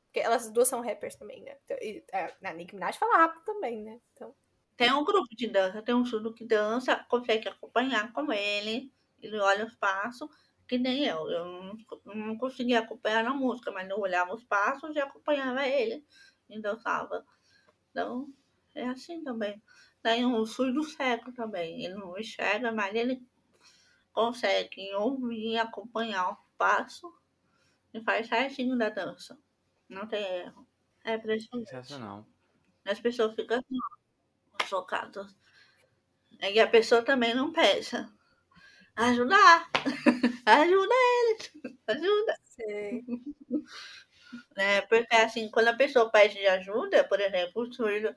[0.07, 1.57] Porque elas duas são rappers também, né?
[1.65, 4.01] Então, e, a, a Nicki Minaj fala rápido também, né?
[4.13, 4.35] Então...
[4.77, 8.91] Tem um grupo de dança, tem um surdo que dança, consegue acompanhar com ele,
[9.21, 10.29] ele olha os passos,
[10.67, 11.29] que nem eu.
[11.31, 11.77] Eu não,
[12.15, 16.03] não conseguia acompanhar na música, mas eu olhava os passos e acompanhava ele
[16.49, 17.25] e dançava.
[17.91, 18.29] Então,
[18.75, 19.61] é assim também.
[20.03, 21.85] Tem um surdo cego também.
[21.85, 23.23] Ele não enxerga, mas ele
[24.13, 27.13] consegue ouvir e acompanhar o passo
[27.95, 29.39] e faz certinho da dança.
[29.89, 30.67] Não tem erro.
[31.05, 31.71] É impressionante.
[31.71, 32.27] Sensacional.
[32.87, 33.79] As pessoas ficam assim,
[34.69, 35.37] chocadas.
[36.43, 38.09] E a pessoa também não pensa.
[38.97, 39.71] Ajudar!
[40.47, 41.53] Ajuda eles!
[41.89, 42.37] Ajuda!
[42.45, 43.05] Sim.
[44.57, 48.15] É, porque assim, quando a pessoa pede ajuda, por exemplo, o surdo,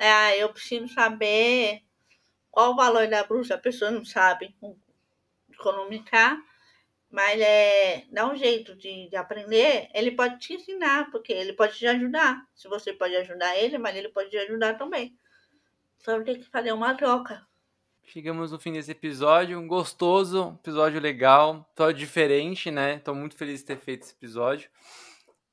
[0.00, 1.82] é, eu preciso saber
[2.50, 4.56] qual o valor da bruxa, a pessoa não sabe
[5.52, 6.42] economicar,
[7.10, 11.76] mas é, dá um jeito de, de aprender, ele pode te ensinar, porque ele pode
[11.76, 12.48] te ajudar.
[12.54, 15.14] Se você pode ajudar ele, mas ele pode te ajudar também.
[15.98, 17.46] Só tem que fazer uma troca.
[18.04, 22.98] Chegamos no fim desse episódio, um gostoso, episódio legal, episódio diferente, né?
[23.00, 24.70] Tô muito feliz de ter feito esse episódio.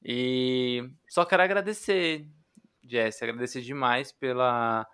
[0.01, 2.25] E só quero agradecer,
[2.87, 4.87] Jess, agradecer demais pela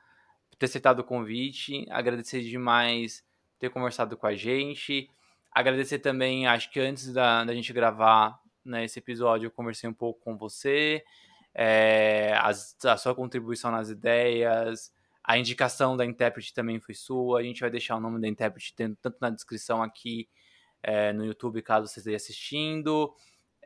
[0.49, 3.23] por ter aceitado o convite, agradecer demais
[3.59, 5.09] ter conversado com a gente.
[5.51, 9.93] Agradecer também, acho que antes da, da gente gravar né, esse episódio, eu conversei um
[9.93, 11.03] pouco com você,
[11.53, 14.91] é, as, a sua contribuição nas ideias,
[15.23, 17.39] a indicação da intérprete também foi sua.
[17.39, 20.27] A gente vai deixar o nome da intérprete tanto na descrição aqui
[20.81, 23.13] é, no YouTube, caso você esteja assistindo.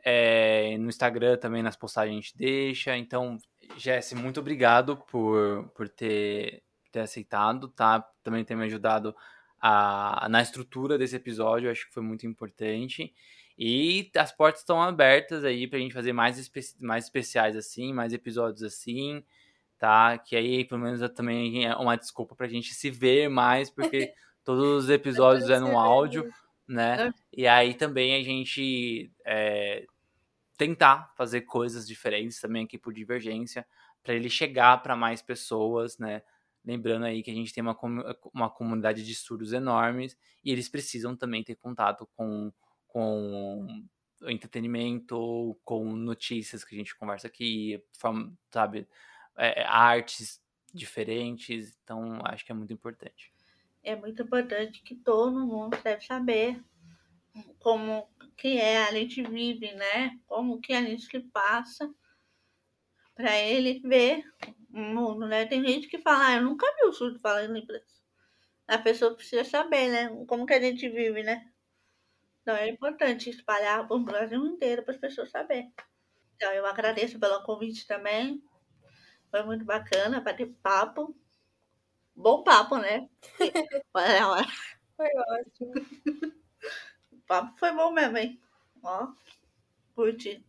[0.04, 2.96] É, no Instagram também, nas postagens a gente deixa.
[2.96, 3.38] Então,
[3.76, 8.00] Jesse, muito obrigado por, por ter, ter aceitado, tá?
[8.22, 9.14] Também ter me ajudado
[9.60, 13.12] a, na estrutura desse episódio, acho que foi muito importante.
[13.58, 18.12] E as portas estão abertas aí pra gente fazer mais, espe mais especiais assim, mais
[18.12, 19.24] episódios assim,
[19.78, 20.16] tá?
[20.16, 24.12] Que aí, pelo menos, também é uma desculpa pra gente se ver mais, porque
[24.44, 26.32] todos os episódios é no áudio,
[26.68, 27.12] né?
[27.32, 29.84] E aí também a gente é,
[30.58, 33.64] tentar fazer coisas diferentes também aqui por divergência,
[34.02, 36.22] para ele chegar para mais pessoas, né?
[36.64, 37.78] Lembrando aí que a gente tem uma,
[38.34, 42.52] uma comunidade de surdos enormes e eles precisam também ter contato com,
[42.88, 43.86] com
[44.26, 47.80] entretenimento, com notícias que a gente conversa aqui,
[48.50, 48.88] sabe,
[49.36, 50.42] é, artes
[50.74, 51.78] diferentes.
[51.84, 53.32] Então, acho que é muito importante.
[53.82, 56.60] é muito importante que todo mundo deve saber
[57.58, 60.18] como que é a gente vive, né?
[60.26, 61.92] Como que a gente passa
[63.14, 64.24] para ele ver
[64.72, 65.46] o mundo, né?
[65.46, 68.02] Tem gente que fala, ah, eu nunca vi o surdo falando inglês.
[68.66, 70.24] A pessoa precisa saber, né?
[70.26, 71.50] Como que a gente vive, né?
[72.42, 75.72] Então é importante espalhar o Brasil inteiro para as pessoas saberem.
[76.36, 78.42] Então eu agradeço pelo convite também.
[79.30, 81.14] Foi muito bacana bater papo.
[82.14, 83.08] Bom papo, né?
[83.94, 84.46] Olha,
[84.96, 86.38] Foi ótimo.
[87.28, 88.40] Papo foi bom mesmo, hein?
[88.82, 89.08] Ó,
[89.94, 90.42] curti.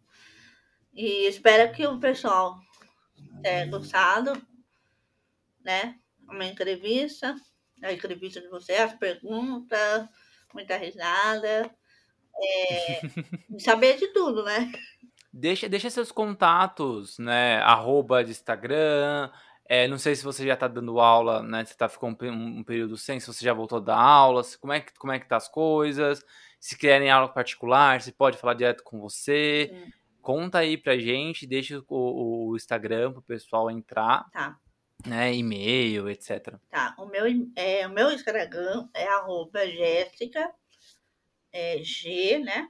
[0.93, 2.57] E espero que o pessoal
[3.43, 4.31] tenha gostado,
[5.61, 5.99] né?
[6.23, 7.35] Uma entrevista,
[7.83, 10.07] a entrevista de vocês, as perguntas,
[10.53, 11.69] muita risada.
[12.41, 13.01] É,
[13.59, 14.71] saber de tudo, né?
[15.33, 17.57] Deixa, deixa seus contatos, né?
[17.57, 19.29] Arroba de Instagram.
[19.71, 21.63] É, não sei se você já tá dando aula, né?
[21.63, 24.73] Você tá ficou um, um, período sem, se você já voltou a dar aula, como
[24.73, 26.25] é que, como é que tá as coisas,
[26.59, 29.69] se querem aula particular, se pode falar direto com você.
[29.71, 29.93] Sim.
[30.23, 34.27] Conta aí pra gente, deixa o, o Instagram pro pessoal entrar.
[34.31, 34.57] Tá.
[35.05, 36.55] Né, e-mail, etc.
[36.69, 37.23] Tá, o meu,
[37.55, 40.51] é, o meu Instagram é arroba Jéssica
[41.53, 42.67] é, G, né?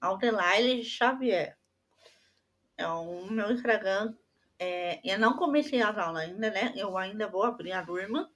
[0.00, 1.58] Aldelaine Xavier.
[2.78, 4.14] É o meu Instagram.
[4.58, 6.72] É, eu não comecei as aulas ainda, né?
[6.76, 8.30] Eu ainda vou abrir a turma,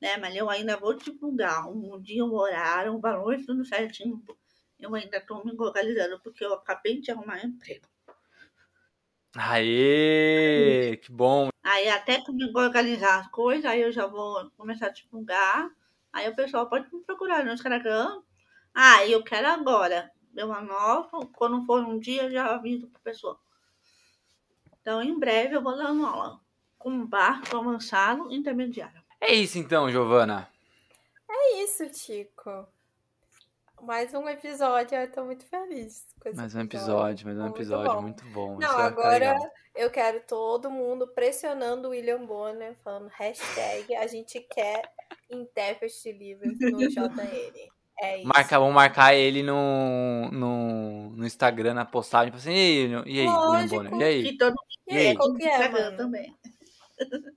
[0.00, 0.16] né?
[0.16, 4.22] Mas eu ainda vou divulgar um dia, um horário, um valor, tudo certinho.
[4.78, 7.86] Eu ainda estou me localizando porque eu acabei de arrumar emprego.
[9.36, 10.96] Aê!
[11.02, 11.48] Que bom!
[11.62, 15.70] Aí até que me organizar as coisas, aí eu já vou começar a divulgar.
[16.12, 18.22] Aí o pessoal pode me procurar no Instagram,
[18.78, 20.12] ah, eu quero agora.
[20.36, 23.40] Eu anoto, quando for um dia, eu já aviso para a pessoa.
[24.86, 26.40] Então, em breve, eu vou dar uma aula
[26.78, 29.02] com barco avançado intermediário.
[29.20, 30.48] É isso então, Giovana.
[31.28, 32.68] É isso, Tico.
[33.82, 36.06] Mais um episódio, eu tô muito feliz.
[36.36, 38.02] mais um episódio, mais um muito episódio, bom.
[38.02, 38.58] muito bom.
[38.60, 39.34] Não, agora
[39.74, 44.88] eu quero todo mundo pressionando o William Bonner, falando hashtag a gente quer
[45.28, 47.76] intérprete de livros no JN.
[47.98, 48.28] É isso.
[48.28, 52.32] Marca, vamos marcar ele no, no, no Instagram, na postagem.
[52.34, 53.94] Assim, e aí, e aí, Lógico, Bonner?
[53.94, 54.26] E aí?
[54.26, 54.54] E, todo...
[54.88, 55.16] e aí?
[55.16, 55.96] Qual que é, mano?
[55.96, 56.36] também.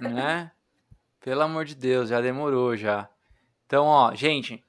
[0.00, 0.50] Né?
[1.20, 3.08] Pelo amor de Deus, já demorou já.
[3.64, 4.62] Então, ó, gente,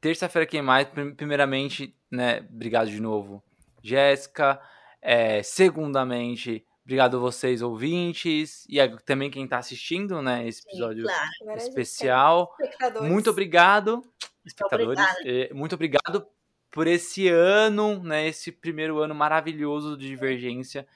[0.00, 3.42] terça-feira quem mais, primeiramente, né, obrigado de novo,
[3.82, 4.60] Jéssica.
[5.00, 11.06] É, segundamente, Obrigado a vocês, ouvintes, e a, também quem está assistindo, né, esse episódio
[11.06, 11.14] Sim,
[11.44, 11.58] claro.
[11.58, 12.56] especial.
[13.02, 14.02] Muito obrigado,
[14.44, 14.98] espectadores.
[15.24, 16.26] É, muito obrigado
[16.72, 20.88] por esse ano, né, esse primeiro ano maravilhoso de Divergência.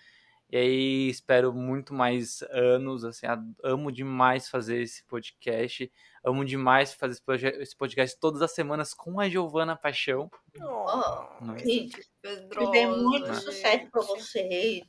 [0.51, 3.27] E aí, espero muito mais anos, assim,
[3.63, 5.93] amo demais fazer esse podcast.
[6.25, 10.31] Amo demais fazer esse podcast todas as semanas com a Giovana Paixão.
[10.61, 14.83] Oh, que, que dê muito sucesso para vocês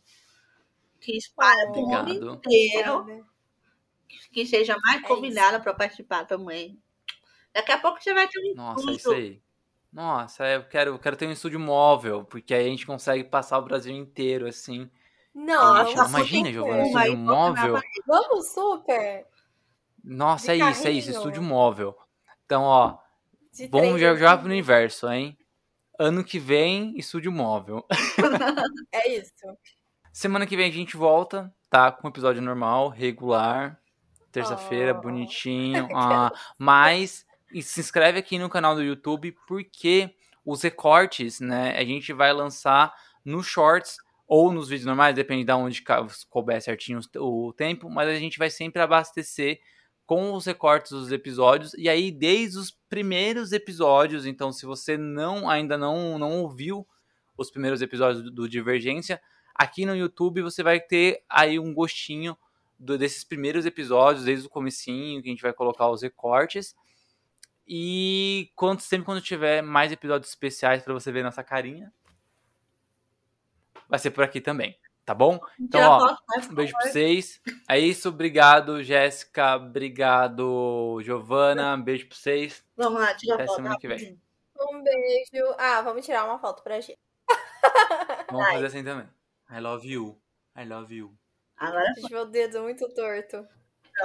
[1.02, 3.26] que espalha o mundo inteiro.
[4.32, 6.80] Que seja mais é convidada para participar também.
[7.54, 8.98] Daqui a pouco você vai ter um Nossa, estúdio.
[8.98, 9.42] isso aí.
[9.98, 13.58] Nossa, eu quero, eu quero ter um estúdio móvel, porque aí a gente consegue passar
[13.58, 14.88] o Brasil inteiro, assim.
[15.34, 17.82] Não, gente, imagina, Giovana, um estúdio móvel.
[18.06, 19.26] Vamos super!
[20.04, 21.98] Nossa, é isso, é isso, estúdio móvel.
[22.46, 23.00] Então, ó,
[23.72, 25.36] vamos já, já pro universo, hein?
[25.98, 27.84] Ano que vem, estúdio móvel.
[28.94, 29.32] É isso.
[30.14, 31.92] Semana que vem a gente volta, tá?
[31.92, 33.80] Com um episódio normal, regular.
[34.32, 35.02] Terça-feira, oh.
[35.02, 35.88] bonitinho.
[35.98, 37.26] Ah, mas
[37.62, 40.14] se inscreve aqui no canal do YouTube, porque
[40.46, 41.78] os recortes, né?
[41.78, 42.94] A gente vai lançar
[43.24, 43.98] nos shorts
[44.28, 45.84] ou nos vídeos normais, depende de onde
[46.30, 49.60] couber certinho o tempo, mas a gente vai sempre abastecer
[50.06, 55.50] com os recortes dos episódios e aí desde os primeiros episódios, então se você não
[55.50, 56.88] ainda não não ouviu
[57.38, 59.22] os primeiros episódios do, do Divergência,
[59.58, 62.38] Aqui no YouTube você vai ter aí um gostinho
[62.78, 66.76] do, desses primeiros episódios, desde o comecinho, que a gente vai colocar os recortes.
[67.68, 71.92] E quando, sempre quando tiver mais episódios especiais para você ver nossa carinha,
[73.90, 75.38] vai ser por aqui também, tá bom?
[75.60, 76.18] Então, ó,
[76.50, 77.42] um beijo pra vocês.
[77.68, 79.58] É isso, obrigado, Jéssica.
[79.58, 81.76] Obrigado, Giovana.
[81.76, 82.64] Um beijo pra vocês.
[82.78, 84.18] Vamos lá, tira Até semana que vem.
[84.60, 85.56] Um beijo.
[85.58, 86.98] Ah, vamos tirar uma foto pra gente.
[88.32, 88.54] Vamos Ai.
[88.54, 89.08] fazer assim também.
[89.52, 90.20] I love you.
[90.58, 91.14] I love you.
[91.58, 93.46] Agora Gente, meu dedo é muito torto.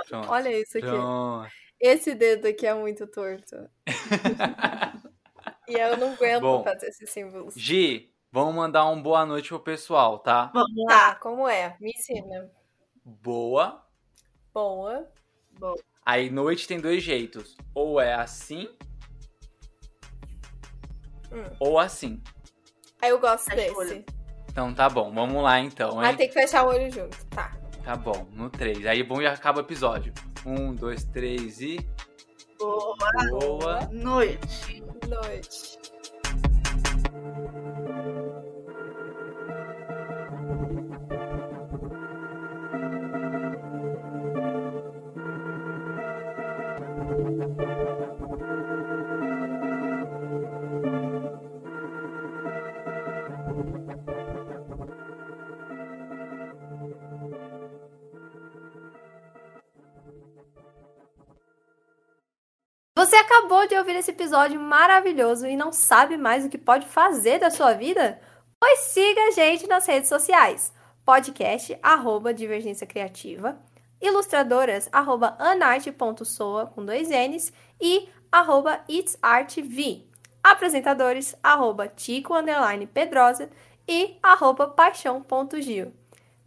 [0.09, 0.29] Pronto.
[0.29, 0.87] Olha isso aqui.
[0.87, 1.51] Pronto.
[1.83, 3.57] Esse dedo aqui é muito torto.
[5.69, 7.55] e eu não aguento Bom, fazer esses símbolos.
[7.57, 10.53] Gi, vamos mandar um boa noite pro pessoal, tá?
[10.55, 11.11] Vamos lá.
[11.11, 11.77] Tá, como é?
[11.81, 12.49] Me ensina.
[13.05, 13.85] Boa.
[14.55, 15.11] Boa.
[15.59, 15.75] Bom.
[16.07, 17.57] Aí noite tem dois jeitos.
[17.75, 18.69] Ou é assim,
[21.33, 21.45] Hum.
[21.59, 22.23] ou assim.
[23.01, 23.75] Aí eu gosto Fecha desse.
[23.75, 24.05] olho.
[24.49, 26.17] Então tá bom, vamos lá então, Mas hein?
[26.17, 27.57] tem que fechar o olho junto, tá.
[27.83, 28.87] Tá bom, no 3.
[28.87, 30.13] Aí bom já acaba o episódio.
[30.45, 31.79] Um, dois, três e.
[32.59, 32.97] Boa
[33.31, 33.89] Boa.
[33.93, 34.83] noite.
[35.09, 35.79] Noite.
[63.13, 67.39] Você acabou de ouvir esse episódio maravilhoso e não sabe mais o que pode fazer
[67.39, 68.19] da sua vida?
[68.59, 70.73] Pois siga a gente nas redes sociais.
[71.05, 73.59] Podcast, arroba Divergência Criativa,
[74.01, 80.07] ilustradoras, arroba anarte.soa, com dois N's, e arroba itsartv.
[80.43, 83.51] Apresentadores, arroba Tico, underline Pedrosa,
[83.87, 85.93] e arroba paixão.gil.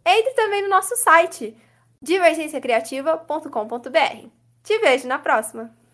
[0.04, 1.56] Entre também no nosso site,
[2.02, 4.28] divergenciacriativa.com.br.
[4.64, 5.85] Te vejo na próxima!